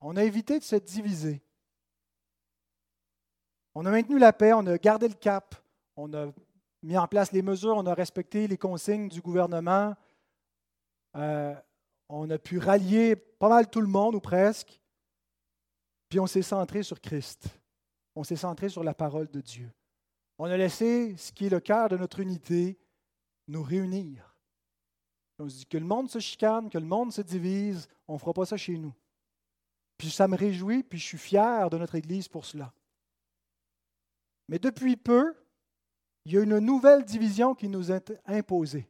On 0.00 0.16
a 0.16 0.24
évité 0.24 0.58
de 0.58 0.64
se 0.64 0.76
diviser. 0.76 1.42
On 3.74 3.86
a 3.86 3.90
maintenu 3.90 4.18
la 4.18 4.32
paix, 4.32 4.52
on 4.52 4.66
a 4.66 4.78
gardé 4.78 5.06
le 5.06 5.14
cap, 5.14 5.54
on 5.94 6.12
a 6.12 6.32
mis 6.82 6.96
en 6.96 7.06
place 7.06 7.30
les 7.30 7.42
mesures, 7.42 7.76
on 7.76 7.86
a 7.86 7.94
respecté 7.94 8.48
les 8.48 8.56
consignes 8.56 9.08
du 9.08 9.20
gouvernement. 9.20 9.94
Euh, 11.16 11.54
on 12.08 12.28
a 12.30 12.38
pu 12.38 12.58
rallier 12.58 13.16
pas 13.16 13.48
mal 13.48 13.68
tout 13.68 13.80
le 13.80 13.86
monde, 13.86 14.14
ou 14.14 14.20
presque. 14.20 14.80
Puis 16.08 16.18
on 16.20 16.26
s'est 16.26 16.42
centré 16.42 16.82
sur 16.82 17.00
Christ. 17.00 17.48
On 18.14 18.24
s'est 18.24 18.36
centré 18.36 18.68
sur 18.68 18.82
la 18.82 18.94
parole 18.94 19.30
de 19.30 19.40
Dieu. 19.40 19.70
On 20.38 20.46
a 20.46 20.56
laissé 20.56 21.16
ce 21.16 21.32
qui 21.32 21.46
est 21.46 21.50
le 21.50 21.60
cœur 21.60 21.88
de 21.88 21.96
notre 21.96 22.20
unité 22.20 22.78
nous 23.48 23.62
réunir. 23.62 24.36
On 25.38 25.48
se 25.48 25.58
dit 25.58 25.66
que 25.66 25.78
le 25.78 25.84
monde 25.84 26.10
se 26.10 26.18
chicane, 26.18 26.68
que 26.68 26.78
le 26.78 26.84
monde 26.84 27.12
se 27.12 27.22
divise, 27.22 27.88
on 28.08 28.14
ne 28.14 28.18
fera 28.18 28.32
pas 28.32 28.46
ça 28.46 28.56
chez 28.56 28.76
nous. 28.76 28.94
Puis 29.96 30.10
ça 30.10 30.26
me 30.28 30.36
réjouit, 30.36 30.82
puis 30.82 30.98
je 30.98 31.04
suis 31.04 31.18
fier 31.18 31.70
de 31.70 31.78
notre 31.78 31.94
Église 31.94 32.28
pour 32.28 32.44
cela. 32.44 32.72
Mais 34.48 34.58
depuis 34.58 34.96
peu, 34.96 35.34
il 36.24 36.32
y 36.32 36.38
a 36.38 36.42
une 36.42 36.58
nouvelle 36.58 37.04
division 37.04 37.54
qui 37.54 37.68
nous 37.68 37.92
est 37.92 38.12
imposée, 38.26 38.88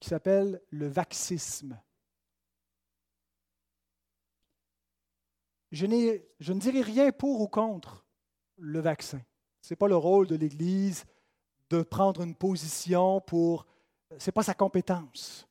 qui 0.00 0.08
s'appelle 0.08 0.60
le 0.70 0.88
vaxisme. 0.88 1.80
Je, 5.72 5.86
ne 5.86 6.58
dirai 6.58 6.80
rien 6.80 7.12
pour 7.12 7.40
ou 7.40 7.48
contre 7.48 8.06
le 8.56 8.80
vaccin. 8.80 9.20
Ce 9.60 9.72
n'est 9.72 9.76
pas 9.76 9.88
le 9.88 9.96
rôle 9.96 10.26
de 10.26 10.36
l'Église 10.36 11.04
de 11.70 11.82
prendre 11.82 12.22
une 12.22 12.34
position 12.34 13.20
pour... 13.20 13.66
Ce 14.18 14.28
n'est 14.28 14.32
pas 14.32 14.44
sa 14.44 14.54
compétence. 14.54 15.48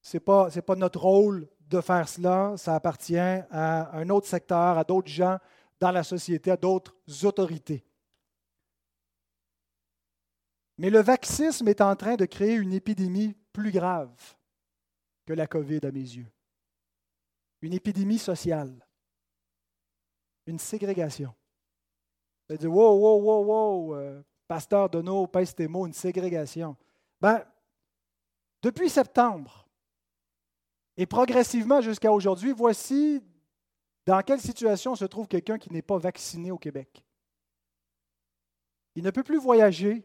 Ce 0.00 0.16
n'est 0.16 0.20
pas 0.62 0.76
notre 0.76 1.00
rôle 1.00 1.48
de 1.60 1.80
faire 1.80 2.08
cela, 2.08 2.54
ça 2.56 2.74
appartient 2.74 3.16
à 3.16 3.96
un 3.96 4.08
autre 4.10 4.26
secteur, 4.26 4.78
à 4.78 4.84
d'autres 4.84 5.08
gens 5.08 5.38
dans 5.80 5.90
la 5.90 6.02
société, 6.02 6.50
à 6.50 6.56
d'autres 6.56 6.94
autorités. 7.24 7.84
Mais 10.78 10.90
le 10.90 11.00
vaxisme 11.00 11.68
est 11.68 11.80
en 11.80 11.94
train 11.96 12.16
de 12.16 12.24
créer 12.24 12.54
une 12.54 12.72
épidémie 12.72 13.36
plus 13.52 13.70
grave 13.70 14.12
que 15.24 15.32
la 15.32 15.46
COVID 15.46 15.80
à 15.84 15.92
mes 15.92 16.00
yeux. 16.00 16.30
Une 17.62 17.72
épidémie 17.72 18.18
sociale. 18.18 18.84
Une 20.46 20.58
ségrégation. 20.58 21.34
Vous 22.48 22.56
dire, 22.56 22.72
wow, 22.72 22.98
wow, 22.98 23.22
wow, 23.22 23.44
wow, 23.44 23.94
euh, 23.94 24.22
pasteur 24.46 24.90
Dono, 24.90 25.26
pèse 25.26 25.54
tes 25.54 25.64
une 25.64 25.92
ségrégation. 25.92 26.76
Ben, 27.20 27.42
depuis 28.60 28.90
septembre, 28.90 29.66
et 30.96 31.06
progressivement 31.06 31.80
jusqu'à 31.80 32.12
aujourd'hui, 32.12 32.52
voici 32.52 33.22
dans 34.06 34.20
quelle 34.22 34.40
situation 34.40 34.94
se 34.94 35.04
trouve 35.04 35.26
quelqu'un 35.26 35.58
qui 35.58 35.72
n'est 35.72 35.82
pas 35.82 35.98
vacciné 35.98 36.50
au 36.50 36.58
Québec. 36.58 37.04
Il 38.94 39.02
ne 39.02 39.10
peut 39.10 39.24
plus 39.24 39.38
voyager 39.38 40.04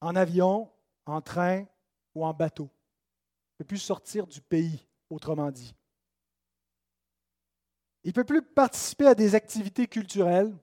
en 0.00 0.16
avion, 0.16 0.70
en 1.06 1.20
train 1.20 1.66
ou 2.14 2.24
en 2.24 2.32
bateau. 2.32 2.68
Il 2.68 3.62
ne 3.62 3.64
peut 3.64 3.68
plus 3.68 3.78
sortir 3.78 4.26
du 4.26 4.40
pays, 4.40 4.86
autrement 5.08 5.50
dit. 5.50 5.74
Il 8.02 8.08
ne 8.08 8.14
peut 8.14 8.24
plus 8.24 8.42
participer 8.42 9.06
à 9.06 9.14
des 9.14 9.34
activités 9.34 9.86
culturelles, 9.86 10.56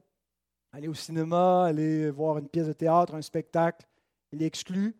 aller 0.72 0.88
au 0.88 0.94
cinéma, 0.94 1.66
aller 1.66 2.10
voir 2.10 2.40
une 2.40 2.50
pièce 2.50 2.68
de 2.68 2.74
théâtre, 2.74 3.14
un 3.14 3.22
spectacle. 3.22 3.88
Il 4.32 4.42
est 4.42 4.48
exclu 4.48 4.96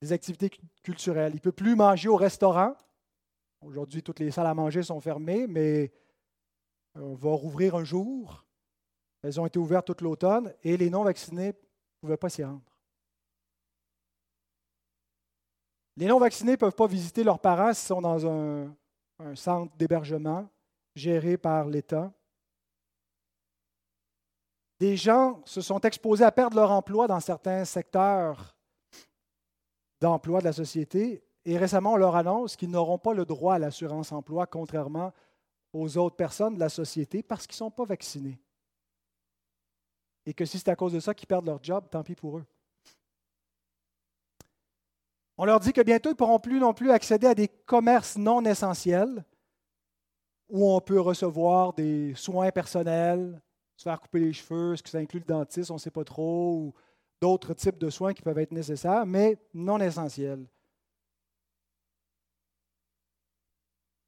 des 0.00 0.12
activités 0.12 0.50
culturelles. 0.82 1.32
Il 1.32 1.36
ne 1.36 1.40
peut 1.40 1.52
plus 1.52 1.76
manger 1.76 2.08
au 2.08 2.16
restaurant. 2.16 2.74
Aujourd'hui, 3.60 4.02
toutes 4.02 4.20
les 4.20 4.30
salles 4.30 4.46
à 4.46 4.54
manger 4.54 4.82
sont 4.82 5.00
fermées, 5.00 5.46
mais 5.46 5.92
on 6.94 7.14
va 7.14 7.30
rouvrir 7.30 7.76
un 7.76 7.84
jour. 7.84 8.44
Elles 9.22 9.40
ont 9.40 9.46
été 9.46 9.58
ouvertes 9.58 9.86
toute 9.86 10.00
l'automne 10.00 10.54
et 10.62 10.76
les 10.76 10.90
non-vaccinés 10.90 11.48
ne 11.48 12.00
pouvaient 12.00 12.16
pas 12.16 12.28
s'y 12.28 12.44
rendre. 12.44 12.62
Les 15.98 16.06
non-vaccinés 16.06 16.52
ne 16.52 16.56
peuvent 16.56 16.76
pas 16.76 16.86
visiter 16.86 17.24
leurs 17.24 17.40
parents 17.40 17.74
s'ils 17.74 17.88
sont 17.88 18.00
dans 18.00 18.24
un, 18.24 18.72
centre 19.34 19.76
d'hébergement 19.76 20.48
géré 20.94 21.36
par 21.36 21.66
l'État. 21.66 22.12
Des 24.78 24.96
gens 24.96 25.42
se 25.44 25.60
sont 25.60 25.80
exposés 25.80 26.24
à 26.24 26.30
perdre 26.30 26.56
leur 26.56 26.70
emploi 26.70 27.08
dans 27.08 27.18
certains 27.18 27.64
secteurs 27.64 28.56
d'emploi 30.00 30.38
de 30.38 30.44
la 30.44 30.52
société 30.52 31.24
et 31.44 31.58
récemment, 31.58 31.94
on 31.94 31.96
leur 31.96 32.14
annonce 32.14 32.54
qu'ils 32.54 32.70
n'auront 32.70 32.98
pas 32.98 33.12
le 33.12 33.24
droit 33.24 33.54
à 33.54 33.58
l'assurance 33.58 34.12
emploi, 34.12 34.46
contrairement 34.46 35.12
aux 35.72 35.98
autres 35.98 36.14
personnes 36.14 36.54
de 36.54 36.60
la 36.60 36.68
société, 36.68 37.24
parce 37.24 37.44
qu'ils 37.44 37.54
ne 37.54 37.66
sont 37.66 37.70
pas 37.72 37.84
vaccinés. 37.84 38.38
Et 40.26 40.32
que 40.32 40.44
si 40.44 40.60
c'est 40.60 40.68
à 40.68 40.76
cause 40.76 40.92
de 40.92 41.00
ça 41.00 41.12
qu'ils 41.12 41.26
perdent 41.26 41.46
leur 41.46 41.60
job, 41.60 41.88
tant 41.90 42.04
pis 42.04 42.14
pour 42.14 42.38
eux. 42.38 42.44
On 45.40 45.44
leur 45.44 45.60
dit 45.60 45.72
que 45.72 45.80
bientôt, 45.80 46.10
ils 46.10 46.14
ne 46.14 46.16
pourront 46.16 46.40
plus 46.40 46.58
non 46.58 46.74
plus 46.74 46.90
accéder 46.90 47.28
à 47.28 47.34
des 47.34 47.46
commerces 47.46 48.18
non 48.18 48.44
essentiels 48.44 49.24
où 50.48 50.68
on 50.68 50.80
peut 50.80 51.00
recevoir 51.00 51.72
des 51.74 52.12
soins 52.16 52.50
personnels, 52.50 53.40
se 53.76 53.84
faire 53.84 54.00
couper 54.00 54.18
les 54.18 54.32
cheveux, 54.32 54.74
ce 54.74 54.82
que 54.82 54.88
ça 54.88 54.98
inclut 54.98 55.20
le 55.20 55.26
dentiste, 55.26 55.70
on 55.70 55.74
ne 55.74 55.78
sait 55.78 55.90
pas 55.90 56.04
trop, 56.04 56.54
ou 56.54 56.74
d'autres 57.20 57.54
types 57.54 57.78
de 57.78 57.90
soins 57.90 58.14
qui 58.14 58.22
peuvent 58.22 58.38
être 58.38 58.52
nécessaires, 58.52 59.06
mais 59.06 59.38
non 59.54 59.78
essentiels. 59.78 60.44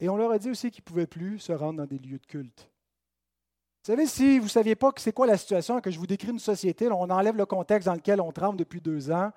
Et 0.00 0.08
on 0.08 0.16
leur 0.16 0.32
a 0.32 0.38
dit 0.38 0.50
aussi 0.50 0.70
qu'ils 0.70 0.82
ne 0.82 0.86
pouvaient 0.86 1.06
plus 1.06 1.38
se 1.38 1.52
rendre 1.52 1.78
dans 1.78 1.86
des 1.86 1.98
lieux 1.98 2.18
de 2.18 2.26
culte. 2.26 2.70
Vous 3.82 3.92
savez, 3.92 4.06
si 4.06 4.38
vous 4.38 4.46
ne 4.46 4.50
saviez 4.50 4.74
pas 4.74 4.90
c'est 4.96 5.12
quoi 5.12 5.26
la 5.26 5.36
situation, 5.36 5.80
que 5.80 5.90
je 5.90 5.98
vous 5.98 6.06
décris 6.06 6.30
une 6.30 6.38
société, 6.38 6.88
on 6.88 7.08
enlève 7.10 7.36
le 7.36 7.46
contexte 7.46 7.86
dans 7.86 7.94
lequel 7.94 8.20
on 8.20 8.32
tremble 8.32 8.58
depuis 8.58 8.80
deux 8.80 9.10
ans, 9.10 9.30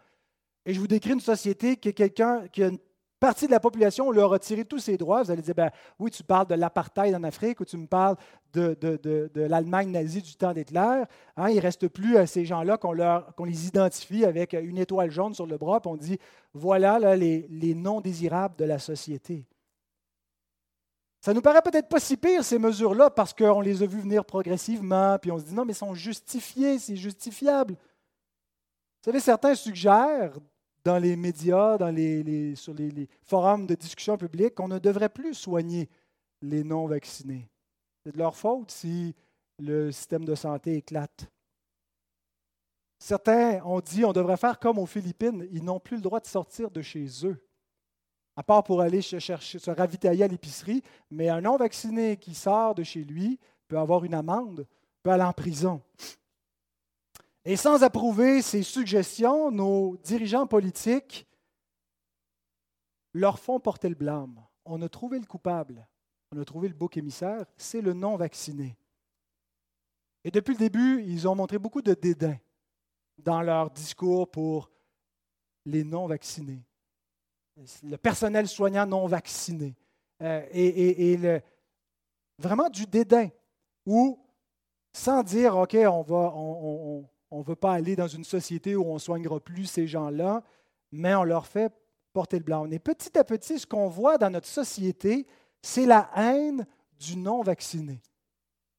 et 0.65 0.73
je 0.73 0.79
vous 0.79 0.87
décris 0.87 1.11
une 1.11 1.19
société 1.19 1.77
qui 1.77 1.93
quelqu'un, 1.93 2.47
qui 2.47 2.63
a 2.63 2.67
une 2.67 2.79
partie 3.19 3.45
de 3.47 3.51
la 3.51 3.59
population, 3.59 4.09
on 4.09 4.11
leur 4.11 4.25
a 4.25 4.33
retiré 4.33 4.65
tous 4.65 4.79
ses 4.79 4.97
droits. 4.97 5.23
Vous 5.23 5.31
allez 5.31 5.41
dire, 5.41 5.55
ben, 5.55 5.71
oui, 5.97 6.11
tu 6.11 6.23
parles 6.23 6.47
de 6.47 6.55
l'apartheid 6.55 7.15
en 7.15 7.23
Afrique, 7.23 7.61
ou 7.61 7.65
tu 7.65 7.77
me 7.77 7.87
parles 7.87 8.17
de, 8.51 9.29
l'Allemagne 9.33 9.91
nazie 9.91 10.21
du 10.21 10.35
temps 10.35 10.53
d'Hitler. 10.53 11.03
Hein, 11.37 11.49
il 11.49 11.55
ne 11.55 11.61
reste 11.61 11.87
plus 11.87 12.17
à 12.17 12.27
ces 12.27 12.43
gens-là 12.43 12.77
qu'on, 12.77 13.45
les 13.45 13.67
identifie 13.67 14.25
avec 14.25 14.53
une 14.53 14.77
étoile 14.77 15.09
jaune 15.09 15.33
sur 15.33 15.45
le 15.45 15.57
bras, 15.57 15.79
puis 15.79 15.89
on 15.89 15.95
dit, 15.95 16.17
voilà 16.53 17.15
les, 17.15 17.47
les 17.49 17.73
non 17.73 18.01
désirables 18.01 18.57
de 18.57 18.65
la 18.65 18.77
société. 18.77 19.45
Ça 21.21 21.33
nous 21.33 21.41
paraît 21.41 21.61
peut-être 21.61 21.87
pas 21.87 22.01
si 22.01 22.17
pire, 22.17 22.43
ces 22.43 22.59
mesures-là, 22.59 23.09
parce 23.09 23.33
qu'on 23.33 23.61
les 23.61 23.81
a 23.81 23.85
vues 23.85 24.01
venir 24.01 24.25
progressivement, 24.25 25.17
puis 25.17 25.31
on 25.31 25.39
se 25.39 25.45
dit 25.45 25.53
non, 25.53 25.63
mais 25.63 25.71
ils 25.71 25.77
sont 25.77 25.93
justifiés, 25.93 26.77
c'est 26.77 26.97
justifiable. 26.97 27.75
Vous 27.75 29.05
savez, 29.05 29.21
certains 29.21 29.55
suggèrent 29.55 30.33
dans 30.83 30.97
les 30.97 31.15
médias, 31.15 31.77
dans 31.77 31.89
les, 31.89 32.55
sur 32.55 32.73
les, 32.73 33.07
forums 33.21 33.65
de 33.65 33.75
discussion 33.75 34.17
publique, 34.17 34.55
qu'on 34.55 34.67
ne 34.67 34.79
devrait 34.79 35.09
plus 35.09 35.33
soigner 35.33 35.89
les 36.41 36.63
non-vaccinés. 36.63 37.49
C'est 38.03 38.11
de 38.11 38.17
leur 38.17 38.35
faute 38.35 38.71
si 38.71 39.15
le 39.59 39.91
système 39.91 40.25
de 40.25 40.35
santé 40.35 40.75
éclate. 40.75 41.29
Certains 42.99 43.61
ont 43.65 43.79
dit 43.79 44.03
on 44.05 44.13
devrait 44.13 44.37
faire 44.37 44.59
comme 44.59 44.77
aux 44.77 44.85
Philippines, 44.85 45.47
ils 45.51 45.63
n'ont 45.63 45.79
plus 45.79 45.97
le 45.97 46.01
droit 46.01 46.19
de 46.19 46.25
sortir 46.25 46.71
de 46.71 46.81
chez 46.81 47.07
eux, 47.23 47.37
à 48.35 48.43
part 48.43 48.63
pour 48.63 48.81
aller 48.81 49.01
se, 49.01 49.19
chercher, 49.19 49.59
se 49.59 49.71
ravitailler 49.71 50.23
à 50.23 50.27
l'épicerie, 50.27 50.81
mais 51.11 51.29
un 51.29 51.41
non-vacciné 51.41 52.17
qui 52.17 52.33
sort 52.33 52.75
de 52.75 52.83
chez 52.83 53.03
lui 53.03 53.39
peut 53.67 53.77
avoir 53.77 54.03
une 54.03 54.13
amende, 54.13 54.65
peut 55.01 55.11
aller 55.11 55.23
en 55.23 55.33
prison. 55.33 55.81
Et 57.45 57.57
sans 57.57 57.83
approuver 57.83 58.41
ces 58.41 58.63
suggestions, 58.63 59.51
nos 59.51 59.97
dirigeants 59.97 60.47
politiques 60.47 61.27
leur 63.13 63.37
font 63.37 63.59
porter 63.59 63.89
le 63.89 63.95
blâme. 63.95 64.41
On 64.65 64.81
a 64.81 64.87
trouvé 64.87 65.19
le 65.19 65.25
coupable, 65.25 65.85
on 66.31 66.39
a 66.39 66.45
trouvé 66.45 66.69
le 66.69 66.73
bouc 66.73 66.95
émissaire, 66.95 67.45
c'est 67.57 67.81
le 67.81 67.93
non-vacciné. 67.93 68.77
Et 70.23 70.31
depuis 70.31 70.53
le 70.53 70.59
début, 70.59 71.03
ils 71.03 71.27
ont 71.27 71.35
montré 71.35 71.57
beaucoup 71.57 71.81
de 71.81 71.93
dédain 71.93 72.37
dans 73.17 73.41
leur 73.41 73.69
discours 73.69 74.31
pour 74.31 74.71
les 75.65 75.83
non-vaccinés, 75.83 76.63
le 77.83 77.97
personnel 77.97 78.47
soignant 78.47 78.85
non 78.85 79.05
vacciné, 79.05 79.75
euh, 80.21 80.45
et, 80.51 81.17
vraiment 82.39 82.69
du 82.69 82.85
dédain, 82.85 83.29
ou 83.85 84.19
sans 84.93 85.23
dire, 85.23 85.57
OK, 85.57 85.75
on 85.75 86.01
va, 86.03 86.31
on, 86.35 86.99
on 86.99 87.09
ne 87.39 87.43
veut 87.43 87.55
pas 87.55 87.73
aller 87.73 87.95
dans 87.95 88.07
une 88.07 88.23
société 88.23 88.75
où 88.75 88.85
on 88.85 88.95
ne 88.95 88.99
soignera 88.99 89.39
plus 89.39 89.65
ces 89.65 89.87
gens-là, 89.87 90.43
mais 90.91 91.15
on 91.15 91.23
leur 91.23 91.47
fait 91.47 91.73
porter 92.13 92.37
le 92.37 92.43
blanc. 92.43 92.69
Et 92.71 92.79
petit 92.79 93.17
à 93.17 93.23
petit, 93.23 93.59
ce 93.59 93.65
qu'on 93.65 93.87
voit 93.87 94.17
dans 94.17 94.29
notre 94.29 94.47
société, 94.47 95.25
c'est 95.61 95.85
la 95.85 96.09
haine 96.15 96.65
du 96.99 97.17
non-vacciné. 97.17 98.01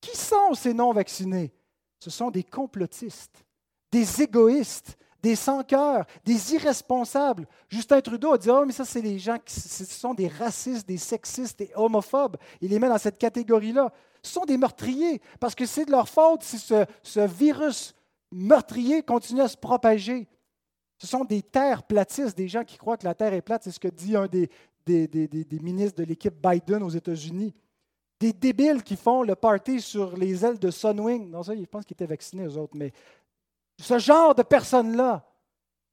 Qui 0.00 0.16
sont 0.16 0.54
ces 0.54 0.72
non-vaccinés? 0.72 1.52
Ce 1.98 2.10
sont 2.10 2.30
des 2.30 2.44
complotistes, 2.44 3.44
des 3.90 4.22
égoïstes, 4.22 4.96
des 5.22 5.34
sans-cœurs, 5.34 6.04
des 6.24 6.54
irresponsables. 6.54 7.48
Justin 7.68 8.02
Trudeau 8.02 8.34
a 8.34 8.38
dit 8.38 8.50
Oh, 8.50 8.64
mais 8.66 8.74
ça, 8.74 8.84
c'est 8.84 9.00
les 9.00 9.18
gens 9.18 9.38
qui 9.42 9.58
sont 9.58 10.12
des 10.12 10.28
racistes, 10.28 10.86
des 10.86 10.98
sexistes, 10.98 11.58
des 11.58 11.70
homophobes. 11.74 12.36
Il 12.60 12.70
les 12.70 12.78
met 12.78 12.88
dans 12.88 12.98
cette 12.98 13.18
catégorie-là. 13.18 13.90
Ce 14.22 14.32
sont 14.32 14.44
des 14.44 14.58
meurtriers, 14.58 15.20
parce 15.40 15.54
que 15.54 15.64
c'est 15.66 15.86
de 15.86 15.90
leur 15.90 16.08
faute 16.08 16.42
si 16.42 16.58
ce 16.58 17.26
virus 17.26 17.94
meurtrier 18.34 19.02
continue 19.02 19.40
à 19.40 19.48
se 19.48 19.56
propager. 19.56 20.28
Ce 20.98 21.06
sont 21.06 21.24
des 21.24 21.42
terres 21.42 21.84
platistes, 21.84 22.36
des 22.36 22.48
gens 22.48 22.64
qui 22.64 22.76
croient 22.76 22.96
que 22.96 23.04
la 23.04 23.14
Terre 23.14 23.32
est 23.32 23.42
plate. 23.42 23.62
C'est 23.64 23.70
ce 23.70 23.80
que 23.80 23.88
dit 23.88 24.16
un 24.16 24.26
des, 24.26 24.50
ministres 25.60 25.98
de 25.98 26.04
l'équipe 26.04 26.34
Biden 26.34 26.82
aux 26.82 26.90
États-Unis. 26.90 27.54
Des 28.20 28.32
débiles 28.32 28.82
qui 28.82 28.96
font 28.96 29.22
le 29.22 29.34
party 29.34 29.80
sur 29.80 30.16
les 30.16 30.44
ailes 30.44 30.58
de 30.58 30.70
Sunwing. 30.70 31.30
Non, 31.30 31.42
ça, 31.42 31.54
je 31.54 31.64
pense 31.64 31.84
qu'ils 31.84 31.94
étaient 31.94 32.06
vaccinés, 32.06 32.44
eux 32.44 32.56
autres, 32.56 32.76
mais 32.76 32.92
ce 33.78 33.98
genre 33.98 34.34
de 34.34 34.42
personnes-là 34.42 35.26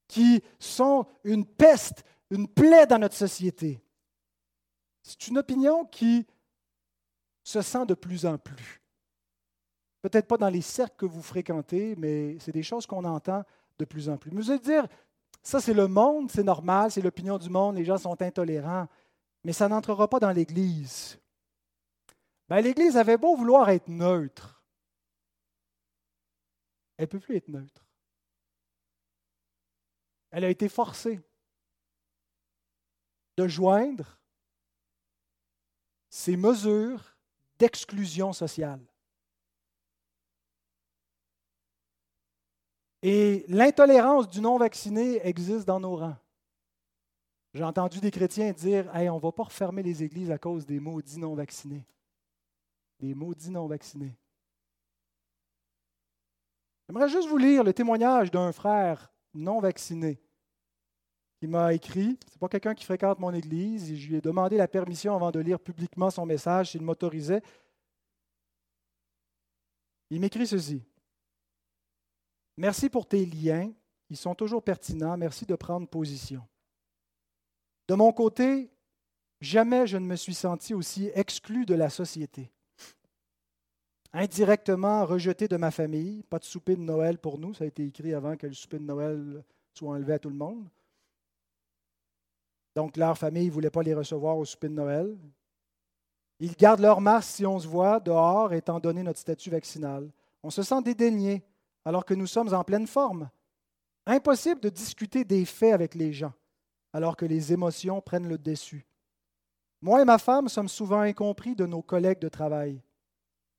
qui 0.06 0.42
sont 0.58 1.06
une 1.24 1.44
peste, 1.44 2.04
une 2.30 2.46
plaie 2.46 2.86
dans 2.86 2.98
notre 2.98 3.16
société. 3.16 3.80
C'est 5.02 5.28
une 5.28 5.38
opinion 5.38 5.84
qui 5.84 6.26
se 7.42 7.60
sent 7.60 7.86
de 7.86 7.94
plus 7.94 8.24
en 8.24 8.38
plus. 8.38 8.81
Peut-être 10.02 10.26
pas 10.26 10.36
dans 10.36 10.48
les 10.48 10.60
cercles 10.60 10.96
que 10.96 11.06
vous 11.06 11.22
fréquentez, 11.22 11.94
mais 11.96 12.36
c'est 12.40 12.52
des 12.52 12.64
choses 12.64 12.86
qu'on 12.86 13.04
entend 13.04 13.44
de 13.78 13.84
plus 13.84 14.08
en 14.08 14.16
plus. 14.16 14.32
Mais 14.32 14.42
vous 14.42 14.50
allez 14.50 14.60
dire, 14.60 14.86
ça 15.42 15.60
c'est 15.60 15.74
le 15.74 15.86
monde, 15.86 16.30
c'est 16.30 16.42
normal, 16.42 16.90
c'est 16.90 17.00
l'opinion 17.00 17.38
du 17.38 17.48
monde, 17.48 17.76
les 17.76 17.84
gens 17.84 17.98
sont 17.98 18.20
intolérants, 18.20 18.88
mais 19.44 19.52
ça 19.52 19.68
n'entrera 19.68 20.08
pas 20.08 20.20
dans 20.20 20.32
l'Église. 20.32 21.18
Ben, 22.48 22.60
L'Église 22.60 22.96
avait 22.96 23.16
beau 23.16 23.36
vouloir 23.36 23.70
être 23.70 23.88
neutre. 23.88 24.62
Elle 26.96 27.04
ne 27.04 27.10
peut 27.10 27.20
plus 27.20 27.36
être 27.36 27.48
neutre. 27.48 27.86
Elle 30.30 30.44
a 30.44 30.50
été 30.50 30.68
forcée 30.68 31.20
de 33.36 33.46
joindre 33.46 34.18
ces 36.08 36.36
mesures 36.36 37.16
d'exclusion 37.58 38.32
sociale. 38.32 38.80
Et 43.02 43.44
l'intolérance 43.48 44.28
du 44.28 44.40
non-vacciné 44.40 45.26
existe 45.26 45.66
dans 45.66 45.80
nos 45.80 45.96
rangs. 45.96 46.16
J'ai 47.52 47.64
entendu 47.64 48.00
des 48.00 48.10
chrétiens 48.10 48.52
dire 48.52 48.94
hey, 48.94 49.10
on 49.10 49.16
ne 49.16 49.20
va 49.20 49.32
pas 49.32 49.42
refermer 49.42 49.82
les 49.82 50.02
églises 50.02 50.30
à 50.30 50.38
cause 50.38 50.64
des 50.64 50.80
maudits 50.80 51.18
non-vaccinés. 51.18 51.84
Des 53.00 53.14
maudits 53.14 53.50
non-vaccinés. 53.50 54.14
J'aimerais 56.88 57.08
juste 57.08 57.28
vous 57.28 57.38
lire 57.38 57.64
le 57.64 57.72
témoignage 57.72 58.30
d'un 58.30 58.52
frère 58.52 59.12
non-vacciné 59.34 60.20
qui 61.40 61.48
m'a 61.48 61.74
écrit. 61.74 62.18
Ce 62.28 62.34
n'est 62.34 62.38
pas 62.38 62.48
quelqu'un 62.48 62.74
qui 62.74 62.84
fréquente 62.84 63.18
mon 63.18 63.34
église. 63.34 63.90
Et 63.90 63.96
je 63.96 64.08
lui 64.08 64.16
ai 64.16 64.20
demandé 64.20 64.56
la 64.56 64.68
permission 64.68 65.14
avant 65.14 65.32
de 65.32 65.40
lire 65.40 65.58
publiquement 65.58 66.10
son 66.10 66.24
message, 66.24 66.70
s'il 66.70 66.82
m'autorisait. 66.82 67.42
Il 70.10 70.20
m'écrit 70.20 70.46
ceci. 70.46 70.82
Merci 72.56 72.88
pour 72.88 73.06
tes 73.06 73.24
liens. 73.24 73.72
Ils 74.10 74.16
sont 74.16 74.34
toujours 74.34 74.62
pertinents. 74.62 75.16
Merci 75.16 75.46
de 75.46 75.54
prendre 75.54 75.88
position. 75.88 76.42
De 77.88 77.94
mon 77.94 78.12
côté, 78.12 78.70
jamais 79.40 79.86
je 79.86 79.96
ne 79.96 80.06
me 80.06 80.16
suis 80.16 80.34
senti 80.34 80.74
aussi 80.74 81.10
exclu 81.14 81.64
de 81.64 81.74
la 81.74 81.90
société. 81.90 82.50
Indirectement 84.12 85.06
rejeté 85.06 85.48
de 85.48 85.56
ma 85.56 85.70
famille. 85.70 86.22
Pas 86.24 86.38
de 86.38 86.44
souper 86.44 86.76
de 86.76 86.82
Noël 86.82 87.18
pour 87.18 87.38
nous. 87.38 87.54
Ça 87.54 87.64
a 87.64 87.66
été 87.66 87.84
écrit 87.84 88.12
avant 88.12 88.36
que 88.36 88.46
le 88.46 88.52
souper 88.52 88.78
de 88.78 88.84
Noël 88.84 89.42
soit 89.72 89.90
enlevé 89.90 90.12
à 90.12 90.18
tout 90.18 90.28
le 90.28 90.36
monde. 90.36 90.68
Donc, 92.74 92.96
leur 92.96 93.16
famille 93.16 93.46
ne 93.46 93.52
voulait 93.52 93.70
pas 93.70 93.82
les 93.82 93.94
recevoir 93.94 94.36
au 94.36 94.44
souper 94.44 94.68
de 94.68 94.74
Noël. 94.74 95.16
Ils 96.40 96.56
gardent 96.56 96.80
leur 96.80 97.00
masque 97.00 97.36
si 97.36 97.46
on 97.46 97.58
se 97.58 97.68
voit 97.68 98.00
dehors, 98.00 98.52
étant 98.52 98.80
donné 98.80 99.02
notre 99.02 99.20
statut 99.20 99.50
vaccinal. 99.50 100.10
On 100.42 100.50
se 100.50 100.62
sent 100.62 100.82
dédaigné 100.82 101.42
alors 101.84 102.04
que 102.04 102.14
nous 102.14 102.26
sommes 102.26 102.54
en 102.54 102.64
pleine 102.64 102.86
forme. 102.86 103.30
Impossible 104.06 104.60
de 104.60 104.68
discuter 104.68 105.24
des 105.24 105.44
faits 105.44 105.72
avec 105.72 105.94
les 105.94 106.12
gens 106.12 106.32
alors 106.92 107.16
que 107.16 107.24
les 107.24 107.52
émotions 107.52 108.00
prennent 108.00 108.28
le 108.28 108.38
dessus. 108.38 108.86
Moi 109.80 110.02
et 110.02 110.04
ma 110.04 110.18
femme 110.18 110.48
sommes 110.48 110.68
souvent 110.68 111.00
incompris 111.00 111.54
de 111.56 111.66
nos 111.66 111.82
collègues 111.82 112.20
de 112.20 112.28
travail. 112.28 112.82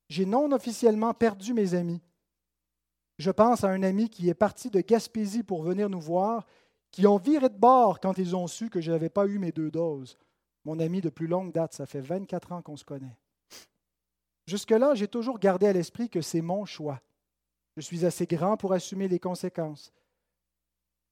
J'ai 0.08 0.26
non 0.26 0.52
officiellement 0.52 1.14
perdu 1.14 1.52
mes 1.52 1.74
amis. 1.74 2.02
Je 3.18 3.30
pense 3.30 3.64
à 3.64 3.68
un 3.68 3.82
ami 3.82 4.08
qui 4.08 4.28
est 4.28 4.34
parti 4.34 4.70
de 4.70 4.80
Gaspésie 4.80 5.42
pour 5.42 5.62
venir 5.62 5.88
nous 5.88 6.00
voir, 6.00 6.46
qui 6.90 7.06
ont 7.06 7.18
viré 7.18 7.48
de 7.48 7.58
bord 7.58 8.00
quand 8.00 8.18
ils 8.18 8.36
ont 8.36 8.46
su 8.46 8.70
que 8.70 8.80
je 8.80 8.90
n'avais 8.90 9.08
pas 9.08 9.26
eu 9.26 9.38
mes 9.38 9.52
deux 9.52 9.70
doses. 9.70 10.16
Mon 10.64 10.78
ami 10.78 11.00
de 11.00 11.10
plus 11.10 11.26
longue 11.26 11.52
date, 11.52 11.74
ça 11.74 11.86
fait 11.86 12.00
24 12.00 12.52
ans 12.52 12.62
qu'on 12.62 12.76
se 12.76 12.84
connaît. 12.84 13.18
Jusque-là, 14.46 14.94
j'ai 14.94 15.08
toujours 15.08 15.38
gardé 15.38 15.66
à 15.66 15.72
l'esprit 15.72 16.08
que 16.08 16.20
c'est 16.20 16.42
mon 16.42 16.64
choix. 16.64 17.00
Je 17.76 17.82
suis 17.82 18.04
assez 18.04 18.26
grand 18.26 18.56
pour 18.56 18.72
assumer 18.72 19.08
les 19.08 19.18
conséquences. 19.18 19.92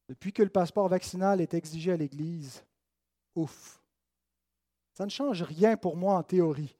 Depuis 0.08 0.32
que 0.32 0.42
le 0.42 0.48
passeport 0.48 0.88
vaccinal 0.88 1.40
est 1.40 1.54
exigé 1.54 1.92
à 1.92 1.96
l'Église, 1.96 2.62
ouf, 3.34 3.80
ça 4.94 5.04
ne 5.04 5.10
change 5.10 5.42
rien 5.42 5.76
pour 5.76 5.96
moi 5.96 6.16
en 6.16 6.22
théorie, 6.22 6.76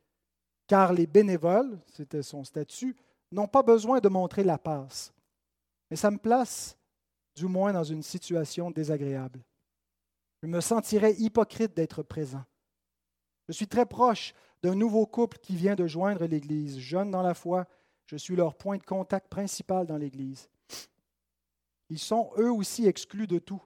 car 0.66 0.92
les 0.92 1.06
bénévoles, 1.06 1.78
c'était 1.92 2.22
son 2.22 2.44
statut, 2.44 2.96
n'ont 3.30 3.48
pas 3.48 3.62
besoin 3.62 4.00
de 4.00 4.08
montrer 4.08 4.44
la 4.44 4.58
passe. 4.58 5.12
Mais 5.90 5.96
ça 5.96 6.10
me 6.10 6.18
place 6.18 6.76
du 7.34 7.46
moins 7.46 7.72
dans 7.72 7.84
une 7.84 8.02
situation 8.02 8.70
désagréable. 8.70 9.40
Je 10.42 10.48
me 10.48 10.60
sentirais 10.60 11.14
hypocrite 11.14 11.74
d'être 11.74 12.02
présent. 12.02 12.44
Je 13.48 13.54
suis 13.54 13.68
très 13.68 13.86
proche 13.86 14.34
d'un 14.62 14.74
nouveau 14.74 15.06
couple 15.06 15.38
qui 15.38 15.56
vient 15.56 15.74
de 15.74 15.86
joindre 15.86 16.26
l'Église, 16.26 16.78
jeune 16.78 17.10
dans 17.10 17.22
la 17.22 17.34
foi, 17.34 17.66
je 18.06 18.16
suis 18.16 18.36
leur 18.36 18.56
point 18.56 18.76
de 18.76 18.84
contact 18.84 19.28
principal 19.28 19.86
dans 19.86 19.96
l'Église. 19.96 20.48
Ils 21.88 21.98
sont 21.98 22.30
eux 22.38 22.50
aussi 22.50 22.86
exclus 22.86 23.26
de 23.26 23.38
tout. 23.38 23.62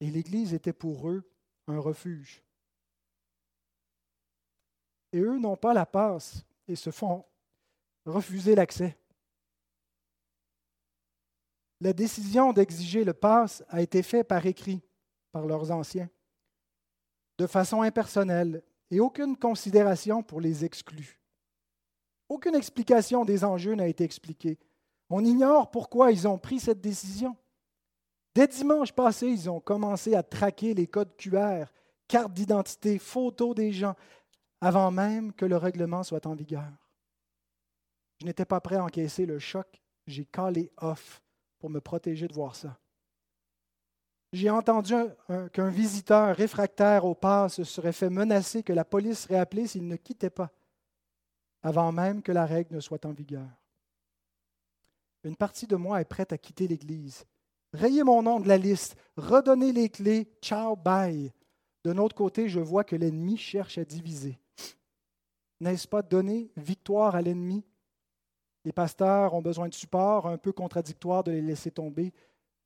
Et 0.00 0.10
l'Église 0.10 0.54
était 0.54 0.72
pour 0.72 1.08
eux 1.08 1.22
un 1.66 1.78
refuge. 1.78 2.42
Et 5.12 5.20
eux 5.20 5.38
n'ont 5.38 5.56
pas 5.56 5.74
la 5.74 5.86
passe 5.86 6.44
et 6.66 6.76
se 6.76 6.90
font 6.90 7.24
refuser 8.06 8.54
l'accès. 8.54 8.96
La 11.80 11.92
décision 11.92 12.52
d'exiger 12.52 13.04
le 13.04 13.12
passe 13.12 13.64
a 13.68 13.82
été 13.82 14.02
faite 14.02 14.28
par 14.28 14.46
écrit 14.46 14.82
par 15.32 15.46
leurs 15.46 15.70
anciens, 15.70 16.08
de 17.38 17.46
façon 17.46 17.82
impersonnelle 17.82 18.62
et 18.90 19.00
aucune 19.00 19.36
considération 19.36 20.22
pour 20.22 20.40
les 20.40 20.64
exclus. 20.64 21.21
Aucune 22.32 22.54
explication 22.54 23.26
des 23.26 23.44
enjeux 23.44 23.74
n'a 23.74 23.86
été 23.86 24.04
expliquée. 24.04 24.58
On 25.10 25.22
ignore 25.22 25.70
pourquoi 25.70 26.12
ils 26.12 26.26
ont 26.26 26.38
pris 26.38 26.60
cette 26.60 26.80
décision. 26.80 27.36
Dès 28.34 28.48
dimanche 28.48 28.90
passé, 28.90 29.26
ils 29.26 29.50
ont 29.50 29.60
commencé 29.60 30.14
à 30.14 30.22
traquer 30.22 30.72
les 30.72 30.86
codes 30.86 31.14
QR, 31.18 31.66
cartes 32.08 32.32
d'identité, 32.32 32.98
photos 32.98 33.54
des 33.54 33.70
gens, 33.70 33.94
avant 34.62 34.90
même 34.90 35.34
que 35.34 35.44
le 35.44 35.58
règlement 35.58 36.02
soit 36.04 36.24
en 36.24 36.34
vigueur. 36.34 36.72
Je 38.18 38.24
n'étais 38.24 38.46
pas 38.46 38.62
prêt 38.62 38.76
à 38.76 38.84
encaisser 38.84 39.26
le 39.26 39.38
choc. 39.38 39.82
J'ai 40.06 40.24
calé 40.24 40.72
off 40.78 41.22
pour 41.58 41.68
me 41.68 41.82
protéger 41.82 42.28
de 42.28 42.32
voir 42.32 42.56
ça. 42.56 42.78
J'ai 44.32 44.48
entendu 44.48 44.94
qu'un 45.52 45.68
visiteur 45.68 46.34
réfractaire 46.34 47.04
au 47.04 47.14
pass 47.14 47.56
se 47.56 47.64
serait 47.64 47.92
fait 47.92 48.08
menacer 48.08 48.62
que 48.62 48.72
la 48.72 48.86
police 48.86 49.24
serait 49.24 49.38
appelée 49.38 49.66
s'il 49.66 49.86
ne 49.86 49.96
quittait 49.96 50.30
pas, 50.30 50.50
avant 51.62 51.92
même 51.92 52.22
que 52.22 52.32
la 52.32 52.46
règle 52.46 52.74
ne 52.74 52.80
soit 52.80 53.06
en 53.06 53.12
vigueur. 53.12 53.48
Une 55.24 55.36
partie 55.36 55.66
de 55.66 55.76
moi 55.76 56.00
est 56.00 56.06
prête 56.06 56.32
à 56.32 56.38
quitter 56.38 56.66
l'Église. 56.66 57.24
Rayez 57.72 58.02
mon 58.02 58.22
nom 58.22 58.40
de 58.40 58.48
la 58.48 58.58
liste, 58.58 58.96
redonnez 59.16 59.72
les 59.72 59.88
clés, 59.88 60.28
ciao, 60.42 60.76
bye. 60.76 61.32
D'un 61.84 61.98
autre 61.98 62.14
côté, 62.14 62.48
je 62.48 62.60
vois 62.60 62.84
que 62.84 62.96
l'ennemi 62.96 63.36
cherche 63.36 63.78
à 63.78 63.84
diviser. 63.84 64.38
N'est-ce 65.60 65.88
pas 65.88 66.02
donner 66.02 66.50
victoire 66.56 67.14
à 67.14 67.22
l'ennemi? 67.22 67.64
Les 68.64 68.72
pasteurs 68.72 69.34
ont 69.34 69.42
besoin 69.42 69.68
de 69.68 69.74
support, 69.74 70.26
un 70.26 70.38
peu 70.38 70.52
contradictoire 70.52 71.24
de 71.24 71.32
les 71.32 71.42
laisser 71.42 71.70
tomber. 71.70 72.12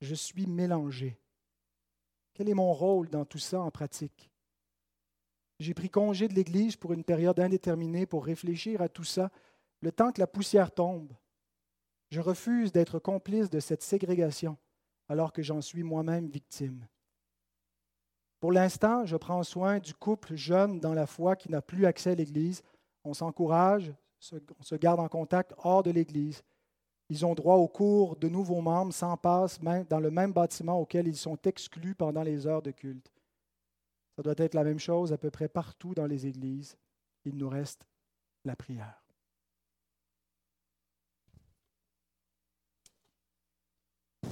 Je 0.01 0.13
suis 0.13 0.45
mélangé. 0.45 1.19
Quel 2.33 2.49
est 2.49 2.53
mon 2.53 2.73
rôle 2.73 3.09
dans 3.09 3.25
tout 3.25 3.39
ça 3.39 3.61
en 3.61 3.71
pratique? 3.71 4.29
J'ai 5.59 5.73
pris 5.73 5.89
congé 5.89 6.27
de 6.27 6.33
l'Église 6.33 6.75
pour 6.75 6.93
une 6.93 7.03
période 7.03 7.39
indéterminée 7.39 8.05
pour 8.05 8.25
réfléchir 8.25 8.81
à 8.81 8.89
tout 8.89 9.03
ça, 9.03 9.31
le 9.81 9.91
temps 9.91 10.11
que 10.11 10.19
la 10.19 10.27
poussière 10.27 10.71
tombe. 10.71 11.11
Je 12.09 12.21
refuse 12.21 12.71
d'être 12.71 12.99
complice 12.99 13.49
de 13.49 13.59
cette 13.59 13.83
ségrégation 13.83 14.57
alors 15.09 15.33
que 15.33 15.41
j'en 15.41 15.61
suis 15.61 15.83
moi-même 15.83 16.27
victime. 16.27 16.85
Pour 18.39 18.51
l'instant, 18.51 19.05
je 19.05 19.17
prends 19.17 19.43
soin 19.43 19.79
du 19.79 19.93
couple 19.93 20.35
jeune 20.35 20.79
dans 20.79 20.93
la 20.93 21.07
foi 21.07 21.35
qui 21.35 21.49
n'a 21.49 21.61
plus 21.61 21.85
accès 21.85 22.11
à 22.11 22.15
l'Église. 22.15 22.61
On 23.03 23.13
s'encourage, 23.13 23.91
on 24.59 24.63
se 24.63 24.75
garde 24.75 24.99
en 24.99 25.07
contact 25.07 25.53
hors 25.57 25.81
de 25.81 25.91
l'Église. 25.91 26.43
Ils 27.09 27.25
ont 27.25 27.33
droit 27.33 27.55
au 27.55 27.67
cours 27.67 28.15
de 28.15 28.27
nouveaux 28.27 28.61
membres 28.61 28.93
sans 28.93 29.17
passe 29.17 29.59
dans 29.89 29.99
le 29.99 30.11
même 30.11 30.33
bâtiment 30.33 30.79
auquel 30.79 31.07
ils 31.07 31.17
sont 31.17 31.37
exclus 31.45 31.95
pendant 31.95 32.21
les 32.21 32.45
heures 32.45 32.61
de 32.61 32.71
culte. 32.71 33.11
Ça 34.17 34.23
doit 34.23 34.33
être 34.37 34.55
la 34.55 34.63
même 34.63 34.79
chose 34.79 35.13
à 35.13 35.17
peu 35.19 35.29
près 35.29 35.47
partout 35.47 35.93
dans 35.93 36.07
les 36.07 36.25
églises. 36.25 36.75
Il 37.23 37.37
nous 37.37 37.49
reste 37.49 37.85
la 38.45 38.55
prière. 38.55 39.03
Vous 44.23 44.31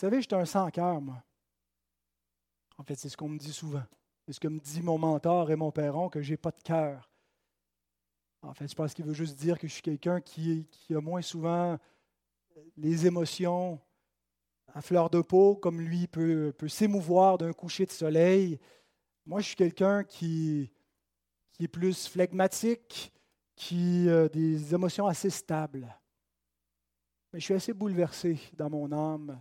savez, 0.00 0.22
j'étais 0.22 0.36
un 0.36 0.46
sans-cœur, 0.46 1.02
moi. 1.02 1.22
En 2.78 2.84
fait, 2.84 2.94
c'est 2.94 3.10
ce 3.10 3.18
qu'on 3.18 3.28
me 3.28 3.38
dit 3.38 3.52
souvent. 3.52 3.84
C'est 4.26 4.32
ce 4.32 4.40
que 4.40 4.48
me 4.48 4.58
dit 4.58 4.80
mon 4.80 4.96
mentor 4.96 5.50
et 5.50 5.56
mon 5.56 5.70
père, 5.70 5.94
que 6.10 6.22
je 6.22 6.30
n'ai 6.30 6.36
pas 6.38 6.52
de 6.52 6.62
cœur. 6.62 7.10
En 8.40 8.54
fait, 8.54 8.66
je 8.66 8.74
pense 8.74 8.94
qu'il 8.94 9.04
veut 9.04 9.12
juste 9.12 9.36
dire 9.36 9.58
que 9.58 9.68
je 9.68 9.74
suis 9.74 9.82
quelqu'un 9.82 10.22
qui, 10.22 10.66
qui, 10.70 10.94
a 10.94 11.02
moins 11.02 11.22
souvent 11.22 11.78
les 12.76 13.06
émotions 13.06 13.80
à 14.74 14.82
fleur 14.82 15.08
de 15.10 15.20
peau, 15.20 15.56
comme 15.56 15.80
lui 15.80 16.06
peut, 16.06 16.52
peut 16.56 16.68
s'émouvoir 16.68 17.38
d'un 17.38 17.52
coucher 17.52 17.86
de 17.86 17.92
soleil. 17.92 18.58
Moi, 19.24 19.40
je 19.40 19.46
suis 19.46 19.56
quelqu'un 19.56 20.02
qui, 20.02 20.72
qui 21.52 21.64
est 21.64 21.68
plus 21.68 22.08
phlegmatique, 22.08 23.12
qui 23.54 24.08
a 24.08 24.28
des 24.28 24.74
émotions 24.74 25.06
assez 25.06 25.30
stables. 25.30 25.96
Mais 27.32 27.38
je 27.38 27.44
suis 27.44 27.54
assez 27.54 27.72
bouleversé 27.72 28.38
dans 28.54 28.68
mon 28.68 28.90
âme 28.92 29.40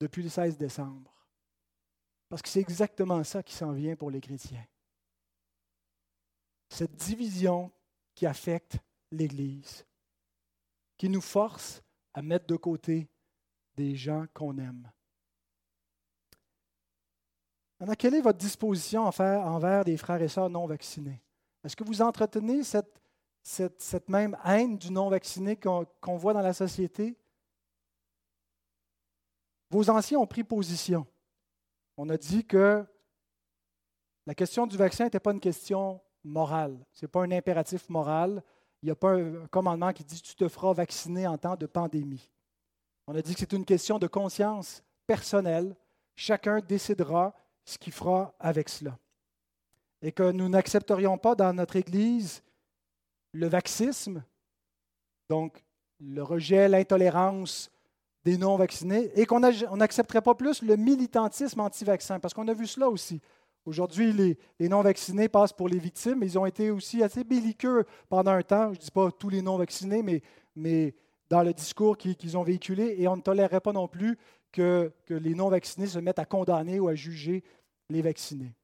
depuis 0.00 0.22
le 0.22 0.28
16 0.28 0.58
décembre. 0.58 1.12
Parce 2.28 2.42
que 2.42 2.48
c'est 2.48 2.60
exactement 2.60 3.22
ça 3.22 3.42
qui 3.42 3.54
s'en 3.54 3.72
vient 3.72 3.94
pour 3.94 4.10
les 4.10 4.20
chrétiens. 4.20 4.66
Cette 6.68 6.96
division 6.96 7.70
qui 8.14 8.26
affecte 8.26 8.78
l'Église, 9.12 9.86
qui 10.96 11.08
nous 11.08 11.20
force 11.20 11.83
à 12.14 12.22
mettre 12.22 12.46
de 12.46 12.56
côté 12.56 13.08
des 13.76 13.94
gens 13.96 14.24
qu'on 14.32 14.56
aime. 14.58 14.90
Alors, 17.80 17.96
quelle 17.96 18.14
est 18.14 18.22
votre 18.22 18.38
disposition 18.38 19.02
envers 19.02 19.84
des 19.84 19.96
frères 19.96 20.22
et 20.22 20.28
sœurs 20.28 20.48
non 20.48 20.66
vaccinés? 20.66 21.22
Est-ce 21.64 21.76
que 21.76 21.84
vous 21.84 22.00
entretenez 22.00 22.62
cette, 22.62 23.00
cette, 23.42 24.08
même 24.08 24.36
haine 24.44 24.78
du 24.78 24.90
non 24.90 25.10
vacciné 25.10 25.56
qu'on 25.56 26.16
voit 26.16 26.32
dans 26.32 26.40
la 26.40 26.52
société? 26.54 27.18
Vos 29.70 29.90
anciens 29.90 30.18
ont 30.18 30.26
pris 30.26 30.44
position 30.44 31.06
on 31.96 32.08
a 32.08 32.16
dit 32.16 32.44
que 32.44 32.84
la 34.26 34.34
question 34.34 34.66
du 34.66 34.76
vaccin 34.76 35.04
n'était 35.04 35.20
pas 35.20 35.32
une 35.32 35.40
question 35.40 36.00
morale. 36.22 36.84
Ce 36.92 37.04
n'est 37.04 37.08
pas 37.08 37.22
un 37.22 37.30
impératif 37.30 37.88
moral. 37.88 38.42
Il 38.84 38.88
n'y 38.88 38.90
a 38.90 38.96
pas 38.96 39.14
un 39.14 39.46
commandement 39.46 39.94
qui 39.94 40.04
dit 40.04 40.20
tu 40.20 40.34
te 40.34 40.46
feras 40.46 40.74
vacciner 40.74 41.26
en 41.26 41.38
temps 41.38 41.56
de 41.56 41.64
pandémie. 41.64 42.28
On 43.06 43.14
a 43.14 43.22
dit 43.22 43.32
que 43.32 43.40
c'est 43.40 43.54
une 43.54 43.64
question 43.64 43.98
de 43.98 44.06
conscience 44.06 44.82
personnelle. 45.06 45.74
Chacun 46.16 46.60
décidera 46.60 47.34
ce 47.64 47.78
qu'il 47.78 47.94
fera 47.94 48.34
avec 48.38 48.68
cela. 48.68 48.98
Et 50.02 50.12
que 50.12 50.30
nous 50.32 50.50
n'accepterions 50.50 51.16
pas 51.16 51.34
dans 51.34 51.54
notre 51.54 51.76
Église 51.76 52.42
le 53.32 53.48
vaxisme, 53.48 54.22
donc 55.30 55.64
le 55.98 56.22
rejet, 56.22 56.68
l'intolérance 56.68 57.70
des 58.22 58.36
non-vaccinés 58.36 59.10
et 59.18 59.24
qu'on 59.24 59.40
n'accepterait 59.40 60.20
pas 60.20 60.34
plus 60.34 60.60
le 60.60 60.76
militantisme 60.76 61.60
anti-vaccin, 61.60 62.20
parce 62.20 62.34
qu'on 62.34 62.48
a 62.48 62.52
vu 62.52 62.66
cela 62.66 62.90
aussi. 62.90 63.22
Aujourd'hui, 63.64 64.12
les, 64.12 64.68
non-vaccinés 64.68 65.28
passent 65.28 65.52
pour 65.52 65.68
les 65.68 65.78
victimes, 65.78 66.18
mais 66.18 66.26
ils 66.26 66.38
ont 66.38 66.44
été 66.44 66.70
aussi 66.70 67.02
assez 67.02 67.24
belliqueux 67.24 67.84
pendant 68.08 68.32
un 68.32 68.42
temps. 68.42 68.72
Je 68.74 68.78
ne 68.78 68.84
dis 68.84 68.90
pas 68.90 69.10
tous 69.10 69.30
les 69.30 69.40
non-vaccinés, 69.40 70.02
mais, 70.02 70.22
mais 70.54 70.94
dans 71.30 71.42
le 71.42 71.54
discours 71.54 71.96
qu'ils 71.96 72.36
ont 72.36 72.42
véhiculé, 72.42 72.96
et 72.98 73.08
on 73.08 73.16
ne 73.16 73.22
tolérerait 73.22 73.60
pas 73.60 73.72
non 73.72 73.88
plus 73.88 74.18
que, 74.52 74.92
que 75.06 75.14
les 75.14 75.34
non-vaccinés 75.34 75.86
se 75.86 75.98
mettent 75.98 76.18
à 76.18 76.26
condamner 76.26 76.78
ou 76.78 76.88
à 76.88 76.94
juger 76.94 77.42
les 77.88 78.02
vaccinés. 78.02 78.54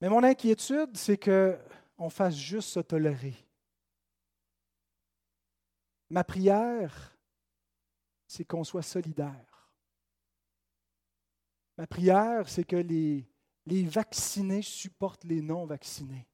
Mais 0.00 0.08
mon 0.08 0.22
inquiétude, 0.22 0.96
c'est 0.96 1.18
qu'on 1.18 2.10
fasse 2.10 2.36
juste 2.36 2.70
se 2.70 2.80
tolérer. 2.80 3.34
Ma 6.10 6.24
prière, 6.24 7.16
c'est 8.26 8.44
qu'on 8.44 8.64
soit 8.64 8.82
solidaire. 8.82 9.51
Ma 11.78 11.86
prière, 11.86 12.48
c'est 12.48 12.64
que 12.64 12.76
les, 12.76 13.26
vaccinés 13.84 14.62
supportent 14.62 15.24
les 15.24 15.40
non-vaccinés. 15.40 16.26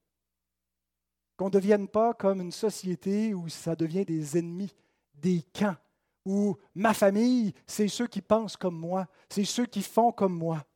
Qu'on 1.37 1.47
ne 1.47 1.51
devienne 1.51 1.87
pas 1.87 2.15
comme 2.15 2.41
une 2.41 2.53
société 2.53 3.35
où 3.35 3.49
ça 3.49 3.77
devient 3.77 4.05
des 4.05 4.37
ennemis, 4.37 4.75
des 5.15 5.43
camps, 5.53 5.77
où 6.25 6.57
ma 6.75 6.95
famille, 6.95 7.55
c'est 7.67 7.89
ceux 7.89 8.09
qui 8.09 8.21
pensent 8.21 8.57
comme 8.57 8.77
moi, 8.77 9.07
c'est 9.29 9.45
ceux 9.45 9.67
qui 9.67 9.83
font 9.83 10.11
comme 10.11 10.37
moi. 10.37 10.67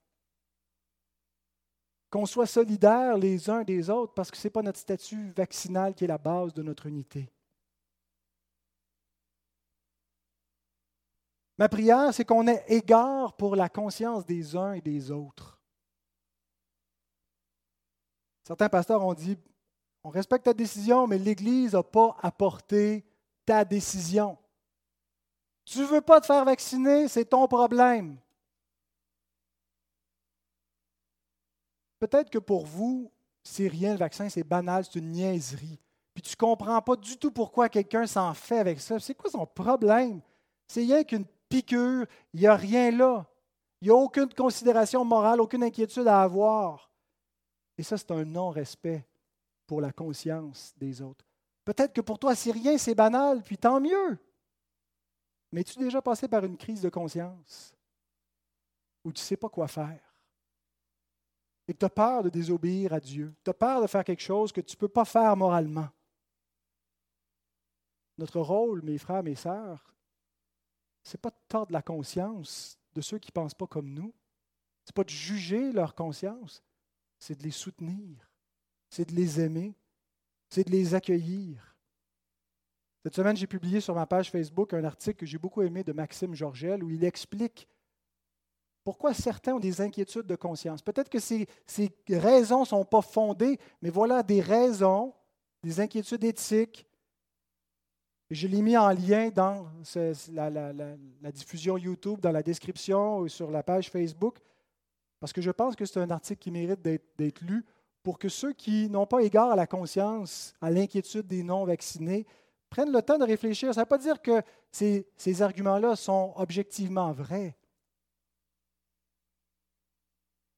Qu'on 2.11 2.27
soit 2.27 2.47
solidaires 2.47 3.17
les 3.17 3.49
uns 3.51 3.65
des 3.65 3.89
autres 3.91 4.13
parce 4.15 4.31
que 4.31 4.37
ce 4.37 4.47
n'est 4.47 4.53
pas 4.53 4.63
notre 4.63 4.79
statut 4.79 5.33
vaccinal 5.33 5.95
qui 5.95 6.05
est 6.05 6.09
la 6.09 6.19
base 6.19 6.53
de 6.53 6.63
notre 6.63 6.87
unité. 6.87 7.32
Ma 11.59 11.69
prière, 11.69 12.13
c'est 12.13 12.25
qu'on 12.25 12.47
ait 12.47 12.65
égard 12.69 13.37
pour 13.37 13.57
la 13.57 13.69
conscience 13.69 14.25
des 14.25 14.57
uns 14.57 14.73
et 14.73 14.81
des 14.81 15.11
autres. 15.11 15.61
Certains 18.43 18.69
pasteurs 18.69 19.05
ont 19.05 19.15
dit, 19.15 19.39
on 20.03 20.11
respecte 20.11 20.45
ta 20.45 20.55
décision, 20.55 21.07
mais 21.07 21.19
l'Église 21.19 21.75
n'a 21.75 21.83
pas 21.83 22.17
apporté 22.21 23.05
ta 23.45 23.65
décision. 23.65 24.37
Tu 25.65 25.79
ne 25.81 25.85
veux 25.85 26.01
pas 26.01 26.21
te 26.21 26.27
faire 26.27 26.45
vacciner, 26.45 27.07
c'est 27.07 27.27
ton 27.27 27.47
problème. 27.47 28.19
Peut-être 32.01 32.31
que 32.31 32.39
pour 32.39 32.67
vous, 32.67 33.13
c'est 33.45 33.69
rien 33.69 33.93
le 33.93 33.99
vaccin, 33.99 34.29
c'est 34.29 34.43
banal, 34.43 34.85
c'est 34.85 34.99
une 34.99 35.13
niaiserie. 35.13 35.79
Puis 36.15 36.23
tu 36.23 36.33
ne 36.33 36.37
comprends 36.37 36.83
pas 36.83 36.97
du 36.97 37.17
tout 37.17 37.31
pourquoi 37.31 37.69
quelqu'un 37.69 38.07
s'en 38.07 38.35
fait 38.35 38.59
avec 38.59 38.81
ça. 38.81 38.99
C'est 38.99 39.15
quoi 39.15 39.31
son 39.31 39.47
problème? 39.47 40.21
C'est 40.67 40.81
rien 40.81 41.05
qu'une 41.05 41.25
piqûre, 41.53 42.07
il 42.33 42.41
n'y 42.41 42.47
a 42.47 42.57
rien 42.57 42.91
là. 42.91 43.27
Il 43.81 43.89
n'y 43.89 43.91
a 43.91 43.97
aucune 43.97 44.33
considération 44.33 45.05
morale, 45.05 45.41
aucune 45.41 45.63
inquiétude 45.63 46.07
à 46.07 46.23
avoir. 46.23 46.91
Et 47.77 47.83
ça, 47.83 47.99
c'est 47.99 48.11
un 48.13 48.25
non-respect 48.25 49.07
pour 49.67 49.81
la 49.81 49.93
conscience 49.93 50.73
des 50.77 51.03
autres. 51.03 51.25
Peut-être 51.65 51.93
que 51.93 52.01
pour 52.01 52.19
toi, 52.19 52.35
c'est 52.35 52.53
rien, 52.53 52.79
c'est 52.79 52.95
banal, 52.95 53.43
puis 53.43 53.59
tant 53.59 53.81
mieux. 53.81 54.19
Mais 55.51 55.65
tu 55.65 55.79
es 55.79 55.85
déjà 55.85 56.01
passé 56.01 56.27
par 56.29 56.45
une 56.45 56.57
crise 56.57 56.81
de 56.81 56.89
conscience 56.89 57.75
où 59.05 59.13
tu 59.13 59.21
ne 59.21 59.25
sais 59.25 59.37
pas 59.37 59.49
quoi 59.49 59.69
faire? 59.69 60.01
Et 61.69 61.75
tu 61.75 61.85
as 61.85 61.91
peur 61.91 62.23
de 62.23 62.31
désobéir 62.31 62.93
à 62.93 63.01
Dieu. 63.01 63.35
Tu 63.45 63.51
as 63.51 63.55
peur 63.55 63.83
de 63.83 63.87
faire 63.87 64.05
quelque 64.05 64.23
chose 64.23 64.53
que 64.53 64.61
tu 64.61 64.75
ne 64.77 64.79
peux 64.81 64.89
pas 64.89 65.05
faire 65.05 65.37
moralement? 65.37 65.89
Notre 68.17 68.41
rôle, 68.41 68.83
mes 68.83 68.99
frères, 68.99 69.23
mes 69.23 69.35
sœurs, 69.35 69.92
ce 71.03 71.17
n'est 71.17 71.21
pas 71.21 71.31
de 71.31 71.37
tordre 71.49 71.73
la 71.73 71.83
conscience 71.83 72.79
de 72.95 73.01
ceux 73.01 73.19
qui 73.19 73.31
ne 73.31 73.41
pensent 73.41 73.55
pas 73.55 73.67
comme 73.67 73.93
nous. 73.93 74.13
Ce 74.85 74.91
n'est 74.91 74.95
pas 74.95 75.05
de 75.05 75.11
juger 75.11 75.73
leur 75.73 75.95
conscience. 75.95 76.63
c'est 77.19 77.39
de 77.39 77.45
les 77.45 77.53
soutenir, 77.53 78.29
c'est 78.91 79.09
de 79.09 79.15
les 79.15 79.41
aimer, 79.41 79.75
c'est 80.49 80.65
de 80.65 80.71
les 80.71 80.95
accueillir. 80.95 81.77
Cette 83.03 83.15
semaine, 83.15 83.37
j'ai 83.37 83.47
publié 83.47 83.81
sur 83.81 83.95
ma 83.95 84.07
page 84.07 84.31
Facebook 84.31 84.75
un 84.75 84.85
article 84.85 85.19
que 85.19 85.27
j'ai 85.27 85.39
beaucoup 85.39 85.63
aimé 85.63 85.83
de 85.83 85.93
Maxime 85.93 86.35
Georgel 86.35 86.85
où 86.85 86.91
il 86.91 87.05
explique 87.05 87.69
pourquoi 88.85 89.15
certains 89.15 89.55
ont 89.55 89.61
des 89.61 89.81
inquiétudes 89.81 90.27
de 90.27 90.37
conscience. 90.37 90.83
Peut-être 90.83 91.09
que 91.09 91.19
ces, 91.19 91.47
raisons 92.09 92.61
ne 92.61 92.67
sont 92.67 92.85
pas 92.85 93.03
fondées, 93.03 93.59
mais 93.81 93.91
voilà 93.91 94.23
des 94.23 94.41
raisons, 94.41 95.15
des 95.63 95.81
inquiétudes 95.81 96.25
éthiques. 96.25 96.87
Je 98.35 98.49
l'ai 98.49 98.63
mis 98.63 98.77
en 98.77 98.91
lien 98.91 99.29
dans 99.31 99.67
la, 100.33 101.33
diffusion 101.33 101.77
YouTube, 101.77 102.21
dans 102.21 102.33
la 102.33 102.43
description 102.43 103.19
ou 103.19 103.29
sur 103.29 103.51
la 103.51 103.63
page 103.63 103.91
Facebook, 103.91 104.39
parce 105.21 105.33
que 105.33 105.43
je 105.43 105.51
pense 105.51 105.77
que 105.77 105.85
c'est 105.85 106.01
un 106.01 106.11
article 106.11 106.41
qui 106.41 106.51
mérite 106.51 106.81
d'être 106.81 107.43
lu 107.43 107.65
pour 108.03 108.19
que 108.19 108.29
ceux 108.29 108.53
qui 108.53 108.89
n'ont 108.89 109.07
pas 109.07 109.23
égard 109.23 109.51
à 109.51 109.57
la 109.57 109.67
conscience, 109.67 110.55
à 110.61 110.71
l'inquiétude 110.71 111.27
des 111.27 111.43
non-vaccinés, 111.43 112.27
prennent 112.71 112.91
le 112.91 113.03
temps 113.03 113.19
de 113.19 113.25
réfléchir. 113.25 113.73
Ça 113.75 113.83
ne 113.83 113.85
veut 113.85 113.89
pas 113.89 113.99
dire 113.99 114.21
que 114.21 114.43
ces, 114.71 115.07
ces 115.17 115.43
arguments-là 115.43 115.95
sont 115.95 116.33
objectivement 116.37 117.13
vrais. 117.13 117.57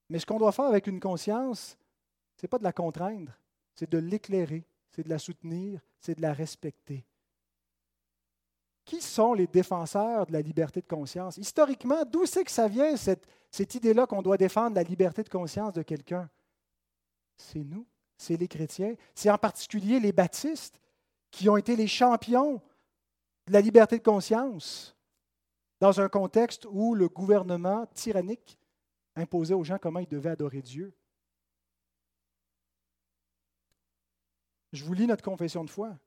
Mais 0.09 0.19
ce 0.19 0.25
qu'on 0.25 0.39
doit 0.39 0.51
faire 0.51 0.65
avec 0.65 0.87
une 0.87 0.99
conscience, 0.99 1.77
ce 2.37 2.45
n'est 2.45 2.49
pas 2.49 2.57
de 2.57 2.63
la 2.63 2.73
contraindre, 2.73 3.33
c'est 3.73 3.89
de 3.89 3.97
l'éclairer, 3.97 4.65
c'est 4.91 5.03
de 5.03 5.09
la 5.09 5.19
soutenir, 5.19 5.81
c'est 5.99 6.15
de 6.15 6.21
la 6.21 6.33
respecter. 6.33 7.05
Qui 8.85 9.01
sont 9.01 9.33
les 9.33 9.47
défenseurs 9.47 10.27
de 10.27 10.33
la 10.33 10.41
liberté 10.41 10.79
de 10.79 10.87
conscience? 10.87 11.37
Historiquement, 11.37 12.05
d'où 12.05 12.27
c'est 12.27 12.43
que 12.43 12.51
ça 12.51 12.67
vient, 12.67 12.95
cette, 12.95 13.27
cette 13.49 13.73
idée-là 13.73 14.05
qu'on 14.05 14.21
doit 14.21 14.37
défendre 14.37 14.75
la 14.75 14.83
liberté 14.83 15.23
de 15.23 15.29
conscience 15.29 15.73
de 15.73 15.81
quelqu'un? 15.81 16.29
C'est 17.35 17.63
nous, 17.63 17.87
c'est 18.15 18.37
les 18.37 18.47
chrétiens, 18.47 18.95
c'est 19.15 19.31
en 19.31 19.39
particulier 19.39 19.99
les 19.99 20.11
baptistes 20.11 20.79
qui 21.31 21.49
ont 21.49 21.57
été 21.57 21.75
les 21.75 21.87
champions 21.87 22.61
de 23.47 23.53
la 23.53 23.59
liberté 23.59 23.97
de 23.97 24.03
conscience 24.03 24.95
dans 25.79 25.99
un 25.99 26.07
contexte 26.07 26.67
où 26.69 26.95
le 26.95 27.09
gouvernement 27.09 27.87
tyrannique 27.87 28.57
imposait 29.15 29.53
aux 29.55 29.63
gens 29.63 29.79
comment 29.79 29.99
ils 29.99 30.07
devaient 30.07 30.29
adorer 30.29 30.61
Dieu. 30.61 30.93
Je 34.73 34.83
vous 34.83 34.93
lis 34.93 35.07
notre 35.07 35.23
confession 35.23 35.63
de 35.63 35.69
foi. 35.69 35.97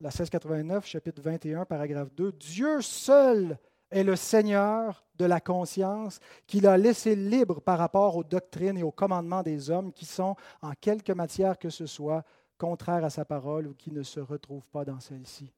La 0.00 0.10
1689, 0.10 0.86
chapitre 0.86 1.20
21, 1.20 1.64
paragraphe 1.64 2.14
2. 2.14 2.30
Dieu 2.32 2.80
seul 2.80 3.58
est 3.90 4.04
le 4.04 4.14
Seigneur 4.14 5.04
de 5.16 5.24
la 5.24 5.40
conscience 5.40 6.20
qu'il 6.46 6.68
a 6.68 6.76
laissé 6.76 7.16
libre 7.16 7.60
par 7.60 7.78
rapport 7.78 8.16
aux 8.16 8.22
doctrines 8.22 8.78
et 8.78 8.84
aux 8.84 8.92
commandements 8.92 9.42
des 9.42 9.70
hommes 9.70 9.92
qui 9.92 10.06
sont, 10.06 10.36
en 10.62 10.72
quelque 10.74 11.10
matière 11.10 11.58
que 11.58 11.68
ce 11.68 11.86
soit, 11.86 12.24
contraires 12.58 13.04
à 13.04 13.10
sa 13.10 13.24
parole 13.24 13.66
ou 13.66 13.74
qui 13.74 13.90
ne 13.90 14.04
se 14.04 14.20
retrouvent 14.20 14.68
pas 14.68 14.84
dans 14.84 15.00
celle-ci. 15.00 15.52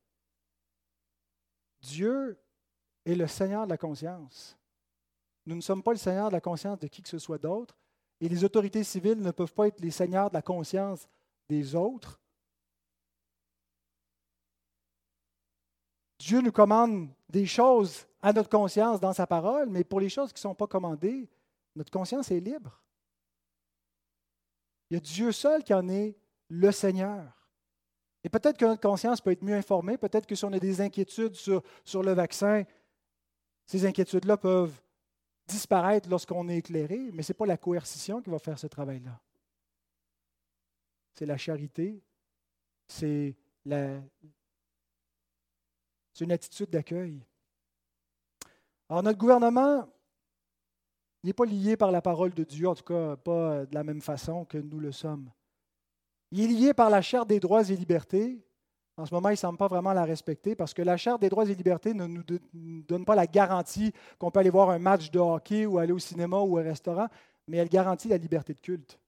Dieu 1.82 2.38
est 3.04 3.14
le 3.14 3.26
Seigneur 3.26 3.66
de 3.66 3.70
la 3.70 3.78
conscience. 3.78 4.56
Nous 5.44 5.56
ne 5.56 5.60
sommes 5.60 5.82
pas 5.82 5.92
le 5.92 5.98
Seigneur 5.98 6.28
de 6.28 6.34
la 6.34 6.40
conscience 6.40 6.78
de 6.78 6.86
qui 6.86 7.02
que 7.02 7.08
ce 7.08 7.18
soit 7.18 7.38
d'autre, 7.38 7.76
et 8.22 8.28
les 8.28 8.42
autorités 8.44 8.84
civiles 8.84 9.20
ne 9.20 9.30
peuvent 9.32 9.52
pas 9.52 9.66
être 9.66 9.80
les 9.80 9.90
seigneurs 9.90 10.30
de 10.30 10.34
la 10.34 10.42
conscience 10.42 11.08
des 11.48 11.74
autres. 11.74 12.20
Dieu 16.20 16.42
nous 16.42 16.52
commande 16.52 17.08
des 17.30 17.46
choses 17.46 18.06
à 18.20 18.34
notre 18.34 18.50
conscience 18.50 19.00
dans 19.00 19.14
sa 19.14 19.26
parole, 19.26 19.70
mais 19.70 19.84
pour 19.84 20.00
les 20.00 20.10
choses 20.10 20.34
qui 20.34 20.36
ne 20.36 20.50
sont 20.50 20.54
pas 20.54 20.66
commandées, 20.66 21.26
notre 21.74 21.90
conscience 21.90 22.30
est 22.30 22.40
libre. 22.40 22.78
Il 24.90 24.94
y 24.94 24.96
a 24.98 25.00
Dieu 25.00 25.32
seul 25.32 25.64
qui 25.64 25.72
en 25.72 25.88
est 25.88 26.14
le 26.50 26.70
Seigneur. 26.72 27.48
Et 28.22 28.28
peut-être 28.28 28.58
que 28.58 28.66
notre 28.66 28.82
conscience 28.82 29.22
peut 29.22 29.30
être 29.30 29.42
mieux 29.42 29.54
informée, 29.54 29.96
peut-être 29.96 30.26
que 30.26 30.34
si 30.34 30.44
on 30.44 30.52
a 30.52 30.58
des 30.58 30.82
inquiétudes 30.82 31.34
sur, 31.36 31.62
sur 31.84 32.02
le 32.02 32.12
vaccin, 32.12 32.64
ces 33.64 33.86
inquiétudes-là 33.86 34.36
peuvent 34.36 34.78
disparaître 35.46 36.10
lorsqu'on 36.10 36.50
est 36.50 36.58
éclairé, 36.58 37.10
mais 37.14 37.22
ce 37.22 37.32
n'est 37.32 37.38
pas 37.38 37.46
la 37.46 37.56
coercition 37.56 38.20
qui 38.20 38.28
va 38.28 38.38
faire 38.38 38.58
ce 38.58 38.66
travail-là. 38.66 39.18
C'est 41.14 41.24
la 41.24 41.38
charité, 41.38 42.02
c'est 42.86 43.34
la, 43.64 44.02
une 46.20 46.32
attitude 46.32 46.70
d'accueil. 46.70 47.24
Alors 48.88 49.02
notre 49.02 49.18
gouvernement, 49.18 49.88
n'est 51.22 51.32
pas 51.32 51.44
lié 51.44 51.76
par 51.76 51.90
la 51.90 52.00
parole 52.00 52.32
de 52.32 52.44
Dieu, 52.44 52.66
en 52.68 52.74
tout 52.74 52.84
cas 52.84 53.16
pas 53.16 53.66
de 53.66 53.74
la 53.74 53.84
même 53.84 54.00
façon 54.00 54.44
que 54.44 54.58
nous 54.58 54.80
le 54.80 54.90
sommes. 54.90 55.30
Il 56.30 56.44
est 56.44 56.46
lié 56.46 56.74
par 56.74 56.88
la 56.88 57.02
charte 57.02 57.28
des 57.28 57.40
droits 57.40 57.68
et 57.68 57.76
libertés, 57.76 58.42
en 59.00 59.06
ce 59.06 59.14
moment, 59.14 59.30
il 59.30 59.32
ne 59.32 59.36
semble 59.36 59.56
pas 59.56 59.66
vraiment 59.66 59.94
la 59.94 60.04
respecter 60.04 60.54
parce 60.54 60.74
que 60.74 60.82
la 60.82 60.98
Charte 60.98 61.22
des 61.22 61.30
droits 61.30 61.48
et 61.48 61.54
libertés 61.54 61.94
ne 61.94 62.06
nous 62.06 62.22
donne 62.82 63.06
pas 63.06 63.14
la 63.14 63.26
garantie 63.26 63.92
qu'on 64.18 64.30
peut 64.30 64.40
aller 64.40 64.50
voir 64.50 64.68
un 64.68 64.78
match 64.78 65.10
de 65.10 65.18
hockey 65.18 65.64
ou 65.64 65.78
aller 65.78 65.92
au 65.92 65.98
cinéma 65.98 66.38
ou 66.38 66.58
au 66.58 66.62
restaurant, 66.62 67.08
mais 67.48 67.56
elle 67.56 67.70
garantit 67.70 68.08
la 68.08 68.18
liberté 68.18 68.52
de 68.52 68.60
culte. 68.60 69.00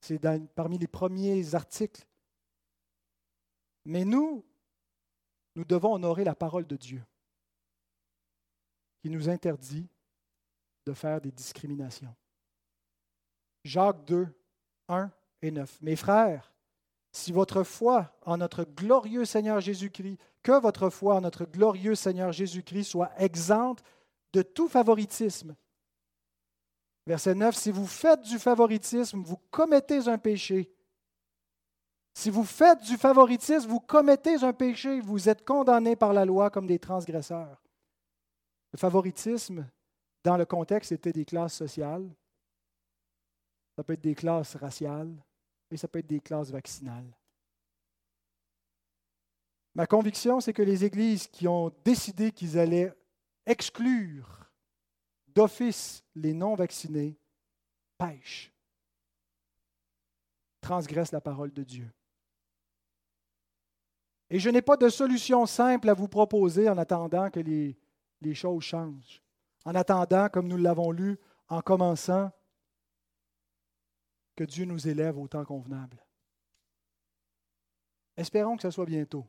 C'est 0.00 0.20
parmi 0.54 0.78
les 0.78 0.86
premiers 0.86 1.52
articles. 1.56 2.06
Mais 3.84 4.04
nous, 4.04 4.44
nous 5.58 5.64
devons 5.64 5.94
honorer 5.94 6.22
la 6.22 6.36
parole 6.36 6.68
de 6.68 6.76
Dieu 6.76 7.02
qui 9.02 9.10
nous 9.10 9.28
interdit 9.28 9.88
de 10.86 10.92
faire 10.92 11.20
des 11.20 11.32
discriminations. 11.32 12.14
Jacques 13.64 14.04
2, 14.04 14.28
1 14.88 15.10
et 15.42 15.50
9. 15.50 15.82
Mes 15.82 15.96
frères, 15.96 16.52
si 17.10 17.32
votre 17.32 17.64
foi 17.64 18.16
en 18.24 18.36
notre 18.36 18.62
glorieux 18.62 19.24
Seigneur 19.24 19.60
Jésus-Christ, 19.60 20.18
que 20.44 20.52
votre 20.52 20.90
foi 20.90 21.16
en 21.16 21.22
notre 21.22 21.44
glorieux 21.44 21.96
Seigneur 21.96 22.30
Jésus-Christ 22.30 22.84
soit 22.84 23.10
exempte 23.20 23.82
de 24.34 24.42
tout 24.42 24.68
favoritisme. 24.68 25.56
Verset 27.04 27.34
9, 27.34 27.56
si 27.56 27.72
vous 27.72 27.86
faites 27.88 28.22
du 28.22 28.38
favoritisme, 28.38 29.22
vous 29.24 29.38
commettez 29.50 30.06
un 30.06 30.18
péché. 30.18 30.70
Si 32.18 32.30
vous 32.30 32.42
faites 32.42 32.82
du 32.82 32.96
favoritisme, 32.96 33.68
vous 33.68 33.78
commettez 33.78 34.42
un 34.42 34.52
péché, 34.52 34.98
vous 34.98 35.28
êtes 35.28 35.44
condamnés 35.44 35.94
par 35.94 36.12
la 36.12 36.24
loi 36.24 36.50
comme 36.50 36.66
des 36.66 36.80
transgresseurs. 36.80 37.62
Le 38.72 38.76
favoritisme, 38.76 39.64
dans 40.24 40.36
le 40.36 40.44
contexte, 40.44 40.90
était 40.90 41.12
des 41.12 41.24
classes 41.24 41.54
sociales. 41.54 42.10
Ça 43.76 43.84
peut 43.84 43.92
être 43.92 44.00
des 44.00 44.16
classes 44.16 44.56
raciales, 44.56 45.14
et 45.70 45.76
ça 45.76 45.86
peut 45.86 46.00
être 46.00 46.08
des 46.08 46.18
classes 46.18 46.50
vaccinales. 46.50 47.16
Ma 49.76 49.86
conviction, 49.86 50.40
c'est 50.40 50.52
que 50.52 50.62
les 50.62 50.84
églises 50.84 51.28
qui 51.28 51.46
ont 51.46 51.72
décidé 51.84 52.32
qu'ils 52.32 52.58
allaient 52.58 52.92
exclure 53.46 54.50
d'office 55.28 56.02
les 56.16 56.34
non-vaccinés 56.34 57.16
pêchent, 57.96 58.52
transgressent 60.60 61.12
la 61.12 61.20
parole 61.20 61.52
de 61.52 61.62
Dieu. 61.62 61.88
Et 64.30 64.38
je 64.38 64.50
n'ai 64.50 64.62
pas 64.62 64.76
de 64.76 64.88
solution 64.88 65.46
simple 65.46 65.88
à 65.88 65.94
vous 65.94 66.08
proposer 66.08 66.68
en 66.68 66.76
attendant 66.76 67.30
que 67.30 67.40
les, 67.40 67.76
choses 68.34 68.62
changent. 68.62 69.22
En 69.64 69.74
attendant, 69.74 70.28
comme 70.28 70.48
nous 70.48 70.56
l'avons 70.56 70.90
lu 70.90 71.18
en 71.48 71.62
commençant, 71.62 72.30
que 74.36 74.44
Dieu 74.44 74.66
nous 74.66 74.86
élève 74.86 75.18
au 75.18 75.26
temps 75.26 75.44
convenable. 75.44 76.04
Espérons 78.16 78.56
que 78.56 78.62
ce 78.62 78.70
soit 78.70 78.84
bientôt. 78.84 79.26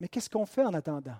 Mais 0.00 0.08
qu'est-ce 0.08 0.28
qu'on 0.28 0.46
fait 0.46 0.64
en 0.64 0.74
attendant? 0.74 1.16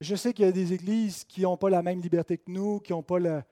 Je 0.00 0.16
sais 0.16 0.32
qu'il 0.32 0.44
y 0.44 0.48
a 0.48 0.52
des 0.52 0.72
églises 0.72 1.24
qui 1.24 1.42
n'ont 1.42 1.56
pas 1.56 1.68
la 1.68 1.82
même 1.82 2.00
liberté 2.00 2.38
que 2.38 2.50
nous, 2.50 2.80
qui 2.80 2.92
n'ont 2.92 3.02
pas 3.02 3.18
le. 3.18 3.42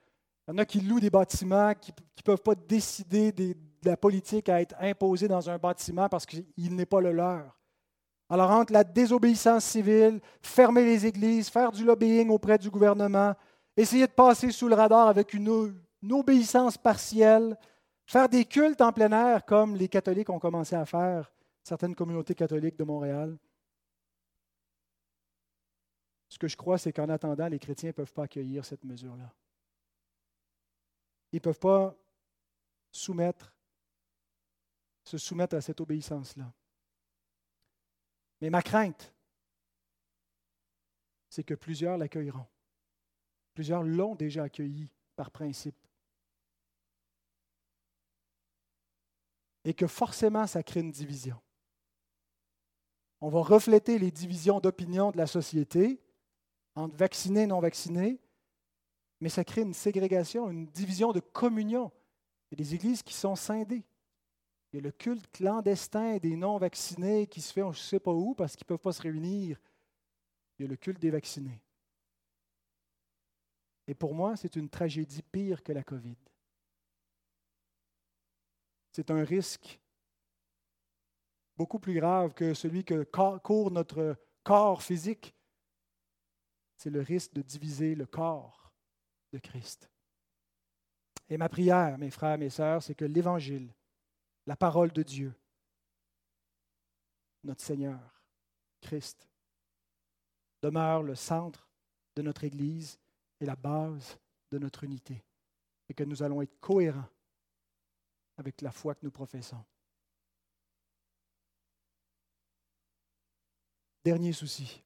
Il 0.47 0.51
y 0.51 0.53
en 0.53 0.57
a 0.57 0.65
qui 0.65 0.81
louent 0.81 0.99
des 0.99 1.09
bâtiments, 1.09 1.73
qui 1.75 1.91
ne 1.91 2.23
peuvent 2.23 2.41
pas 2.41 2.55
décider 2.55 3.31
de 3.31 3.55
la 3.83 3.97
politique 3.97 4.49
à 4.49 4.61
être 4.61 4.75
imposée 4.79 5.27
dans 5.27 5.49
un 5.49 5.57
bâtiment 5.57 6.09
parce 6.09 6.25
qu'il 6.25 6.75
n'est 6.75 6.85
pas 6.85 7.01
le 7.01 7.11
leur. 7.11 7.57
Alors, 8.29 8.51
entre 8.51 8.73
la 8.73 8.83
désobéissance 8.83 9.65
civile, 9.65 10.21
fermer 10.41 10.85
les 10.85 11.05
églises, 11.05 11.49
faire 11.49 11.71
du 11.71 11.83
lobbying 11.83 12.29
auprès 12.29 12.57
du 12.59 12.69
gouvernement, 12.69 13.33
essayer 13.75 14.05
de 14.05 14.11
passer 14.11 14.51
sous 14.51 14.67
le 14.67 14.75
radar 14.75 15.07
avec 15.07 15.33
une, 15.33 15.75
une 16.03 16.13
obéissance 16.13 16.77
partielle, 16.77 17.57
faire 18.05 18.29
des 18.29 18.45
cultes 18.45 18.81
en 18.81 18.91
plein 18.91 19.11
air 19.11 19.45
comme 19.45 19.75
les 19.75 19.87
catholiques 19.87 20.29
ont 20.29 20.39
commencé 20.39 20.75
à 20.75 20.85
faire, 20.85 21.31
certaines 21.63 21.95
communautés 21.95 22.35
catholiques 22.35 22.77
de 22.77 22.83
Montréal. 22.83 23.35
Ce 26.27 26.37
que 26.37 26.47
je 26.47 26.55
crois, 26.55 26.77
c'est 26.77 26.93
qu'en 26.93 27.09
attendant, 27.09 27.47
les 27.47 27.57
chrétiens 27.57 27.89
ne 27.89 27.93
peuvent 27.93 28.13
pas 28.13 28.23
accueillir 28.23 28.63
cette 28.63 28.83
mesure-là. 28.83 29.33
Ils 31.31 31.37
ne 31.37 31.41
peuvent 31.41 31.59
pas 31.59 31.95
soumettre, 32.91 33.51
se 35.09 35.17
soumettre 35.17 35.55
à 35.55 35.61
cette 35.61 35.81
obéissance-là. 35.81 36.53
Mais 38.41 38.51
ma 38.51 38.61
crainte, 38.61 39.11
c'est 41.29 41.43
que 41.43 41.55
plusieurs 41.55 41.97
l'accueilleront. 41.97 42.45
Plusieurs 43.55 43.81
l'ont 43.81 44.13
déjà 44.13 44.43
accueilli 44.43 44.87
par 45.15 45.31
principe. 45.31 45.75
Et 49.65 49.73
que 49.73 49.87
forcément, 49.87 50.45
ça 50.45 50.61
crée 50.61 50.81
une 50.81 50.91
division. 50.91 51.41
On 53.19 53.29
va 53.29 53.41
refléter 53.41 53.97
les 53.97 54.11
divisions 54.11 54.59
d'opinion 54.59 55.11
de 55.11 55.17
la 55.17 55.27
société 55.27 55.99
entre 56.75 56.95
vaccinés 56.95 57.41
et 57.41 57.47
non 57.47 57.59
vaccinés, 57.59 58.21
mais 59.19 59.29
ça 59.29 59.43
crée 59.43 59.61
une 59.61 59.73
ségrégation, 59.73 60.49
une 60.51 60.67
division 60.67 61.11
de 61.11 61.19
communion. 61.19 61.91
Il 62.51 62.59
y 62.59 62.63
des 62.63 62.75
églises 62.75 63.01
qui 63.01 63.13
sont 63.13 63.35
scindées. 63.35 63.83
Il 64.71 64.77
y 64.77 64.79
a 64.79 64.83
le 64.83 64.91
culte 64.91 65.29
clandestin 65.31 66.17
des 66.17 66.35
non-vaccinés 66.35 67.27
qui 67.27 67.41
se 67.41 67.51
fait 67.51 67.63
on 67.63 67.69
ne 67.69 67.73
sait 67.73 67.99
pas 67.99 68.13
où 68.13 68.35
parce 68.35 68.55
qu'ils 68.55 68.65
ne 68.65 68.69
peuvent 68.69 68.77
pas 68.77 68.91
se 68.91 69.01
réunir. 69.01 69.59
Il 70.57 70.63
y 70.63 70.65
a 70.65 70.69
le 70.69 70.75
culte 70.75 70.99
des 70.99 71.09
vaccinés. 71.09 71.61
Et 73.87 73.95
pour 73.95 74.13
moi, 74.13 74.35
c'est 74.35 74.55
une 74.55 74.69
tragédie 74.69 75.23
pire 75.23 75.63
que 75.63 75.71
la 75.71 75.83
COVID. 75.83 76.17
C'est 78.91 79.09
un 79.09 79.23
risque 79.23 79.79
beaucoup 81.57 81.79
plus 81.79 81.95
grave 81.95 82.33
que 82.33 82.53
celui 82.53 82.85
que 82.85 83.03
court 83.03 83.71
notre 83.71 84.15
corps 84.43 84.83
physique. 84.83 85.35
C'est 86.77 86.89
le 86.89 87.01
risque 87.01 87.33
de 87.33 87.41
diviser 87.41 87.95
le 87.95 88.05
corps 88.05 88.71
de 89.33 89.39
Christ. 89.39 89.89
Et 91.27 91.37
ma 91.37 91.49
prière, 91.49 91.97
mes 91.97 92.11
frères, 92.11 92.37
mes 92.37 92.49
sœurs, 92.49 92.81
c'est 92.81 92.95
que 92.95 93.05
l'Évangile, 93.05 93.73
la 94.45 94.55
parole 94.55 94.91
de 94.91 95.03
Dieu, 95.03 95.33
notre 97.43 97.61
Seigneur, 97.61 97.99
Christ, 98.81 99.27
demeure 100.61 101.03
le 101.03 101.15
centre 101.15 101.69
de 102.15 102.21
notre 102.21 102.43
Église 102.43 102.99
et 103.39 103.45
la 103.45 103.55
base 103.55 104.17
de 104.51 104.57
notre 104.57 104.83
unité, 104.83 105.23
et 105.87 105.93
que 105.93 106.03
nous 106.03 106.23
allons 106.23 106.41
être 106.41 106.59
cohérents 106.59 107.09
avec 108.37 108.61
la 108.61 108.71
foi 108.71 108.95
que 108.95 109.03
nous 109.03 109.11
professons. 109.11 109.63
Dernier 114.03 114.33
souci. 114.33 114.81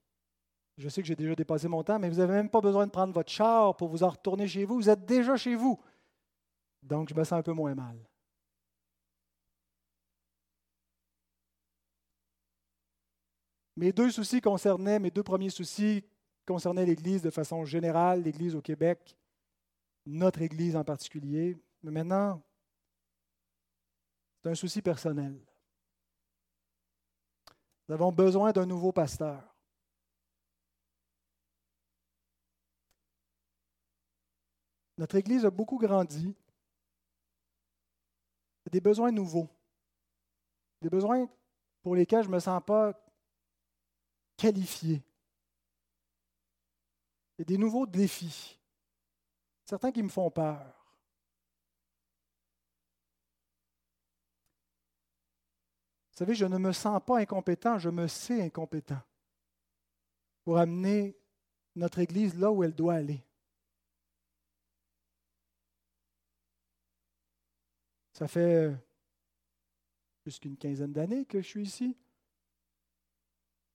Je 0.77 0.89
sais 0.89 1.01
que 1.01 1.07
j'ai 1.07 1.15
déjà 1.15 1.35
dépassé 1.35 1.67
mon 1.67 1.83
temps, 1.83 1.99
mais 1.99 2.09
vous 2.09 2.17
n'avez 2.17 2.33
même 2.33 2.49
pas 2.49 2.61
besoin 2.61 2.87
de 2.87 2.91
prendre 2.91 3.13
votre 3.13 3.31
char 3.31 3.77
pour 3.77 3.89
vous 3.89 4.03
en 4.03 4.09
retourner 4.09 4.47
chez 4.47 4.65
vous. 4.65 4.75
Vous 4.75 4.89
êtes 4.89 5.05
déjà 5.05 5.37
chez 5.37 5.55
vous. 5.55 5.79
Donc, 6.81 7.09
je 7.09 7.13
me 7.13 7.23
sens 7.23 7.39
un 7.39 7.43
peu 7.43 7.53
moins 7.53 7.75
mal. 7.75 7.97
Mes 13.75 13.91
deux 13.91 14.11
soucis 14.11 14.41
concernaient, 14.41 14.99
mes 14.99 15.11
deux 15.11 15.23
premiers 15.23 15.49
soucis 15.49 16.03
concernaient 16.45 16.85
l'Église 16.85 17.21
de 17.21 17.29
façon 17.29 17.65
générale, 17.65 18.21
l'Église 18.21 18.55
au 18.55 18.61
Québec, 18.61 19.17
notre 20.05 20.41
Église 20.41 20.75
en 20.75 20.83
particulier. 20.83 21.57
Mais 21.81 21.91
maintenant, 21.91 22.41
c'est 24.41 24.49
un 24.49 24.55
souci 24.55 24.81
personnel. 24.81 25.39
Nous 27.87 27.95
avons 27.95 28.11
besoin 28.11 28.51
d'un 28.51 28.65
nouveau 28.65 28.91
pasteur. 28.91 29.41
Notre 34.97 35.15
Église 35.15 35.45
a 35.45 35.49
beaucoup 35.49 35.77
grandi. 35.77 36.35
Il 38.61 38.65
y 38.65 38.69
a 38.69 38.71
des 38.71 38.81
besoins 38.81 39.11
nouveaux. 39.11 39.49
Des 40.81 40.89
besoins 40.89 41.27
pour 41.81 41.95
lesquels 41.95 42.23
je 42.23 42.29
ne 42.29 42.35
me 42.35 42.39
sens 42.39 42.61
pas 42.65 43.02
qualifiés. 44.37 45.01
Il 47.37 47.39
y 47.39 47.41
a 47.41 47.45
des 47.45 47.57
nouveaux 47.57 47.85
défis, 47.85 48.59
certains 49.65 49.91
qui 49.91 50.03
me 50.03 50.09
font 50.09 50.29
peur. 50.29 50.83
Vous 56.11 56.17
savez, 56.17 56.35
je 56.35 56.45
ne 56.45 56.59
me 56.59 56.71
sens 56.71 57.01
pas 57.03 57.17
incompétent, 57.17 57.79
je 57.79 57.89
me 57.89 58.07
sais 58.07 58.39
incompétent 58.43 59.01
pour 60.43 60.59
amener 60.59 61.17
notre 61.75 61.99
Église 61.99 62.35
là 62.35 62.51
où 62.51 62.63
elle 62.63 62.75
doit 62.75 62.93
aller. 62.95 63.23
Ça 68.13 68.27
fait 68.27 68.71
plus 70.21 70.37
qu'une 70.37 70.55
quinzaine 70.55 70.93
d'années 70.93 71.25
que 71.25 71.41
je 71.41 71.47
suis 71.47 71.63
ici. 71.63 71.97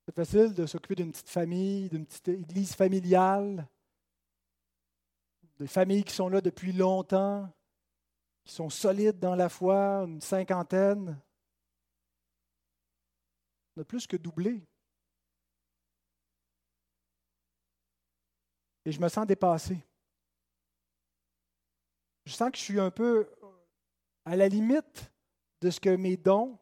C'est 0.08 0.14
facile 0.14 0.54
de 0.54 0.64
s'occuper 0.64 0.94
d'une 0.94 1.12
petite 1.12 1.28
famille, 1.28 1.90
d'une 1.90 2.06
petite 2.06 2.28
église 2.28 2.74
familiale, 2.74 3.68
des 5.58 5.66
familles 5.66 6.02
qui 6.02 6.14
sont 6.14 6.30
là 6.30 6.40
depuis 6.40 6.72
longtemps, 6.72 7.46
qui 8.42 8.54
sont 8.54 8.70
solides 8.70 9.18
dans 9.18 9.34
la 9.34 9.50
foi, 9.50 10.04
une 10.06 10.22
cinquantaine. 10.22 11.20
On 13.76 13.82
a 13.82 13.84
plus 13.84 14.06
que 14.06 14.16
doublé. 14.16 14.66
Et 18.86 18.92
je 18.92 19.00
me 19.02 19.10
sens 19.10 19.26
dépassé. 19.26 19.78
Je 22.24 22.32
sens 22.32 22.50
que 22.50 22.56
je 22.56 22.62
suis 22.62 22.80
un 22.80 22.90
peu 22.90 23.28
à 24.24 24.36
la 24.36 24.48
limite 24.48 25.12
de 25.60 25.68
ce 25.68 25.78
que 25.78 25.94
mes 25.94 26.16
dons 26.16 26.58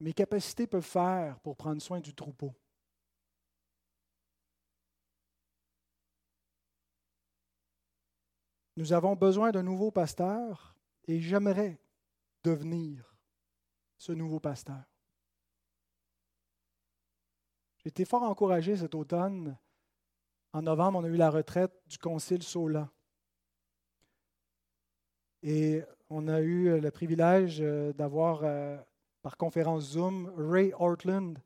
mes 0.00 0.12
capacités 0.12 0.66
peuvent 0.66 0.82
faire 0.82 1.38
pour 1.40 1.56
prendre 1.56 1.82
soin 1.82 2.00
du 2.00 2.14
troupeau. 2.14 2.54
Nous 8.76 8.92
avons 8.92 9.16
besoin 9.16 9.50
d'un 9.50 9.64
nouveau 9.64 9.90
pasteur 9.90 10.76
et 11.08 11.20
j'aimerais 11.20 11.80
devenir 12.44 13.16
ce 13.96 14.12
nouveau 14.12 14.38
pasteur. 14.38 14.84
J'ai 17.78 17.88
été 17.88 18.04
fort 18.04 18.22
encouragé 18.22 18.76
cet 18.76 18.94
automne. 18.94 19.56
En 20.52 20.62
novembre, 20.62 21.00
on 21.00 21.04
a 21.04 21.08
eu 21.08 21.16
la 21.16 21.30
retraite 21.30 21.72
du 21.86 21.98
Concile 21.98 22.42
Sola. 22.42 22.88
Et 25.42 25.82
on 26.08 26.28
a 26.28 26.40
eu 26.40 26.80
le 26.80 26.90
privilège 26.90 27.58
euh, 27.60 27.92
d'avoir 27.92 28.40
euh, 28.44 28.78
par 29.22 29.36
conférence 29.36 29.84
Zoom 29.92 30.32
Ray 30.36 30.72
Ortland, 30.78 31.38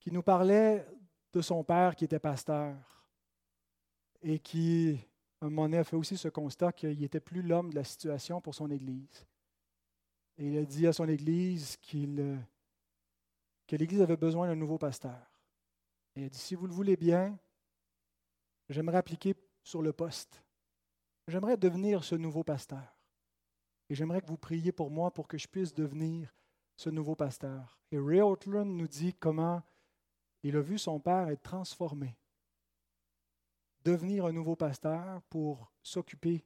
qui 0.00 0.10
nous 0.10 0.22
parlait 0.22 0.86
de 1.32 1.40
son 1.40 1.64
père 1.64 1.96
qui 1.96 2.04
était 2.04 2.18
pasteur 2.18 2.76
et 4.22 4.38
qui, 4.38 4.98
un 5.40 5.48
moment 5.48 5.62
donné, 5.62 5.78
a 5.78 5.84
fait 5.84 5.96
aussi 5.96 6.16
ce 6.16 6.28
constat 6.28 6.72
qu'il 6.72 6.98
n'était 6.98 7.20
plus 7.20 7.42
l'homme 7.42 7.70
de 7.70 7.76
la 7.76 7.84
situation 7.84 8.40
pour 8.40 8.54
son 8.54 8.70
Église. 8.70 9.26
Et 10.38 10.48
il 10.48 10.58
a 10.58 10.64
dit 10.64 10.86
à 10.86 10.92
son 10.92 11.08
Église 11.08 11.76
qu'il, 11.78 12.38
que 13.66 13.76
l'Église 13.76 14.02
avait 14.02 14.16
besoin 14.16 14.46
d'un 14.48 14.56
nouveau 14.56 14.78
pasteur. 14.78 15.30
Et 16.14 16.20
il 16.20 16.24
a 16.26 16.28
dit, 16.28 16.38
si 16.38 16.54
vous 16.54 16.66
le 16.66 16.72
voulez 16.72 16.96
bien, 16.96 17.38
j'aimerais 18.68 18.98
appliquer 18.98 19.34
sur 19.62 19.82
le 19.82 19.92
poste. 19.92 20.42
J'aimerais 21.28 21.56
devenir 21.56 22.04
ce 22.04 22.14
nouveau 22.14 22.42
pasteur. 22.42 22.96
Et 23.88 23.94
j'aimerais 23.94 24.20
que 24.20 24.26
vous 24.26 24.38
priez 24.38 24.72
pour 24.72 24.90
moi 24.90 25.12
pour 25.12 25.28
que 25.28 25.38
je 25.38 25.46
puisse 25.46 25.74
devenir 25.74 26.34
ce 26.76 26.90
nouveau 26.90 27.14
pasteur. 27.14 27.78
Et 27.90 27.98
Ray 27.98 28.20
Ortland 28.20 28.66
nous 28.66 28.88
dit 28.88 29.14
comment 29.14 29.62
il 30.42 30.56
a 30.56 30.60
vu 30.60 30.78
son 30.78 30.98
père 30.98 31.28
être 31.28 31.42
transformé, 31.42 32.16
devenir 33.84 34.26
un 34.26 34.32
nouveau 34.32 34.56
pasteur 34.56 35.22
pour 35.22 35.70
s'occuper 35.82 36.44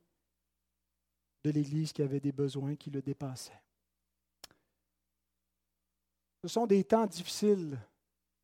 de 1.44 1.50
l'Église 1.50 1.92
qui 1.92 2.02
avait 2.02 2.20
des 2.20 2.32
besoins 2.32 2.76
qui 2.76 2.90
le 2.90 3.00
dépassaient. 3.00 3.62
Ce 6.42 6.48
sont 6.48 6.66
des 6.66 6.84
temps 6.84 7.06
difficiles 7.06 7.78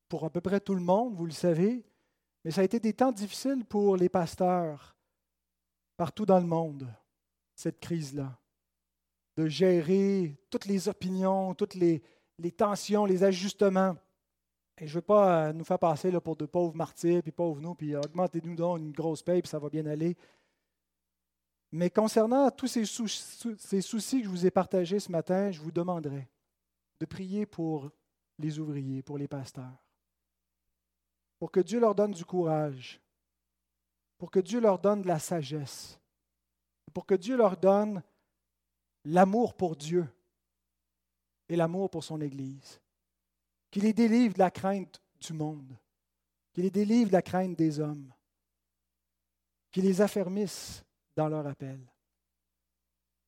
pour 0.09 0.25
à 0.25 0.31
peu 0.31 0.41
près 0.41 0.61
tout 0.61 0.75
le 0.75 0.81
monde, 0.81 1.15
vous 1.15 1.27
le 1.27 1.33
savez, 1.33 1.85
mais 2.45 2.51
ça 2.51 2.63
a 2.63 2.65
été 2.65 2.81
des 2.81 2.95
temps 2.95 3.13
difficiles 3.13 3.65
pour 3.65 3.97
les 3.97 4.09
pasteurs 4.09 4.97
partout 5.97 6.27
dans 6.27 6.41
le 6.41 6.47
monde, 6.47 6.93
cette 7.55 7.79
crise-là 7.79 8.42
de 9.37 9.47
gérer 9.47 10.37
toutes 10.51 10.67
les 10.67 10.89
opinions, 10.89 11.55
toutes 11.55 11.75
les, 11.75 12.03
tensions, 12.57 13.05
les 13.05 13.25
ajustements. 13.25 13.97
Et 14.79 14.87
je 14.87 14.93
ne 14.93 14.95
veux 14.97 15.03
pas 15.03 15.49
euh, 15.49 15.53
nous 15.53 15.65
faire 15.65 15.79
passer 15.79 16.11
là, 16.11 16.21
pour 16.21 16.37
de 16.37 16.47
pauvres 16.47 16.75
martyrs, 16.75 17.23
puis 17.23 17.33
pauvres 17.33 17.61
nous, 17.61 17.75
puis 17.75 17.95
augmentez-nous 17.95 18.57
donc 18.57 18.79
une 18.79 18.93
grosse 18.93 19.23
paye, 19.23 19.43
puis 19.43 19.49
ça 19.49 19.59
va 19.59 19.69
bien 19.69 19.87
aller. 19.87 20.17
Mais 21.71 21.89
concernant 21.89 22.51
tous 22.51 22.67
ces, 22.67 22.85
ces 22.85 23.81
soucis 23.81 24.19
que 24.19 24.25
je 24.25 24.31
vous 24.31 24.47
ai 24.47 24.51
partagés 24.51 24.99
ce 24.99 25.11
matin, 25.11 25.51
je 25.51 25.61
vous 25.61 25.73
demanderai 25.73 26.29
de 27.01 27.07
prier 27.07 27.47
pour 27.47 27.91
les 28.39 28.59
ouvriers, 28.59 29.03
pour 29.03 29.19
les 29.19 29.29
pasteurs, 29.29 29.83
pour 31.39 31.51
que 31.51 31.61
Dieu 31.61 31.81
leur 31.81 31.95
donne 31.95 32.13
du 32.13 32.25
courage, 32.25 33.01
pour 34.19 34.31
que 34.31 34.41
Dieu 34.41 34.61
leur 34.61 34.79
donne 34.79 35.03
de 35.03 35.09
la 35.09 35.19
sagesse, 35.19 35.99
pour 36.93 37.07
que 37.07 37.15
Dieu 37.15 37.37
leur 37.37 37.57
donne 37.57 38.03
l'amour 39.05 39.55
pour 39.55 39.77
Dieu 39.77 40.07
et 41.49 41.57
l'amour 41.57 41.91
pour 41.91 42.05
son 42.05 42.21
Église. 42.21 42.81
Qu'il 43.71 43.85
les 43.85 43.93
délivre 43.93 44.35
de 44.35 44.39
la 44.39 44.51
crainte 44.51 45.01
du 45.21 45.33
monde, 45.33 45.77
qu'il 46.53 46.65
les 46.65 46.71
délivre 46.71 47.09
de 47.09 47.15
la 47.15 47.23
crainte 47.23 47.57
des 47.57 47.81
hommes. 47.81 48.13
qui 49.73 49.81
les 49.81 50.03
affermisse 50.03 50.85
dans 51.17 51.29
leur 51.29 51.47
appel. 51.47 51.81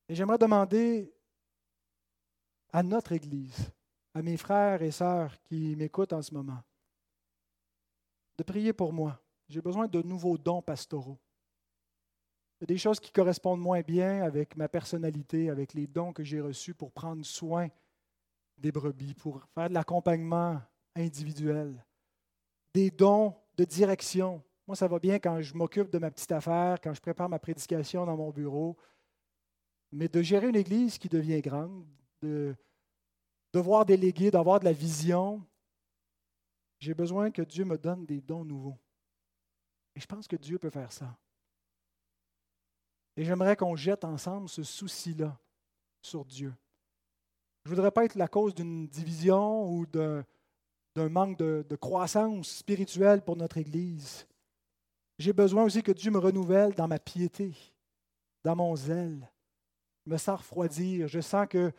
Et 0.07 0.13
j'aimerais 0.13 0.37
demander 0.37 1.11
à 2.71 2.83
notre 2.83 3.13
Église, 3.13 3.71
à 4.13 4.21
mes 4.21 4.37
frères 4.37 4.81
et 4.83 4.91
sœurs 4.91 5.35
qui 5.41 5.75
m'écoutent 5.75 6.13
en 6.13 6.21
ce 6.21 6.33
moment, 6.33 6.61
de 8.37 8.43
prier 8.43 8.73
pour 8.73 8.93
moi. 8.93 9.19
J'ai 9.49 9.61
besoin 9.61 9.87
de 9.87 10.01
nouveaux 10.01 10.37
dons 10.37 10.61
pastoraux. 10.61 11.17
Il 12.57 12.61
y 12.61 12.63
a 12.63 12.67
des 12.67 12.77
choses 12.77 12.99
qui 12.99 13.11
correspondent 13.11 13.59
moins 13.59 13.81
bien 13.81 14.23
avec 14.23 14.55
ma 14.55 14.69
personnalité, 14.69 15.49
avec 15.49 15.73
les 15.73 15.87
dons 15.87 16.13
que 16.13 16.23
j'ai 16.23 16.39
reçus 16.39 16.73
pour 16.73 16.91
prendre 16.91 17.25
soin 17.25 17.67
des 18.57 18.71
brebis, 18.71 19.13
pour 19.13 19.43
faire 19.53 19.67
de 19.67 19.73
l'accompagnement 19.73 20.61
individuel, 20.95 21.83
des 22.73 22.89
dons 22.89 23.35
de 23.57 23.65
direction. 23.65 24.41
Moi, 24.67 24.75
ça 24.75 24.87
va 24.87 24.99
bien 24.99 25.19
quand 25.19 25.41
je 25.41 25.53
m'occupe 25.53 25.89
de 25.89 25.99
ma 25.99 26.09
petite 26.09 26.31
affaire, 26.31 26.79
quand 26.81 26.93
je 26.93 27.01
prépare 27.01 27.27
ma 27.27 27.39
prédication 27.39 28.05
dans 28.05 28.15
mon 28.15 28.31
bureau, 28.31 28.77
mais 29.91 30.07
de 30.07 30.21
gérer 30.21 30.47
une 30.47 30.55
église 30.55 30.97
qui 30.97 31.09
devient 31.09 31.41
grande, 31.41 31.85
de 32.21 32.55
devoir 33.53 33.85
déléguer, 33.85 34.31
d'avoir 34.31 34.59
de 34.59 34.65
la 34.65 34.73
vision, 34.73 35.45
j'ai 36.79 36.93
besoin 36.93 37.31
que 37.31 37.41
Dieu 37.41 37.65
me 37.65 37.77
donne 37.77 38.05
des 38.05 38.21
dons 38.21 38.45
nouveaux. 38.45 38.77
Et 39.95 39.99
je 39.99 40.05
pense 40.05 40.27
que 40.27 40.35
Dieu 40.35 40.57
peut 40.57 40.69
faire 40.69 40.91
ça. 40.91 41.17
Et 43.17 43.23
j'aimerais 43.23 43.55
qu'on 43.55 43.75
jette 43.75 44.03
ensemble 44.03 44.49
ce 44.49 44.63
souci-là 44.63 45.37
sur 46.01 46.25
Dieu. 46.25 46.53
Je 47.65 47.71
ne 47.71 47.75
voudrais 47.75 47.91
pas 47.91 48.05
être 48.05 48.15
la 48.15 48.27
cause 48.27 48.53
d'une 48.53 48.87
division 48.87 49.67
ou 49.67 49.85
d'un 49.87 50.23
manque 51.09 51.37
de, 51.37 51.75
croissance 51.75 52.47
spirituelle 52.57 53.23
pour 53.23 53.35
notre 53.35 53.57
Église. 53.57 54.27
J'ai 55.17 55.33
besoin 55.33 55.63
aussi 55.63 55.81
que 55.81 55.91
Dieu 55.91 56.11
me 56.11 56.19
renouvelle 56.19 56.73
dans 56.73 56.87
ma 56.87 56.99
piété, 56.99 57.55
dans 58.43 58.55
mon 58.55 58.75
zèle. 58.75 59.31
Me 60.05 60.17
sens 60.17 60.39
refroidir. 60.39 61.07
Je 61.07 61.21
sens 61.21 61.47
que 61.47 61.71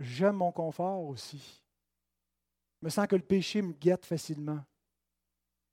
j'aime 0.00 0.36
mon 0.36 0.52
confort 0.52 1.02
aussi. 1.04 1.60
Je 2.80 2.86
me 2.86 2.90
sens 2.90 3.06
que 3.06 3.16
le 3.16 3.22
péché 3.22 3.60
me 3.60 3.72
guette 3.72 4.06
facilement. 4.06 4.64